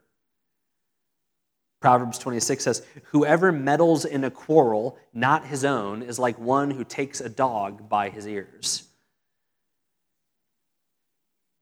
Proverbs 1.82 2.20
26 2.20 2.64
says, 2.64 2.84
Whoever 3.06 3.52
meddles 3.52 4.06
in 4.06 4.24
a 4.24 4.32
quarrel, 4.32 4.98
not 5.14 5.48
his 5.48 5.66
own, 5.66 6.04
is 6.04 6.20
like 6.20 6.38
one 6.40 6.72
who 6.72 6.84
takes 6.84 7.20
a 7.20 7.28
dog 7.28 7.90
by 7.90 8.10
his 8.10 8.28
ears. 8.28 8.84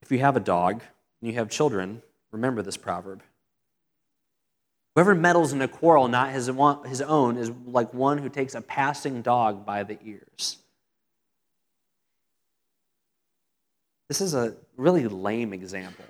If 0.02 0.12
you 0.12 0.18
have 0.18 0.36
a 0.36 0.40
dog 0.40 0.82
and 1.20 1.30
you 1.30 1.36
have 1.36 1.48
children, 1.48 2.02
remember 2.30 2.62
this 2.62 2.76
proverb. 2.76 3.22
Whoever 4.94 5.14
meddles 5.14 5.52
in 5.52 5.62
a 5.62 5.68
quarrel, 5.68 6.08
not 6.08 6.32
his 6.32 6.48
own, 6.50 7.36
is 7.36 7.50
like 7.66 7.94
one 7.94 8.18
who 8.18 8.28
takes 8.28 8.54
a 8.54 8.60
passing 8.60 9.22
dog 9.22 9.64
by 9.64 9.84
the 9.84 9.98
ears. 10.04 10.58
This 14.08 14.20
is 14.20 14.34
a 14.34 14.56
really 14.76 15.06
lame 15.06 15.52
example. 15.52 16.04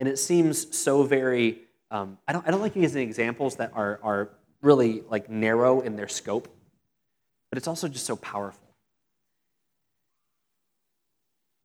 And 0.00 0.08
it 0.08 0.18
seems 0.18 0.76
so 0.76 1.04
very, 1.04 1.60
um, 1.90 2.18
I, 2.26 2.32
don't, 2.32 2.46
I 2.46 2.50
don't 2.50 2.60
like 2.60 2.76
using 2.76 3.02
examples 3.02 3.56
that 3.56 3.72
are, 3.74 3.98
are 4.02 4.30
really 4.62 5.02
like 5.08 5.30
narrow 5.30 5.80
in 5.80 5.96
their 5.96 6.08
scope, 6.08 6.48
but 7.50 7.56
it's 7.56 7.68
also 7.68 7.88
just 7.88 8.06
so 8.06 8.16
powerful. 8.16 8.68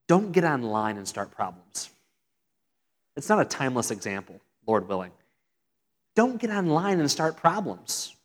Don't 0.08 0.32
get 0.32 0.44
online 0.44 0.98
and 0.98 1.08
start 1.08 1.32
problems. 1.32 1.90
It's 3.16 3.30
not 3.30 3.40
a 3.40 3.46
timeless 3.46 3.92
example, 3.92 4.40
Lord 4.66 4.88
willing. 4.88 5.12
Don't 6.16 6.40
get 6.40 6.50
online 6.50 7.00
and 7.00 7.10
start 7.10 7.38
problems. 7.38 8.16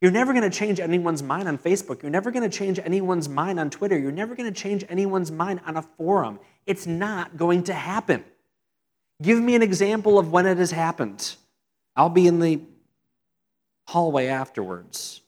You're 0.00 0.10
never 0.10 0.32
going 0.32 0.48
to 0.48 0.56
change 0.56 0.80
anyone's 0.80 1.22
mind 1.22 1.46
on 1.46 1.58
Facebook. 1.58 2.02
You're 2.02 2.10
never 2.10 2.30
going 2.30 2.48
to 2.48 2.56
change 2.56 2.78
anyone's 2.78 3.28
mind 3.28 3.60
on 3.60 3.68
Twitter. 3.68 3.98
You're 3.98 4.12
never 4.12 4.34
going 4.34 4.52
to 4.52 4.58
change 4.58 4.84
anyone's 4.88 5.30
mind 5.30 5.60
on 5.66 5.76
a 5.76 5.82
forum. 5.82 6.40
It's 6.66 6.86
not 6.86 7.36
going 7.36 7.64
to 7.64 7.74
happen. 7.74 8.24
Give 9.20 9.38
me 9.38 9.54
an 9.54 9.62
example 9.62 10.18
of 10.18 10.32
when 10.32 10.46
it 10.46 10.56
has 10.56 10.70
happened. 10.70 11.36
I'll 12.00 12.08
be 12.08 12.26
in 12.26 12.40
the 12.40 12.62
hallway 13.86 14.28
afterwards. 14.28 15.20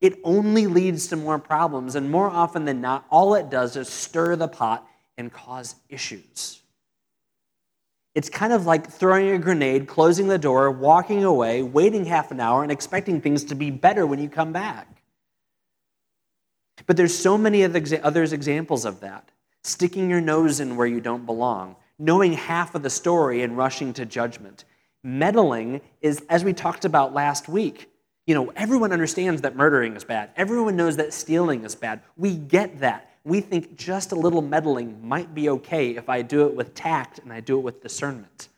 It 0.00 0.20
only 0.22 0.68
leads 0.68 1.08
to 1.08 1.16
more 1.16 1.40
problems, 1.40 1.96
and 1.96 2.12
more 2.12 2.30
often 2.30 2.64
than 2.64 2.80
not, 2.80 3.04
all 3.10 3.34
it 3.34 3.50
does 3.50 3.76
is 3.76 3.88
stir 3.88 4.36
the 4.36 4.46
pot 4.46 4.86
and 5.18 5.32
cause 5.32 5.74
issues. 5.88 6.60
It's 8.14 8.28
kind 8.28 8.52
of 8.52 8.66
like 8.66 8.88
throwing 8.88 9.30
a 9.30 9.38
grenade, 9.38 9.88
closing 9.88 10.28
the 10.28 10.38
door, 10.38 10.70
walking 10.70 11.24
away, 11.24 11.60
waiting 11.64 12.04
half 12.04 12.30
an 12.30 12.38
hour, 12.38 12.62
and 12.62 12.70
expecting 12.70 13.20
things 13.20 13.42
to 13.46 13.56
be 13.56 13.72
better 13.72 14.06
when 14.06 14.20
you 14.20 14.28
come 14.28 14.52
back. 14.52 15.02
But 16.86 16.96
there's 16.96 17.18
so 17.18 17.36
many 17.36 17.64
other 17.64 18.22
examples 18.22 18.84
of 18.84 19.00
that. 19.00 19.28
Sticking 19.64 20.08
your 20.08 20.20
nose 20.20 20.60
in 20.60 20.76
where 20.76 20.86
you 20.86 21.00
don't 21.00 21.26
belong, 21.26 21.74
knowing 21.98 22.34
half 22.34 22.76
of 22.76 22.84
the 22.84 22.90
story 22.90 23.42
and 23.42 23.56
rushing 23.56 23.92
to 23.94 24.06
judgment. 24.06 24.64
Meddling 25.04 25.80
is, 26.00 26.22
as 26.28 26.44
we 26.44 26.52
talked 26.52 26.84
about 26.84 27.12
last 27.12 27.48
week, 27.48 27.90
you 28.26 28.34
know, 28.34 28.52
everyone 28.54 28.92
understands 28.92 29.42
that 29.42 29.56
murdering 29.56 29.96
is 29.96 30.04
bad. 30.04 30.30
Everyone 30.36 30.76
knows 30.76 30.96
that 30.96 31.12
stealing 31.12 31.64
is 31.64 31.74
bad. 31.74 32.00
We 32.16 32.36
get 32.36 32.80
that 32.80 33.12
we 33.24 33.40
think 33.40 33.76
just 33.76 34.12
a 34.12 34.16
little 34.16 34.42
meddling 34.42 35.06
might 35.06 35.34
be 35.34 35.48
okay 35.48 35.90
if 35.96 36.08
I 36.08 36.22
do 36.22 36.46
it 36.46 36.54
with 36.54 36.74
tact 36.74 37.20
and 37.20 37.32
I 37.32 37.40
do 37.40 37.58
it 37.58 37.62
with 37.62 37.82
discernment. 37.82 38.48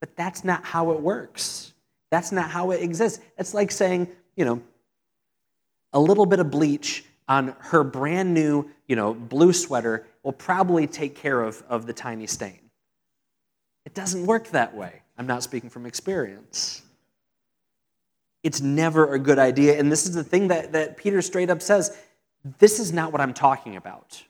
But 0.00 0.16
that's 0.16 0.44
not 0.44 0.64
how 0.64 0.92
it 0.92 1.00
works. 1.00 1.74
That's 2.10 2.32
not 2.32 2.50
how 2.50 2.70
it 2.70 2.82
exists. 2.82 3.22
It's 3.38 3.54
like 3.54 3.70
saying, 3.70 4.08
you 4.36 4.44
know, 4.44 4.62
a 5.92 6.00
little 6.00 6.26
bit 6.26 6.40
of 6.40 6.50
bleach 6.50 7.04
on 7.28 7.54
her 7.58 7.84
brand 7.84 8.32
new, 8.32 8.70
you 8.88 8.96
know, 8.96 9.14
blue 9.14 9.52
sweater 9.52 10.06
will 10.22 10.32
probably 10.32 10.86
take 10.86 11.14
care 11.14 11.42
of, 11.42 11.62
of 11.68 11.86
the 11.86 11.92
tiny 11.92 12.26
stain. 12.26 12.58
It 13.84 13.94
doesn't 13.94 14.26
work 14.26 14.48
that 14.48 14.74
way. 14.74 15.02
I'm 15.22 15.28
not 15.28 15.44
speaking 15.44 15.70
from 15.70 15.86
experience. 15.86 16.82
It's 18.42 18.60
never 18.60 19.14
a 19.14 19.20
good 19.20 19.38
idea. 19.38 19.78
And 19.78 19.90
this 19.90 20.04
is 20.04 20.14
the 20.14 20.24
thing 20.24 20.48
that, 20.48 20.72
that 20.72 20.96
Peter 20.96 21.22
straight 21.22 21.48
up 21.48 21.62
says 21.62 21.96
this 22.58 22.80
is 22.80 22.92
not 22.92 23.12
what 23.12 23.20
I'm 23.20 23.32
talking 23.32 23.76
about. 23.76 24.20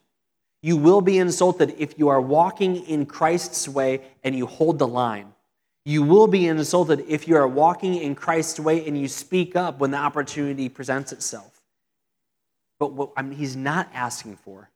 You 0.60 0.76
will 0.76 1.00
be 1.00 1.16
insulted 1.16 1.74
if 1.78 1.98
you 1.98 2.08
are 2.08 2.20
walking 2.20 2.84
in 2.84 3.06
Christ's 3.06 3.66
way 3.66 4.02
and 4.22 4.36
you 4.36 4.44
hold 4.44 4.78
the 4.78 4.86
line. 4.86 5.32
You 5.86 6.02
will 6.02 6.26
be 6.26 6.46
insulted 6.46 7.06
if 7.08 7.26
you 7.26 7.36
are 7.36 7.48
walking 7.48 7.94
in 7.94 8.14
Christ's 8.14 8.60
way 8.60 8.86
and 8.86 9.00
you 9.00 9.08
speak 9.08 9.56
up 9.56 9.78
when 9.78 9.92
the 9.92 9.96
opportunity 9.96 10.68
presents 10.68 11.10
itself. 11.10 11.62
But 12.78 12.92
what 12.92 13.12
I 13.16 13.22
mean, 13.22 13.38
he's 13.38 13.56
not 13.56 13.88
asking 13.94 14.36
for 14.36 14.68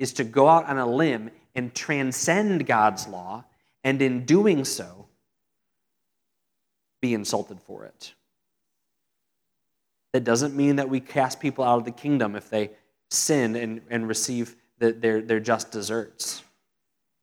is 0.00 0.12
to 0.14 0.24
go 0.24 0.48
out 0.48 0.66
on 0.66 0.78
a 0.78 0.86
limb 0.86 1.30
and 1.54 1.72
transcend 1.72 2.66
God's 2.66 3.06
law, 3.06 3.44
and 3.84 4.02
in 4.02 4.24
doing 4.24 4.64
so, 4.64 5.06
be 7.02 7.12
insulted 7.12 7.60
for 7.60 7.84
it. 7.84 8.14
That 10.12 10.24
doesn't 10.24 10.56
mean 10.56 10.76
that 10.76 10.88
we 10.88 11.00
cast 11.00 11.40
people 11.40 11.64
out 11.64 11.78
of 11.78 11.84
the 11.84 11.90
kingdom 11.90 12.34
if 12.36 12.48
they 12.48 12.70
sin 13.10 13.56
and, 13.56 13.82
and 13.90 14.08
receive 14.08 14.56
the, 14.78 14.92
their, 14.92 15.20
their 15.20 15.40
just 15.40 15.70
deserts. 15.70 16.42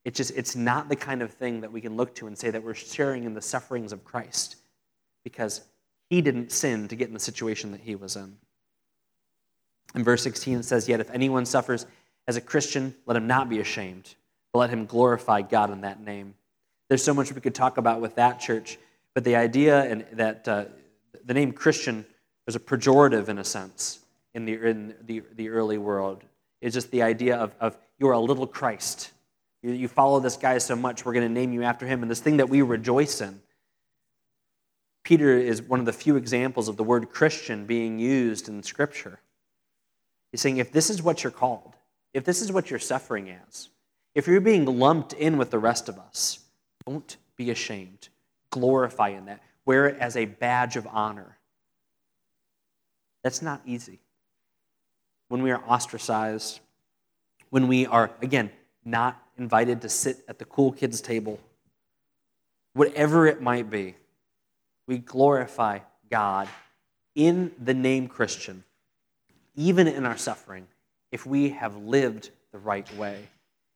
It's 0.06 0.18
just, 0.18 0.32
it's 0.36 0.56
not 0.56 0.90
the 0.90 0.96
kind 0.96 1.22
of 1.22 1.32
thing 1.32 1.62
that 1.62 1.72
we 1.72 1.82
can 1.82 1.98
look 1.98 2.14
to 2.16 2.28
and 2.28 2.38
say 2.38 2.52
that 2.52 2.64
we're 2.64 2.74
sharing 2.76 3.24
in 3.24 3.34
the 3.34 3.42
sufferings 3.42 3.92
of 3.92 4.04
Christ 4.04 4.58
because 5.24 5.62
He 6.10 6.22
didn't 6.22 6.52
sin 6.52 6.88
to 6.90 6.96
get 6.96 7.08
in 7.08 7.14
the 7.14 7.20
situation 7.20 7.72
that 7.72 7.82
he 7.82 7.96
was 7.96 8.16
in. 8.16 8.38
In 9.96 10.04
verse 10.04 10.22
16, 10.24 10.60
it 10.60 10.66
says, 10.66 10.88
Yet 10.88 11.00
if 11.00 11.10
anyone 11.12 11.46
suffers 11.46 11.86
as 12.28 12.36
a 12.36 12.42
Christian, 12.42 12.96
let 13.06 13.18
him 13.18 13.28
not 13.28 13.50
be 13.50 13.60
ashamed, 13.60 14.16
but 14.52 14.60
let 14.60 14.70
him 14.70 14.86
glorify 14.86 15.42
God 15.42 15.72
in 15.72 15.82
that 15.82 16.02
name. 16.04 16.36
There's 16.88 17.04
so 17.04 17.14
much 17.14 17.34
we 17.34 17.42
could 17.42 17.56
talk 17.56 17.78
about 17.78 18.02
with 18.02 18.16
that 18.16 18.40
church, 18.40 18.78
but 19.20 19.26
the 19.26 19.36
idea 19.36 19.84
and 19.84 20.06
that 20.14 20.48
uh, 20.48 20.64
the 21.26 21.34
name 21.34 21.52
Christian 21.52 22.06
was 22.46 22.56
a 22.56 22.60
pejorative 22.60 23.28
in 23.28 23.38
a 23.38 23.44
sense 23.44 24.00
in 24.34 24.46
the, 24.46 24.54
in 24.54 24.96
the, 25.02 25.24
the 25.36 25.50
early 25.50 25.78
world. 25.78 26.24
It's 26.62 26.74
just 26.74 26.90
the 26.90 27.02
idea 27.02 27.36
of, 27.36 27.54
of 27.60 27.78
you're 27.98 28.14
a 28.14 28.20
little 28.20 28.48
Christ. 28.48 29.12
You, 29.62 29.74
you 29.74 29.90
follow 29.90 30.22
this 30.22 30.38
guy 30.38 30.58
so 30.60 30.74
much, 30.74 31.04
we're 31.04 31.12
going 31.12 31.28
to 31.28 31.34
name 31.34 31.52
you 31.52 31.64
after 31.64 31.86
him. 31.86 32.02
And 32.02 32.10
this 32.10 32.22
thing 32.22 32.38
that 32.38 32.48
we 32.48 32.62
rejoice 32.62 33.20
in. 33.20 33.42
Peter 35.04 35.38
is 35.38 35.62
one 35.62 35.82
of 35.82 35.86
the 35.86 35.92
few 35.92 36.16
examples 36.16 36.70
of 36.70 36.78
the 36.78 36.84
word 36.86 37.10
Christian 37.10 37.66
being 37.66 38.00
used 38.00 38.48
in 38.48 38.64
Scripture. 38.64 39.20
He's 40.32 40.40
saying, 40.40 40.60
if 40.60 40.72
this 40.72 40.90
is 40.90 41.04
what 41.04 41.26
you're 41.26 41.32
called, 41.32 41.74
if 42.14 42.24
this 42.24 42.42
is 42.42 42.54
what 42.54 42.70
you're 42.70 42.80
suffering 42.80 43.36
as, 43.50 43.68
if 44.16 44.28
you're 44.28 44.40
being 44.40 44.64
lumped 44.64 45.12
in 45.12 45.38
with 45.38 45.52
the 45.52 45.60
rest 45.60 45.90
of 45.90 46.00
us, 46.00 46.40
don't 46.86 47.18
be 47.36 47.52
ashamed. 47.52 48.08
Glorify 48.52 49.10
in 49.10 49.26
that. 49.26 49.42
Wear 49.66 49.88
it 49.88 49.98
as 50.00 50.16
a 50.18 50.26
badge 50.26 50.76
of 50.76 50.88
honor. 50.88 51.38
That's 53.24 53.42
not 53.42 53.62
easy. 53.66 54.00
When 55.28 55.44
we 55.44 55.52
are 55.52 55.62
ostracized, 55.68 56.60
when 57.50 57.68
we 57.68 57.86
are, 57.86 58.12
again, 58.22 58.52
not 58.84 59.22
invited 59.38 59.82
to 59.82 59.90
sit 59.90 60.18
at 60.28 60.40
the 60.40 60.46
cool 60.46 60.72
kids' 60.72 61.02
table, 61.02 61.40
whatever 62.74 63.28
it 63.28 63.42
might 63.42 63.70
be, 63.70 63.96
we 64.88 64.98
glorify 64.98 65.80
God 66.10 66.48
in 67.14 67.52
the 67.62 67.74
name 67.74 68.08
Christian, 68.08 68.64
even 69.56 69.88
in 69.88 70.06
our 70.06 70.18
suffering, 70.18 70.68
if 71.12 71.26
we 71.26 71.50
have 71.50 71.76
lived 71.76 72.32
the 72.52 72.60
right 72.60 72.92
way. 72.96 73.28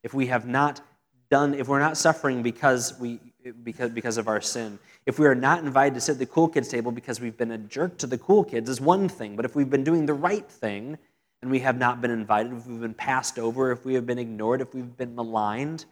If 0.01 0.13
we 0.13 0.27
have 0.27 0.47
not 0.47 0.81
done, 1.29 1.53
if 1.53 1.67
we're 1.67 1.79
not 1.79 1.97
suffering 1.97 2.43
because, 2.43 2.97
we, 2.99 3.19
because, 3.63 3.91
because 3.91 4.17
of 4.17 4.27
our 4.27 4.41
sin, 4.41 4.79
if 5.05 5.19
we 5.19 5.25
are 5.27 5.35
not 5.35 5.59
invited 5.59 5.95
to 5.95 6.01
sit 6.01 6.13
at 6.13 6.19
the 6.19 6.25
cool 6.25 6.47
kids' 6.47 6.69
table 6.69 6.91
because 6.91 7.19
we've 7.19 7.37
been 7.37 7.51
a 7.51 7.57
jerk 7.57 7.97
to 7.99 8.07
the 8.07 8.17
cool 8.17 8.43
kids, 8.43 8.69
is 8.69 8.79
one 8.79 9.09
thing. 9.09 9.35
But 9.35 9.45
if 9.45 9.55
we've 9.55 9.69
been 9.69 9.83
doing 9.83 10.05
the 10.05 10.13
right 10.13 10.47
thing, 10.47 10.97
and 11.41 11.51
we 11.51 11.59
have 11.59 11.77
not 11.77 12.01
been 12.01 12.11
invited, 12.11 12.53
if 12.53 12.65
we've 12.65 12.79
been 12.79 12.93
passed 12.93 13.37
over, 13.37 13.71
if 13.71 13.83
we 13.83 13.95
have 13.95 14.05
been 14.05 14.17
ignored, 14.17 14.61
if 14.61 14.73
we've 14.73 14.95
been 14.95 15.13
maligned, 15.13 15.83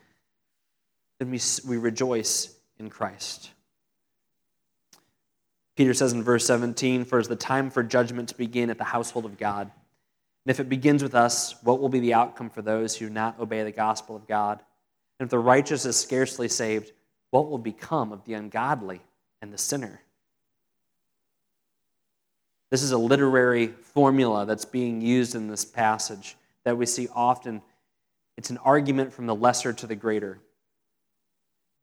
then 1.20 1.30
we, 1.30 1.42
we 1.68 1.78
rejoice 1.78 2.56
in 2.80 2.90
Christ. 2.90 3.52
Peter 5.76 5.94
says 5.94 6.14
in 6.14 6.24
verse 6.24 6.46
17, 6.46 7.04
For 7.04 7.20
is 7.20 7.28
the 7.28 7.36
time 7.36 7.70
for 7.70 7.84
judgment 7.84 8.30
to 8.30 8.38
begin 8.38 8.70
at 8.70 8.78
the 8.78 8.86
household 8.86 9.26
of 9.26 9.38
God. 9.38 9.70
And 10.46 10.52
if 10.52 10.60
it 10.60 10.70
begins 10.70 11.04
with 11.04 11.16
us, 11.16 11.56
what 11.64 11.82
will 11.82 11.90
be 11.90 12.00
the 12.00 12.14
outcome 12.14 12.50
for 12.50 12.62
those 12.62 12.96
who 12.96 13.10
not 13.10 13.40
obey 13.40 13.64
the 13.64 13.72
gospel 13.72 14.16
of 14.16 14.28
God? 14.28 14.62
And 15.20 15.28
if 15.28 15.30
the 15.30 15.40
righteous 15.40 15.86
is 15.86 16.00
scarcely 16.00 16.48
saved, 16.48 16.94
what 17.32 17.50
will 17.50 17.58
become 17.58 18.12
of 18.12 18.24
the 18.26 18.34
ungodly 18.34 19.02
and 19.42 19.52
the 19.52 19.58
sinner? 19.58 20.02
This 22.70 22.84
is 22.84 22.92
a 22.92 22.98
literary 22.98 23.68
formula 23.68 24.46
that's 24.46 24.64
being 24.64 25.02
used 25.02 25.36
in 25.36 25.48
this 25.48 25.66
passage 25.66 26.38
that 26.64 26.78
we 26.78 26.86
see 26.86 27.10
often. 27.14 27.62
It's 28.38 28.50
an 28.50 28.60
argument 28.60 29.12
from 29.12 29.26
the 29.26 29.36
lesser 29.36 29.74
to 29.74 29.88
the 29.88 29.96
greater. 29.96 30.40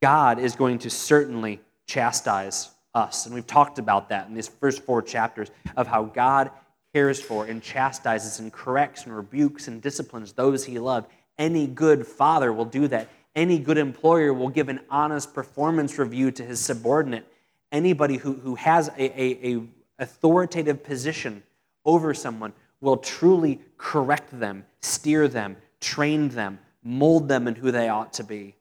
God 0.01 0.39
is 0.39 0.57
going 0.57 0.79
to 0.81 0.91
certainly 0.91 1.61
chastise 1.87 2.71
us. 2.95 3.27
And 3.27 3.35
we've 3.35 3.47
talked 3.47 3.79
about 3.79 4.09
that 4.09 4.29
in 4.29 4.35
these 4.35 4.49
first 4.49 4.83
four 4.85 5.03
chapters 5.03 5.51
of 5.77 5.87
how 5.87 6.05
God 6.05 6.51
cares 6.95 7.21
for 7.21 7.45
and 7.45 7.63
chastises 7.63 8.39
and 8.39 8.53
corrects 8.53 9.05
and 9.05 9.15
rebukes 9.15 9.69
and 9.69 9.83
disciplines 9.83 10.33
those 10.33 10.65
he 10.65 10.79
loves. 10.79 11.07
Any 11.37 11.67
good 11.67 12.07
father 12.07 12.53
will 12.53 12.65
do 12.65 12.89
that. 12.89 13.09
Any 13.39 13.61
good 13.61 13.79
employer 13.79 14.35
will 14.35 14.49
give 14.49 14.69
an 14.69 14.81
honest 14.91 15.33
performance 15.33 15.97
review 15.97 16.33
to 16.33 16.43
his 16.43 16.59
subordinate. 16.59 17.25
Anybody 17.71 18.17
who, 18.17 18.33
who 18.33 18.57
has 18.57 18.89
a, 18.89 19.23
a, 19.23 19.55
a 19.55 19.63
authoritative 20.01 20.83
position 20.83 21.45
over 21.85 22.13
someone 22.15 22.53
will 22.81 22.97
truly 22.97 23.61
correct 23.77 24.41
them, 24.41 24.67
steer 24.81 25.29
them, 25.29 25.57
train 25.81 26.31
them, 26.31 26.59
mold 26.83 27.29
them 27.29 27.47
in 27.47 27.55
who 27.55 27.71
they 27.71 27.89
ought 27.89 28.13
to 28.15 28.25
be. 28.25 28.57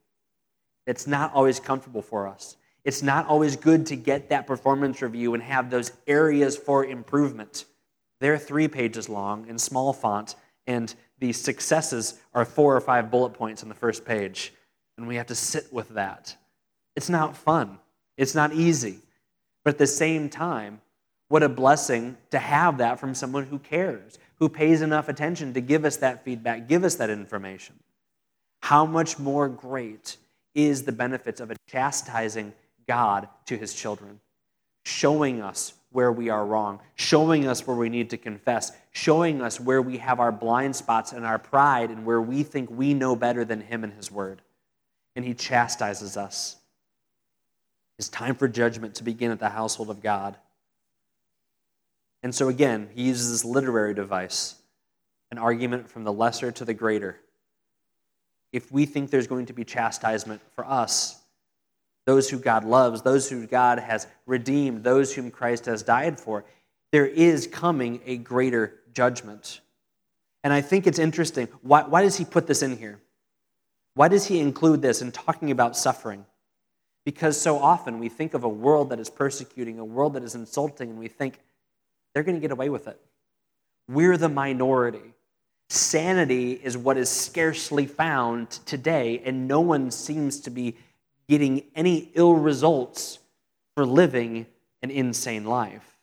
It's 0.85 1.07
not 1.07 1.33
always 1.33 1.59
comfortable 1.59 2.03
for 2.03 2.27
us. 2.27 2.55
It's 2.83 3.01
not 3.01 3.25
always 3.25 3.55
good 3.55 3.87
to 3.87 3.95
get 3.95 4.29
that 4.29 4.45
performance 4.45 5.01
review 5.01 5.33
and 5.33 5.41
have 5.41 5.71
those 5.71 5.91
areas 6.05 6.55
for 6.55 6.85
improvement. 6.85 7.65
They're 8.19 8.37
three 8.37 8.67
pages 8.67 9.09
long 9.09 9.47
in 9.47 9.57
small 9.57 9.91
font, 9.91 10.35
and 10.67 10.93
the 11.17 11.33
successes 11.33 12.19
are 12.35 12.45
four 12.45 12.75
or 12.75 12.81
five 12.81 13.09
bullet 13.09 13.31
points 13.31 13.63
on 13.63 13.69
the 13.69 13.75
first 13.75 14.05
page. 14.05 14.53
And 14.97 15.07
we 15.07 15.15
have 15.15 15.27
to 15.27 15.35
sit 15.35 15.71
with 15.71 15.89
that. 15.89 16.35
It's 16.95 17.09
not 17.09 17.37
fun, 17.37 17.79
it's 18.17 18.35
not 18.35 18.53
easy. 18.53 18.99
But 19.63 19.75
at 19.75 19.79
the 19.79 19.87
same 19.87 20.29
time, 20.29 20.81
what 21.29 21.43
a 21.43 21.49
blessing 21.49 22.15
to 22.31 22.39
have 22.39 22.77
that 22.77 22.99
from 22.99 23.13
someone 23.13 23.43
who 23.43 23.59
cares, 23.59 24.17
who 24.39 24.47
pays 24.47 24.81
enough 24.81 25.09
attention 25.09 25.53
to 25.53 25.61
give 25.61 25.83
us 25.83 25.97
that 25.97 26.23
feedback, 26.23 26.67
give 26.67 26.83
us 26.83 26.95
that 26.95 27.09
information. 27.09 27.75
How 28.61 28.85
much 28.85 29.19
more 29.19 29.49
great 29.49 30.17
is 30.55 30.83
the 30.83 30.91
benefits 30.91 31.41
of 31.41 31.51
a 31.51 31.55
chastising 31.67 32.53
God 32.87 33.27
to 33.45 33.57
his 33.57 33.73
children, 33.73 34.19
showing 34.85 35.41
us 35.41 35.73
where 35.91 36.11
we 36.11 36.29
are 36.29 36.45
wrong, 36.45 36.79
showing 36.95 37.47
us 37.47 37.65
where 37.65 37.77
we 37.77 37.89
need 37.89 38.09
to 38.09 38.17
confess, 38.17 38.71
showing 38.91 39.41
us 39.41 39.59
where 39.59 39.81
we 39.81 39.97
have 39.97 40.19
our 40.19 40.31
blind 40.31 40.75
spots 40.75 41.11
and 41.11 41.25
our 41.25 41.39
pride 41.39 41.89
and 41.89 42.05
where 42.05 42.21
we 42.21 42.43
think 42.43 42.69
we 42.69 42.93
know 42.93 43.15
better 43.15 43.43
than 43.45 43.61
him 43.61 43.83
and 43.83 43.93
his 43.93 44.11
word. 44.11 44.41
And 45.17 45.25
he 45.25 45.33
chastises 45.33 46.15
us. 46.15 46.55
It's 47.97 48.07
time 48.07 48.35
for 48.35 48.47
judgment 48.47 48.95
to 48.95 49.03
begin 49.03 49.31
at 49.31 49.39
the 49.39 49.49
household 49.49 49.89
of 49.89 50.01
God. 50.01 50.37
And 52.21 52.33
so 52.33 52.49
again, 52.49 52.87
he 52.93 53.03
uses 53.03 53.31
this 53.31 53.43
literary 53.43 53.95
device, 53.95 54.55
an 55.31 55.39
argument 55.39 55.89
from 55.89 56.03
the 56.03 56.13
lesser 56.13 56.51
to 56.51 56.63
the 56.63 56.73
greater. 56.75 57.17
If 58.51 58.71
we 58.71 58.85
think 58.85 59.09
there's 59.09 59.25
going 59.25 59.47
to 59.47 59.53
be 59.53 59.63
chastisement 59.63 60.39
for 60.53 60.65
us, 60.65 61.19
those 62.05 62.29
who 62.29 62.37
God 62.37 62.63
loves, 62.63 63.01
those 63.01 63.27
who 63.27 63.47
God 63.47 63.79
has 63.79 64.05
redeemed, 64.27 64.83
those 64.83 65.13
whom 65.15 65.31
Christ 65.31 65.65
has 65.65 65.81
died 65.81 66.19
for, 66.19 66.45
there 66.91 67.07
is 67.07 67.47
coming 67.47 68.01
a 68.05 68.17
greater 68.17 68.75
judgment. 68.93 69.61
And 70.43 70.53
I 70.53 70.61
think 70.61 70.85
it's 70.85 70.99
interesting. 70.99 71.47
Why, 71.63 71.81
why 71.81 72.03
does 72.03 72.17
he 72.17 72.23
put 72.23 72.45
this 72.45 72.61
in 72.61 72.77
here? 72.77 73.01
Why 73.97 74.09
does 74.09 74.27
he 74.27 74.39
include 74.39 74.83
this 74.83 75.01
in 75.01 75.11
talking 75.11 75.49
about 75.49 75.75
suffering? 75.75 76.23
Because 77.03 77.41
so 77.41 77.57
often 77.57 77.97
we 77.97 78.09
think 78.09 78.35
of 78.35 78.43
a 78.43 78.49
world 78.49 78.91
that 78.91 78.99
is 78.99 79.09
persecuting, 79.09 79.79
a 79.79 79.85
world 79.85 80.13
that 80.13 80.21
is 80.21 80.35
insulting, 80.35 80.91
and 80.91 80.99
we 80.99 81.07
think, 81.07 81.39
they're 82.13 82.21
going 82.21 82.35
to 82.35 82.41
get 82.41 82.51
away 82.51 82.69
with 82.69 82.87
it. 82.87 83.01
We're 83.89 84.15
the 84.15 84.29
minority. 84.29 85.15
Sanity 85.69 86.51
is 86.51 86.77
what 86.77 86.95
is 86.95 87.09
scarcely 87.09 87.87
found 87.87 88.51
today, 88.51 89.19
and 89.25 89.47
no 89.47 89.61
one 89.61 89.89
seems 89.89 90.41
to 90.41 90.51
be 90.51 90.75
getting 91.27 91.63
any 91.75 92.11
ill 92.13 92.35
results 92.35 93.17
for 93.73 93.83
living 93.83 94.45
an 94.83 94.91
insane 94.91 95.43
life. 95.45 95.97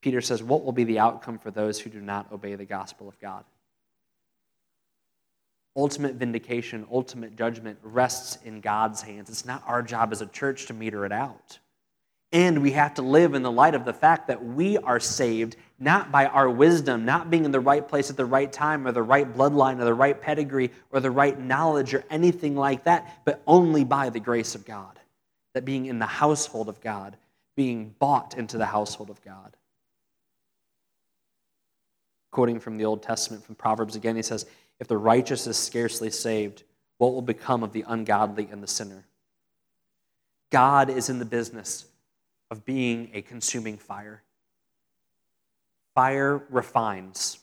Peter 0.00 0.20
says, 0.20 0.44
What 0.44 0.64
will 0.64 0.70
be 0.70 0.84
the 0.84 1.00
outcome 1.00 1.40
for 1.40 1.50
those 1.50 1.80
who 1.80 1.90
do 1.90 2.00
not 2.00 2.30
obey 2.30 2.54
the 2.54 2.64
gospel 2.64 3.08
of 3.08 3.18
God? 3.18 3.44
Ultimate 5.76 6.14
vindication, 6.14 6.86
ultimate 6.90 7.36
judgment 7.36 7.78
rests 7.82 8.38
in 8.44 8.60
God's 8.60 9.02
hands. 9.02 9.28
It's 9.28 9.44
not 9.44 9.62
our 9.66 9.82
job 9.82 10.10
as 10.10 10.22
a 10.22 10.26
church 10.26 10.66
to 10.66 10.74
meter 10.74 11.04
it 11.04 11.12
out. 11.12 11.58
And 12.32 12.62
we 12.62 12.72
have 12.72 12.94
to 12.94 13.02
live 13.02 13.34
in 13.34 13.42
the 13.42 13.52
light 13.52 13.74
of 13.74 13.84
the 13.84 13.92
fact 13.92 14.28
that 14.28 14.44
we 14.44 14.78
are 14.78 14.98
saved 14.98 15.56
not 15.78 16.10
by 16.10 16.26
our 16.26 16.50
wisdom, 16.50 17.04
not 17.04 17.30
being 17.30 17.44
in 17.44 17.50
the 17.50 17.60
right 17.60 17.86
place 17.86 18.10
at 18.10 18.16
the 18.16 18.24
right 18.24 18.50
time, 18.50 18.86
or 18.86 18.92
the 18.92 19.02
right 19.02 19.32
bloodline, 19.32 19.80
or 19.80 19.84
the 19.84 19.94
right 19.94 20.20
pedigree, 20.20 20.70
or 20.90 21.00
the 21.00 21.10
right 21.10 21.38
knowledge, 21.38 21.94
or 21.94 22.04
anything 22.10 22.56
like 22.56 22.84
that, 22.84 23.20
but 23.24 23.42
only 23.46 23.84
by 23.84 24.10
the 24.10 24.20
grace 24.20 24.54
of 24.54 24.64
God. 24.64 24.98
That 25.52 25.64
being 25.64 25.86
in 25.86 25.98
the 25.98 26.06
household 26.06 26.68
of 26.68 26.80
God, 26.80 27.16
being 27.54 27.94
bought 27.98 28.36
into 28.36 28.58
the 28.58 28.66
household 28.66 29.10
of 29.10 29.22
God. 29.22 29.56
Quoting 32.30 32.60
from 32.60 32.76
the 32.76 32.84
Old 32.84 33.02
Testament, 33.02 33.44
from 33.44 33.54
Proverbs 33.54 33.96
again, 33.96 34.16
he 34.16 34.22
says, 34.22 34.46
If 34.78 34.88
the 34.88 34.98
righteous 34.98 35.46
is 35.46 35.56
scarcely 35.56 36.10
saved, 36.10 36.64
what 36.98 37.12
will 37.12 37.22
become 37.22 37.62
of 37.62 37.72
the 37.72 37.84
ungodly 37.86 38.48
and 38.50 38.62
the 38.62 38.68
sinner? 38.68 39.06
God 40.50 40.90
is 40.90 41.08
in 41.08 41.18
the 41.18 41.24
business 41.24 41.86
of 42.50 42.64
being 42.64 43.10
a 43.12 43.22
consuming 43.22 43.78
fire. 43.78 44.22
Fire 45.94 46.44
refines. 46.50 47.38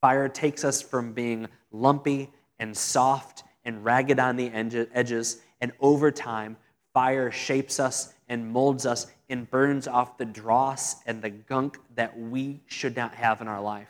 Fire 0.00 0.28
takes 0.28 0.64
us 0.64 0.80
from 0.80 1.12
being 1.12 1.46
lumpy 1.70 2.30
and 2.58 2.76
soft 2.76 3.44
and 3.64 3.84
ragged 3.84 4.18
on 4.18 4.36
the 4.36 4.50
edges, 4.94 5.42
and 5.60 5.72
over 5.80 6.10
time, 6.10 6.56
fire 6.94 7.30
shapes 7.30 7.78
us 7.78 8.14
and 8.28 8.50
molds 8.50 8.86
us 8.86 9.06
and 9.28 9.48
burns 9.50 9.86
off 9.86 10.16
the 10.16 10.24
dross 10.24 10.96
and 11.04 11.20
the 11.20 11.30
gunk 11.30 11.78
that 11.94 12.18
we 12.18 12.60
should 12.66 12.96
not 12.96 13.14
have 13.14 13.40
in 13.40 13.48
our 13.48 13.60
life. 13.60 13.88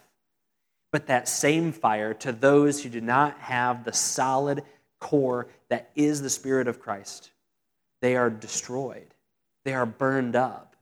But 0.93 1.07
that 1.07 1.29
same 1.29 1.73
fire 1.73 2.15
to 2.15 2.33
those 2.33 2.83
who 2.83 2.89
do 2.89 3.01
not 3.01 3.39
have 3.39 3.85
the 3.85 3.93
solid 3.93 4.65
core 4.99 5.49
that 5.69 5.91
is 5.95 6.23
the 6.23 6.31
Spirit 6.31 6.69
of 6.69 6.81
Christ, 6.81 7.31
they 8.01 8.17
are 8.17 8.31
destroyed, 8.31 9.15
they 9.65 9.75
are 9.75 9.87
burned 9.87 10.37
up. 10.37 10.77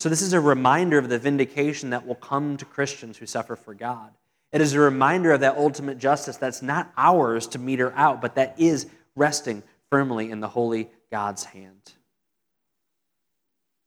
So, 0.00 0.08
this 0.08 0.22
is 0.22 0.32
a 0.32 0.40
reminder 0.40 0.98
of 0.98 1.08
the 1.08 1.18
vindication 1.18 1.90
that 1.90 2.06
will 2.06 2.16
come 2.16 2.56
to 2.58 2.64
Christians 2.64 3.16
who 3.16 3.26
suffer 3.26 3.56
for 3.56 3.72
God. 3.72 4.10
It 4.52 4.60
is 4.60 4.72
a 4.74 4.80
reminder 4.80 5.32
of 5.32 5.40
that 5.40 5.56
ultimate 5.56 5.98
justice 5.98 6.36
that's 6.36 6.62
not 6.62 6.92
ours 6.96 7.46
to 7.48 7.58
meter 7.58 7.92
out, 7.96 8.20
but 8.20 8.34
that 8.34 8.54
is 8.58 8.86
resting 9.16 9.62
firmly 9.90 10.30
in 10.30 10.40
the 10.40 10.48
holy 10.48 10.90
God's 11.10 11.44
hand. 11.44 11.92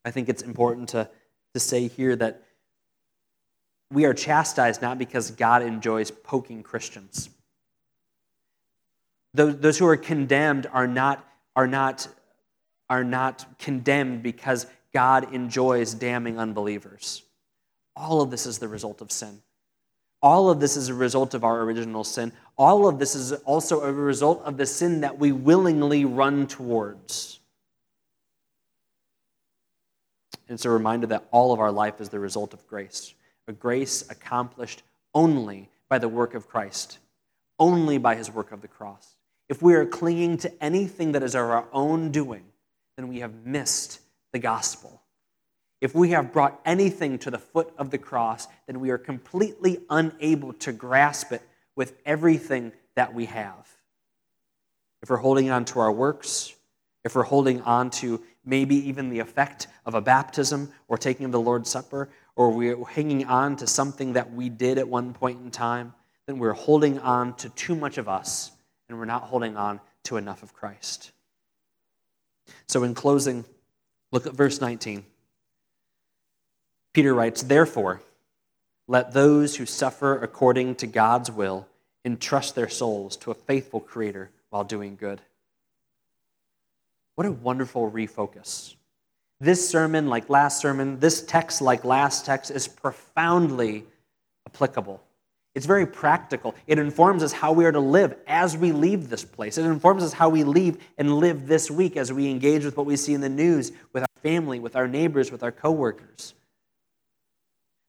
I 0.03 0.11
think 0.11 0.29
it's 0.29 0.41
important 0.41 0.89
to, 0.89 1.09
to 1.53 1.59
say 1.59 1.87
here 1.87 2.15
that 2.15 2.43
we 3.91 4.05
are 4.05 4.13
chastised 4.13 4.81
not 4.81 4.97
because 4.97 5.31
God 5.31 5.61
enjoys 5.61 6.11
poking 6.11 6.63
Christians. 6.63 7.29
Those, 9.33 9.77
who 9.77 9.85
are 9.85 9.97
condemned 9.97 10.67
are 10.73 10.87
not, 10.87 11.23
are, 11.55 11.67
not, 11.67 12.07
are 12.89 13.03
not 13.03 13.45
condemned 13.59 14.23
because 14.23 14.65
God 14.93 15.33
enjoys 15.33 15.93
damning 15.93 16.39
unbelievers. 16.39 17.21
All 17.95 18.21
of 18.21 18.31
this 18.31 18.45
is 18.45 18.57
the 18.57 18.67
result 18.67 19.01
of 19.01 19.11
sin. 19.11 19.41
All 20.21 20.49
of 20.49 20.59
this 20.59 20.75
is 20.75 20.89
a 20.89 20.93
result 20.93 21.35
of 21.35 21.43
our 21.43 21.61
original 21.61 22.03
sin. 22.03 22.33
All 22.57 22.87
of 22.87 22.97
this 22.97 23.13
is 23.13 23.33
also 23.33 23.81
a 23.81 23.91
result 23.91 24.41
of 24.43 24.57
the 24.57 24.65
sin 24.65 25.01
that 25.01 25.19
we 25.19 25.31
willingly 25.31 26.05
run 26.05 26.47
towards. 26.47 27.39
It's 30.49 30.65
a 30.65 30.69
reminder 30.69 31.07
that 31.07 31.27
all 31.31 31.53
of 31.53 31.59
our 31.59 31.71
life 31.71 32.01
is 32.01 32.09
the 32.09 32.19
result 32.19 32.53
of 32.53 32.65
grace, 32.67 33.13
a 33.47 33.53
grace 33.53 34.09
accomplished 34.09 34.83
only 35.13 35.69
by 35.89 35.97
the 35.97 36.09
work 36.09 36.33
of 36.33 36.47
Christ, 36.47 36.99
only 37.59 37.97
by 37.97 38.15
his 38.15 38.29
work 38.29 38.51
of 38.51 38.61
the 38.61 38.67
cross. 38.67 39.15
If 39.49 39.61
we 39.61 39.75
are 39.75 39.85
clinging 39.85 40.37
to 40.39 40.63
anything 40.63 41.13
that 41.13 41.23
is 41.23 41.35
of 41.35 41.41
our 41.41 41.67
own 41.71 42.11
doing, 42.11 42.43
then 42.97 43.07
we 43.07 43.19
have 43.19 43.45
missed 43.45 44.01
the 44.33 44.39
gospel. 44.39 45.01
If 45.79 45.95
we 45.95 46.09
have 46.09 46.33
brought 46.33 46.59
anything 46.65 47.19
to 47.19 47.31
the 47.31 47.37
foot 47.37 47.71
of 47.77 47.91
the 47.91 47.97
cross, 47.97 48.47
then 48.65 48.79
we 48.79 48.89
are 48.89 48.97
completely 48.97 49.79
unable 49.89 50.53
to 50.53 50.73
grasp 50.73 51.31
it 51.31 51.41
with 51.75 51.93
everything 52.05 52.73
that 52.95 53.13
we 53.13 53.25
have. 53.25 53.67
If 55.01 55.09
we're 55.09 55.17
holding 55.17 55.51
on 55.51 55.65
to 55.65 55.79
our 55.79 55.91
works, 55.91 56.53
if 57.03 57.15
we're 57.15 57.23
holding 57.23 57.61
on 57.61 57.91
to 57.91 58.21
maybe 58.43 58.75
even 58.89 59.09
the 59.09 59.19
effect 59.19 59.67
of 59.85 59.93
a 59.93 60.01
baptism 60.01 60.71
or 60.87 60.97
taking 60.97 61.27
of 61.27 61.31
the 61.31 61.39
Lord's 61.39 61.69
Supper, 61.69 62.09
or 62.37 62.51
we're 62.51 62.85
hanging 62.85 63.25
on 63.25 63.57
to 63.57 63.67
something 63.67 64.13
that 64.13 64.31
we 64.31 64.47
did 64.47 64.77
at 64.77 64.87
one 64.87 65.11
point 65.11 65.41
in 65.41 65.49
time, 65.49 65.93
then 66.27 66.37
we're 66.37 66.53
holding 66.53 66.99
on 66.99 67.33
to 67.33 67.49
too 67.49 67.75
much 67.75 67.97
of 67.97 68.07
us 68.07 68.51
and 68.87 68.97
we're 68.97 69.05
not 69.05 69.23
holding 69.23 69.57
on 69.57 69.81
to 70.03 70.17
enough 70.17 70.43
of 70.43 70.53
Christ. 70.53 71.11
So, 72.67 72.83
in 72.83 72.93
closing, 72.93 73.43
look 74.11 74.27
at 74.27 74.33
verse 74.33 74.61
19. 74.61 75.03
Peter 76.93 77.13
writes, 77.13 77.41
Therefore, 77.41 78.01
let 78.87 79.13
those 79.13 79.55
who 79.57 79.65
suffer 79.65 80.17
according 80.17 80.75
to 80.75 80.87
God's 80.87 81.31
will 81.31 81.67
entrust 82.05 82.55
their 82.55 82.69
souls 82.69 83.17
to 83.17 83.31
a 83.31 83.35
faithful 83.35 83.79
Creator 83.79 84.29
while 84.49 84.63
doing 84.63 84.95
good. 84.95 85.21
What 87.15 87.27
a 87.27 87.31
wonderful 87.31 87.91
refocus. 87.91 88.75
This 89.39 89.69
sermon, 89.69 90.07
like 90.07 90.29
last 90.29 90.59
sermon, 90.59 90.99
this 90.99 91.21
text, 91.21 91.61
like 91.61 91.85
last 91.85 92.25
text, 92.25 92.49
is 92.49 92.67
profoundly 92.67 93.85
applicable. 94.47 95.03
It's 95.53 95.65
very 95.65 95.85
practical. 95.85 96.55
It 96.67 96.79
informs 96.79 97.23
us 97.23 97.31
how 97.31 97.51
we 97.51 97.65
are 97.65 97.71
to 97.71 97.79
live 97.79 98.15
as 98.27 98.55
we 98.55 98.71
leave 98.71 99.09
this 99.09 99.23
place. 99.23 99.57
It 99.57 99.65
informs 99.65 100.03
us 100.03 100.13
how 100.13 100.29
we 100.29 100.43
leave 100.43 100.77
and 100.97 101.17
live 101.17 101.47
this 101.47 101.69
week 101.69 101.97
as 101.97 102.13
we 102.13 102.29
engage 102.29 102.63
with 102.63 102.77
what 102.77 102.85
we 102.85 102.95
see 102.95 103.13
in 103.13 103.21
the 103.21 103.29
news, 103.29 103.71
with 103.93 104.03
our 104.03 104.21
family, 104.21 104.59
with 104.59 104.75
our 104.75 104.87
neighbors, 104.87 105.31
with 105.31 105.43
our 105.43 105.51
coworkers. 105.51 106.33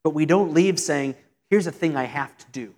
But 0.02 0.14
we 0.14 0.26
don't 0.26 0.54
leave 0.54 0.78
saying, 0.78 1.14
here's 1.50 1.66
a 1.66 1.72
thing 1.72 1.96
I 1.96 2.04
have 2.04 2.36
to 2.38 2.46
do. 2.52 2.74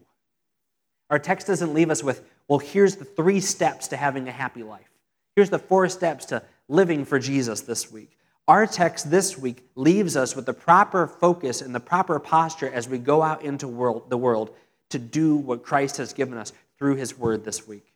Our 1.09 1.18
text 1.18 1.47
doesn't 1.47 1.75
leave 1.75 1.91
us 1.91 2.03
with, 2.03 2.25
well, 2.49 2.61
here's 2.61 2.97
the 2.97 3.05
three 3.05 3.41
steps 3.41 3.89
to 3.89 3.97
having 3.97 4.29
a 4.29 4.33
happy 4.33 4.62
life. 4.62 4.91
Here's 5.37 5.51
the 5.51 5.59
four 5.59 5.89
steps 5.89 6.27
to 6.27 6.43
living 6.68 7.05
for 7.05 7.18
Jesus 7.18 7.61
this 7.61 7.91
week. 7.91 8.11
Our 8.51 8.66
text 8.66 9.12
this 9.12 9.38
week 9.38 9.64
leaves 9.76 10.16
us 10.16 10.34
with 10.34 10.44
the 10.44 10.53
proper 10.53 11.07
focus 11.07 11.62
and 11.62 11.72
the 11.72 11.78
proper 11.78 12.18
posture 12.18 12.68
as 12.68 12.88
we 12.88 12.98
go 12.98 13.22
out 13.22 13.44
into 13.44 13.68
world, 13.68 14.11
the 14.11 14.18
world 14.18 14.53
to 14.88 14.98
do 14.98 15.36
what 15.36 15.62
Christ 15.62 15.98
has 15.98 16.12
given 16.12 16.36
us 16.36 16.53
through 16.76 16.96
his 16.96 17.16
word 17.16 17.44
this 17.44 17.68
week. 17.68 17.94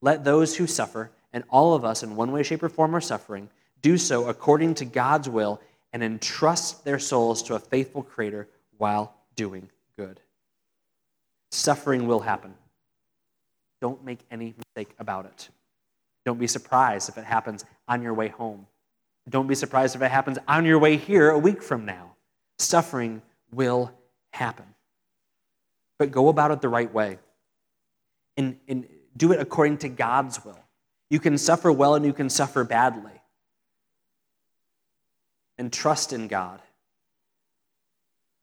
Let 0.00 0.24
those 0.24 0.56
who 0.56 0.66
suffer, 0.66 1.10
and 1.34 1.44
all 1.50 1.74
of 1.74 1.84
us 1.84 2.02
in 2.02 2.16
one 2.16 2.32
way, 2.32 2.42
shape, 2.42 2.62
or 2.62 2.70
form 2.70 2.96
are 2.96 3.02
suffering, 3.02 3.50
do 3.82 3.98
so 3.98 4.30
according 4.30 4.76
to 4.76 4.86
God's 4.86 5.28
will 5.28 5.60
and 5.92 6.02
entrust 6.02 6.82
their 6.86 6.98
souls 6.98 7.42
to 7.42 7.54
a 7.54 7.58
faithful 7.58 8.02
Creator 8.02 8.48
while 8.78 9.12
doing 9.36 9.68
good. 9.94 10.20
Suffering 11.50 12.06
will 12.06 12.20
happen. 12.20 12.54
Don't 13.82 14.02
make 14.06 14.20
any 14.30 14.54
mistake 14.56 14.94
about 14.98 15.26
it. 15.26 15.50
Don't 16.24 16.40
be 16.40 16.46
surprised 16.46 17.10
if 17.10 17.18
it 17.18 17.24
happens 17.26 17.66
on 17.86 18.00
your 18.00 18.14
way 18.14 18.28
home. 18.28 18.66
Don't 19.28 19.46
be 19.46 19.54
surprised 19.54 19.94
if 19.94 20.02
it 20.02 20.10
happens 20.10 20.38
on 20.48 20.64
your 20.64 20.78
way 20.78 20.96
here 20.96 21.30
a 21.30 21.38
week 21.38 21.62
from 21.62 21.84
now. 21.84 22.16
Suffering 22.58 23.22
will 23.52 23.92
happen. 24.32 24.66
But 25.98 26.10
go 26.10 26.28
about 26.28 26.50
it 26.50 26.60
the 26.60 26.68
right 26.68 26.92
way 26.92 27.18
and, 28.36 28.56
and 28.66 28.86
do 29.16 29.32
it 29.32 29.40
according 29.40 29.78
to 29.78 29.88
God's 29.88 30.44
will. 30.44 30.58
You 31.10 31.20
can 31.20 31.36
suffer 31.36 31.70
well 31.70 31.94
and 31.94 32.04
you 32.06 32.12
can 32.12 32.30
suffer 32.30 32.64
badly 32.64 33.12
and 35.58 35.72
trust 35.72 36.12
in 36.12 36.26
God. 36.26 36.62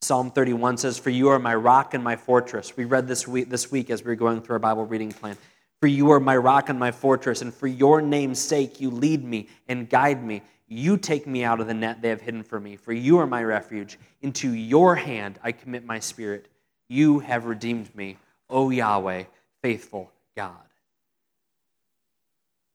Psalm 0.02 0.30
31 0.30 0.78
says, 0.78 1.00
For 1.00 1.10
you 1.10 1.30
are 1.30 1.40
my 1.40 1.56
rock 1.56 1.94
and 1.94 2.04
my 2.04 2.16
fortress. 2.16 2.78
We 2.78 2.86
read 2.86 3.08
this 3.08 3.28
week, 3.28 3.50
this 3.50 3.72
week 3.72 3.90
as 3.90 4.04
we 4.04 4.10
were 4.10 4.16
going 4.16 4.42
through 4.42 4.54
our 4.54 4.60
Bible 4.60 4.86
reading 4.86 5.12
plan. 5.12 5.38
For 5.80 5.88
you 5.88 6.12
are 6.12 6.20
my 6.20 6.36
rock 6.36 6.70
and 6.70 6.80
my 6.80 6.92
fortress, 6.92 7.42
and 7.42 7.54
for 7.54 7.68
your 7.68 8.02
name's 8.02 8.40
sake 8.40 8.82
you 8.82 8.90
lead 8.90 9.24
me 9.24 9.48
and 9.68 9.90
guide 9.90 10.24
me. 10.24 10.42
You 10.68 10.98
take 10.98 11.28
me 11.28 11.44
out 11.44 11.60
of 11.60 11.68
the 11.68 11.74
net 11.74 12.02
they 12.02 12.10
have 12.10 12.22
hidden 12.22 12.44
for 12.44 12.60
me, 12.60 12.76
for 12.76 12.94
you 12.94 13.20
are 13.20 13.28
my 13.28 13.44
refuge. 13.44 13.98
Into 14.22 14.52
your 14.52 14.96
hand 14.96 15.40
I 15.44 15.52
commit 15.52 15.86
my 15.86 16.00
spirit. 16.00 16.48
You 16.90 17.20
have 17.20 17.46
redeemed 17.46 17.94
me, 17.96 18.18
O 18.50 18.70
Yahweh, 18.70 19.26
faithful 19.62 20.12
God. 20.36 20.56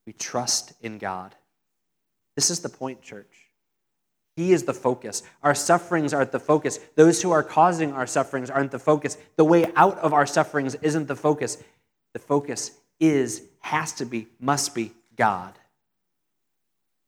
We 0.07 0.13
trust 0.13 0.73
in 0.81 0.99
God. 0.99 1.35
This 2.35 2.51
is 2.51 2.61
the 2.61 2.69
point, 2.69 3.03
church. 3.03 3.49
He 4.37 4.53
is 4.53 4.63
the 4.63 4.75
focus. 4.75 5.23
Our 5.43 5.55
sufferings 5.55 6.15
aren't 6.15 6.33
the 6.33 6.41
focus. 6.41 6.79
Those 6.95 7.21
who 7.21 7.31
are 7.31 7.43
causing 7.43 7.93
our 7.93 8.07
sufferings 8.07 8.49
aren't 8.49 8.71
the 8.71 8.79
focus. 8.79 9.19
The 9.37 9.45
way 9.45 9.71
out 9.77 9.99
of 9.99 10.13
our 10.13 10.27
sufferings 10.27 10.75
isn't 10.77 11.09
the 11.09 11.17
focus. 11.17 11.63
The 12.15 12.19
focus 12.19 12.73
is, 13.01 13.43
has 13.61 13.93
to 13.95 14.07
be, 14.07 14.29
must 14.41 14.75
be 14.75 14.93
God. 15.17 15.59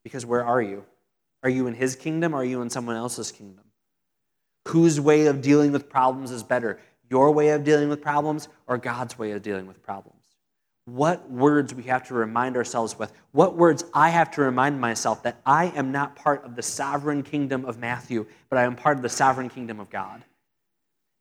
Because 0.03 0.27
where 0.27 0.45
are 0.45 0.63
you? 0.63 0.85
Are 1.43 1.51
you 1.51 1.67
in 1.67 1.75
His 1.75 1.97
kingdom 1.97 2.35
or 2.35 2.39
are 2.39 2.45
you 2.45 2.63
in 2.63 2.71
someone 2.71 2.97
else's 2.97 3.33
kingdom? 3.33 3.65
Whose 4.69 5.01
way 5.01 5.27
of 5.27 5.43
dealing 5.43 5.73
with 5.73 5.89
problems 5.89 6.31
is 6.31 6.43
better? 6.43 6.81
Your 7.11 7.31
way 7.31 7.51
of 7.51 7.65
dealing 7.65 7.89
with 7.89 8.01
problems 8.01 8.49
or 8.67 8.79
God's 8.79 9.19
way 9.19 9.33
of 9.33 9.43
dealing 9.43 9.67
with 9.67 9.83
problems? 9.83 10.25
what 10.87 11.31
words 11.31 11.73
we 11.73 11.85
have 11.85 12.07
to 12.09 12.15
remind 12.15 12.57
ourselves 12.57 12.99
with, 12.99 13.13
what 13.33 13.57
words 13.57 13.85
I 13.95 14.11
have 14.11 14.31
to 14.33 14.43
remind 14.43 14.81
myself 14.81 15.23
that 15.23 15.41
I 15.47 15.67
am 15.77 15.93
not 15.93 16.15
part 16.15 16.45
of 16.45 16.57
the 16.57 16.63
sovereign 16.63 17.23
kingdom 17.23 17.65
of 17.65 17.79
Matthew, 17.79 18.27
but 18.51 18.59
I 18.59 18.65
am 18.65 18.77
part 18.77 18.97
of 18.97 19.03
the 19.03 19.09
sovereign 19.09 19.49
kingdom 19.49 19.81
of 19.81 19.89
God. 19.89 20.23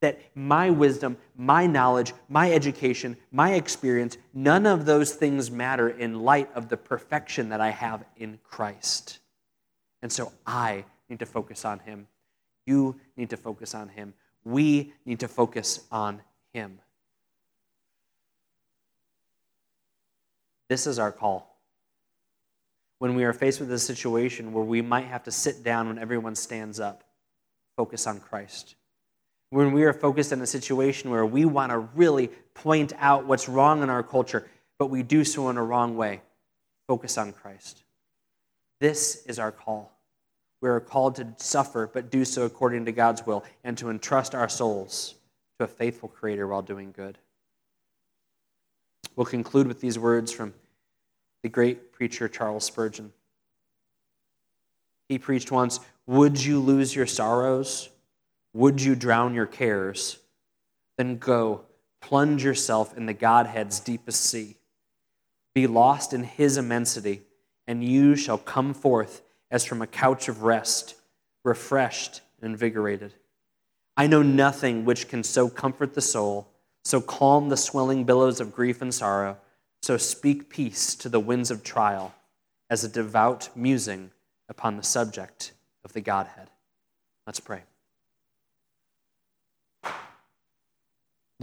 That 0.04 0.20
my 0.34 0.68
wisdom, 0.68 1.16
my 1.34 1.66
knowledge, 1.66 2.12
my 2.28 2.52
education, 2.52 3.16
my 3.32 3.54
experience, 3.54 4.18
none 4.34 4.66
of 4.66 4.84
those 4.84 5.14
things 5.14 5.50
matter 5.50 5.88
in 5.88 6.20
light 6.20 6.50
of 6.54 6.68
the 6.68 6.76
perfection 6.76 7.48
that 7.48 7.62
I 7.62 7.70
have 7.70 8.04
in 8.18 8.38
Christ. 8.44 9.20
And 10.02 10.12
so 10.12 10.30
I 10.46 10.84
need 11.08 11.20
to 11.20 11.26
focus 11.26 11.64
on 11.64 11.78
Him. 11.78 12.06
You 12.66 13.00
need 13.16 13.30
to 13.30 13.38
focus 13.38 13.74
on 13.74 13.88
Him. 13.88 14.12
We 14.44 14.92
need 15.06 15.20
to 15.20 15.28
focus 15.28 15.80
on 15.90 16.20
Him. 16.52 16.80
This 20.68 20.86
is 20.86 20.98
our 20.98 21.12
call. 21.12 21.56
When 22.98 23.14
we 23.14 23.24
are 23.24 23.32
faced 23.32 23.58
with 23.58 23.72
a 23.72 23.78
situation 23.78 24.52
where 24.52 24.64
we 24.64 24.82
might 24.82 25.06
have 25.06 25.22
to 25.24 25.30
sit 25.30 25.64
down 25.64 25.88
when 25.88 25.98
everyone 25.98 26.34
stands 26.34 26.78
up, 26.78 27.04
focus 27.74 28.06
on 28.06 28.20
Christ. 28.20 28.74
When 29.54 29.70
we 29.70 29.84
are 29.84 29.92
focused 29.92 30.32
in 30.32 30.40
a 30.40 30.48
situation 30.48 31.10
where 31.10 31.24
we 31.24 31.44
want 31.44 31.70
to 31.70 31.78
really 31.78 32.26
point 32.54 32.92
out 32.98 33.24
what's 33.24 33.48
wrong 33.48 33.84
in 33.84 33.88
our 33.88 34.02
culture, 34.02 34.50
but 34.78 34.88
we 34.88 35.04
do 35.04 35.22
so 35.22 35.48
in 35.48 35.56
a 35.56 35.62
wrong 35.62 35.96
way, 35.96 36.22
focus 36.88 37.16
on 37.16 37.32
Christ. 37.32 37.84
This 38.80 39.24
is 39.26 39.38
our 39.38 39.52
call. 39.52 39.92
We 40.60 40.68
are 40.68 40.80
called 40.80 41.14
to 41.16 41.28
suffer, 41.36 41.86
but 41.86 42.10
do 42.10 42.24
so 42.24 42.42
according 42.42 42.86
to 42.86 42.90
God's 42.90 43.24
will, 43.26 43.44
and 43.62 43.78
to 43.78 43.90
entrust 43.90 44.34
our 44.34 44.48
souls 44.48 45.14
to 45.60 45.66
a 45.66 45.68
faithful 45.68 46.08
Creator 46.08 46.48
while 46.48 46.62
doing 46.62 46.90
good. 46.90 47.16
We'll 49.14 49.24
conclude 49.24 49.68
with 49.68 49.80
these 49.80 50.00
words 50.00 50.32
from 50.32 50.52
the 51.44 51.48
great 51.48 51.92
preacher 51.92 52.26
Charles 52.26 52.64
Spurgeon. 52.64 53.12
He 55.08 55.16
preached 55.16 55.52
once 55.52 55.78
Would 56.08 56.44
you 56.44 56.58
lose 56.58 56.96
your 56.96 57.06
sorrows? 57.06 57.90
Would 58.54 58.80
you 58.80 58.94
drown 58.94 59.34
your 59.34 59.46
cares? 59.46 60.18
Then 60.96 61.18
go, 61.18 61.62
plunge 62.00 62.44
yourself 62.44 62.96
in 62.96 63.06
the 63.06 63.12
Godhead's 63.12 63.80
deepest 63.80 64.20
sea. 64.20 64.56
Be 65.54 65.66
lost 65.66 66.12
in 66.12 66.22
His 66.22 66.56
immensity, 66.56 67.22
and 67.66 67.84
you 67.84 68.14
shall 68.14 68.38
come 68.38 68.72
forth 68.72 69.22
as 69.50 69.64
from 69.64 69.82
a 69.82 69.86
couch 69.88 70.28
of 70.28 70.42
rest, 70.42 70.94
refreshed 71.44 72.20
and 72.40 72.52
invigorated. 72.52 73.12
I 73.96 74.06
know 74.06 74.22
nothing 74.22 74.84
which 74.84 75.08
can 75.08 75.24
so 75.24 75.48
comfort 75.48 75.94
the 75.94 76.00
soul, 76.00 76.48
so 76.84 77.00
calm 77.00 77.48
the 77.48 77.56
swelling 77.56 78.04
billows 78.04 78.40
of 78.40 78.54
grief 78.54 78.80
and 78.80 78.94
sorrow, 78.94 79.36
so 79.82 79.96
speak 79.96 80.48
peace 80.48 80.94
to 80.96 81.08
the 81.08 81.20
winds 81.20 81.50
of 81.50 81.64
trial, 81.64 82.14
as 82.70 82.84
a 82.84 82.88
devout 82.88 83.50
musing 83.56 84.10
upon 84.48 84.76
the 84.76 84.82
subject 84.82 85.52
of 85.84 85.92
the 85.92 86.00
Godhead. 86.00 86.50
Let's 87.26 87.40
pray. 87.40 87.62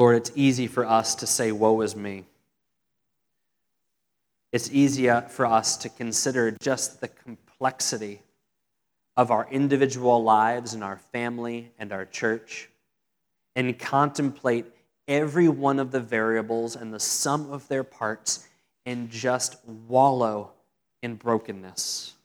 Lord, 0.02 0.16
it's 0.16 0.32
easy 0.34 0.66
for 0.66 0.84
us 0.84 1.14
to 1.14 1.28
say, 1.28 1.52
Woe 1.52 1.80
is 1.82 1.96
me. 1.96 2.26
It's 4.52 4.72
easier 4.72 5.14
uh, 5.14 5.22
for 5.22 5.46
us 5.46 5.78
to 5.78 5.90
consider 5.90 6.50
just 6.60 7.02
the 7.02 7.08
complexity 7.08 8.24
of 9.16 9.30
our 9.30 9.48
individual 9.52 10.24
lives 10.24 10.74
and 10.74 10.84
our 10.84 10.98
family 10.98 11.70
and 11.78 11.92
our 11.92 12.06
church 12.06 12.68
and 13.56 13.78
contemplate 13.78 14.66
every 15.08 15.48
one 15.48 15.78
of 15.78 15.92
the 15.92 16.00
variables 16.00 16.76
and 16.76 16.92
the 16.92 17.00
sum 17.00 17.52
of 17.52 17.68
their 17.68 17.84
parts 17.84 18.48
and 18.88 19.08
just 19.12 19.58
wallow 19.88 20.50
in 21.04 21.14
brokenness. 21.14 22.16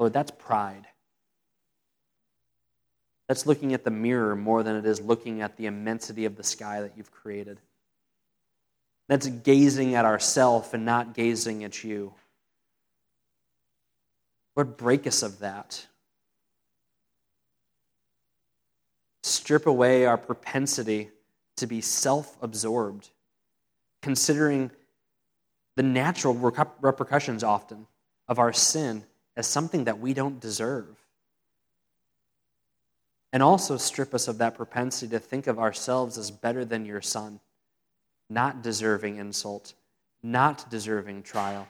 Lord, 0.00 0.12
that's 0.12 0.32
pride. 0.32 0.88
That's 3.30 3.46
looking 3.46 3.74
at 3.74 3.84
the 3.84 3.92
mirror 3.92 4.34
more 4.34 4.64
than 4.64 4.74
it 4.74 4.84
is 4.84 5.00
looking 5.00 5.40
at 5.40 5.56
the 5.56 5.66
immensity 5.66 6.24
of 6.24 6.34
the 6.34 6.42
sky 6.42 6.80
that 6.80 6.94
you've 6.96 7.12
created. 7.12 7.60
That's 9.06 9.28
gazing 9.28 9.94
at 9.94 10.04
ourself 10.04 10.74
and 10.74 10.84
not 10.84 11.14
gazing 11.14 11.62
at 11.62 11.84
you. 11.84 12.12
Lord, 14.56 14.76
break 14.76 15.06
us 15.06 15.22
of 15.22 15.38
that. 15.38 15.86
Strip 19.22 19.68
away 19.68 20.06
our 20.06 20.18
propensity 20.18 21.10
to 21.54 21.68
be 21.68 21.80
self 21.80 22.36
absorbed, 22.42 23.10
considering 24.02 24.72
the 25.76 25.84
natural 25.84 26.34
repercussions 26.34 27.44
often 27.44 27.86
of 28.26 28.40
our 28.40 28.52
sin 28.52 29.04
as 29.36 29.46
something 29.46 29.84
that 29.84 30.00
we 30.00 30.14
don't 30.14 30.40
deserve. 30.40 30.99
And 33.32 33.42
also 33.42 33.76
strip 33.76 34.12
us 34.12 34.26
of 34.26 34.38
that 34.38 34.56
propensity 34.56 35.10
to 35.12 35.20
think 35.20 35.46
of 35.46 35.58
ourselves 35.58 36.18
as 36.18 36.30
better 36.30 36.64
than 36.64 36.84
your 36.84 37.00
son, 37.00 37.40
not 38.28 38.62
deserving 38.62 39.16
insult, 39.16 39.74
not 40.22 40.68
deserving 40.68 41.22
trial, 41.22 41.68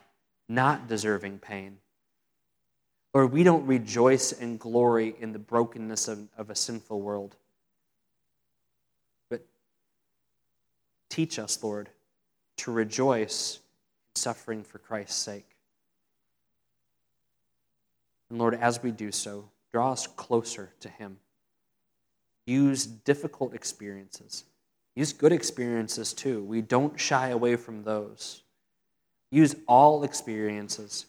not 0.48 0.88
deserving 0.88 1.38
pain. 1.38 1.78
Lord, 3.12 3.32
we 3.32 3.42
don't 3.42 3.66
rejoice 3.66 4.32
and 4.32 4.58
glory 4.58 5.14
in 5.18 5.32
the 5.32 5.38
brokenness 5.38 6.08
of, 6.08 6.28
of 6.36 6.48
a 6.48 6.54
sinful 6.54 7.00
world. 7.00 7.36
But 9.28 9.42
teach 11.08 11.38
us, 11.38 11.62
Lord, 11.62 11.90
to 12.58 12.70
rejoice 12.70 13.56
in 13.56 14.20
suffering 14.20 14.62
for 14.62 14.78
Christ's 14.78 15.16
sake. 15.16 15.56
And 18.28 18.38
Lord, 18.38 18.54
as 18.54 18.82
we 18.82 18.92
do 18.92 19.10
so, 19.10 19.48
draw 19.72 19.92
us 19.92 20.06
closer 20.06 20.72
to 20.80 20.88
Him. 20.88 21.18
Use 22.50 22.84
difficult 22.84 23.54
experiences. 23.54 24.42
Use 24.96 25.12
good 25.12 25.30
experiences 25.30 26.12
too. 26.12 26.42
We 26.42 26.62
don't 26.62 26.98
shy 26.98 27.28
away 27.28 27.54
from 27.54 27.84
those. 27.84 28.42
Use 29.30 29.54
all 29.68 30.02
experiences 30.02 31.06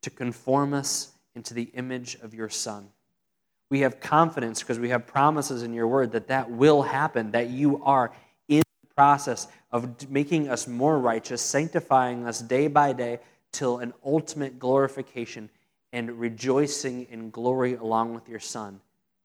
to 0.00 0.08
conform 0.08 0.72
us 0.72 1.12
into 1.34 1.52
the 1.52 1.68
image 1.74 2.16
of 2.22 2.32
your 2.32 2.48
Son. 2.48 2.88
We 3.68 3.80
have 3.80 4.00
confidence 4.00 4.60
because 4.60 4.78
we 4.78 4.88
have 4.88 5.06
promises 5.06 5.64
in 5.64 5.74
your 5.74 5.86
word 5.86 6.12
that 6.12 6.28
that 6.28 6.50
will 6.50 6.80
happen, 6.80 7.32
that 7.32 7.50
you 7.50 7.84
are 7.84 8.10
in 8.48 8.62
the 8.80 8.94
process 8.94 9.48
of 9.70 10.10
making 10.10 10.48
us 10.48 10.66
more 10.66 10.98
righteous, 10.98 11.42
sanctifying 11.42 12.26
us 12.26 12.40
day 12.40 12.68
by 12.68 12.94
day 12.94 13.18
till 13.52 13.80
an 13.80 13.92
ultimate 14.02 14.58
glorification 14.58 15.50
and 15.92 16.18
rejoicing 16.18 17.06
in 17.10 17.28
glory 17.28 17.74
along 17.74 18.14
with 18.14 18.30
your 18.30 18.40
Son 18.40 18.80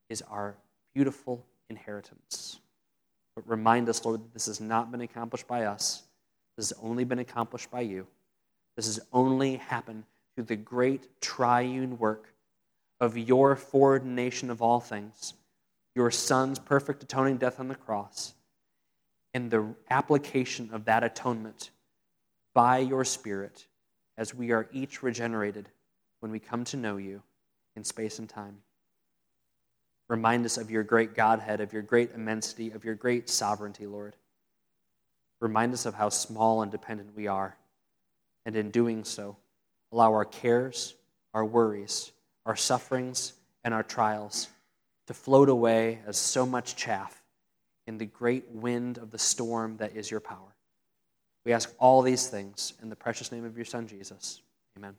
is 0.09 0.21
our 0.23 0.57
beautiful 0.95 1.45
inheritance. 1.69 2.59
But 3.35 3.47
remind 3.47 3.89
us, 3.89 4.03
Lord, 4.03 4.21
that 4.21 4.33
this 4.33 4.47
has 4.47 4.61
not 4.61 4.91
been 4.91 5.01
accomplished 5.01 5.47
by 5.47 5.65
us. 5.65 6.03
This 6.55 6.69
has 6.69 6.79
only 6.81 7.03
been 7.03 7.19
accomplished 7.19 7.69
by 7.69 7.81
you. 7.81 8.07
This 8.77 8.87
has 8.87 8.99
only 9.13 9.57
happened 9.57 10.05
through 10.33 10.45
the 10.45 10.55
great 10.55 11.21
triune 11.21 11.99
work 11.99 12.33
of 12.99 13.17
your 13.17 13.55
foreordination 13.57 14.49
of 14.49 14.61
all 14.61 14.79
things, 14.79 15.33
your 15.95 16.09
Son's 16.09 16.59
perfect 16.59 17.03
atoning 17.03 17.37
death 17.37 17.59
on 17.59 17.67
the 17.67 17.75
cross, 17.75 18.33
and 19.33 19.51
the 19.51 19.75
application 19.89 20.69
of 20.71 20.85
that 20.85 21.03
atonement 21.03 21.71
by 22.53 22.77
your 22.79 23.03
Spirit 23.03 23.67
as 24.17 24.33
we 24.33 24.51
are 24.51 24.67
each 24.71 25.03
regenerated 25.03 25.67
when 26.21 26.31
we 26.31 26.39
come 26.39 26.63
to 26.63 26.77
know 26.77 26.95
you 26.95 27.21
in 27.75 27.83
space 27.83 28.17
and 28.19 28.29
time. 28.29 28.57
Remind 30.07 30.45
us 30.45 30.57
of 30.57 30.69
your 30.69 30.83
great 30.83 31.15
Godhead, 31.15 31.61
of 31.61 31.73
your 31.73 31.81
great 31.81 32.11
immensity, 32.13 32.71
of 32.71 32.85
your 32.85 32.95
great 32.95 33.29
sovereignty, 33.29 33.87
Lord. 33.87 34.15
Remind 35.39 35.73
us 35.73 35.85
of 35.85 35.95
how 35.95 36.09
small 36.09 36.61
and 36.61 36.71
dependent 36.71 37.15
we 37.15 37.27
are. 37.27 37.57
And 38.45 38.55
in 38.55 38.69
doing 38.69 39.03
so, 39.03 39.37
allow 39.91 40.13
our 40.13 40.25
cares, 40.25 40.95
our 41.33 41.43
worries, 41.43 42.11
our 42.45 42.55
sufferings, 42.55 43.33
and 43.63 43.73
our 43.73 43.83
trials 43.83 44.47
to 45.07 45.13
float 45.13 45.49
away 45.49 45.99
as 46.05 46.17
so 46.17 46.45
much 46.45 46.75
chaff 46.75 47.21
in 47.87 47.97
the 47.97 48.05
great 48.05 48.49
wind 48.49 48.97
of 48.97 49.11
the 49.11 49.19
storm 49.19 49.77
that 49.77 49.95
is 49.95 50.09
your 50.09 50.19
power. 50.19 50.55
We 51.45 51.53
ask 51.53 51.71
all 51.79 52.01
these 52.01 52.27
things 52.27 52.73
in 52.81 52.89
the 52.89 52.95
precious 52.95 53.31
name 53.31 53.45
of 53.45 53.55
your 53.55 53.65
Son, 53.65 53.87
Jesus. 53.87 54.41
Amen. 54.77 54.95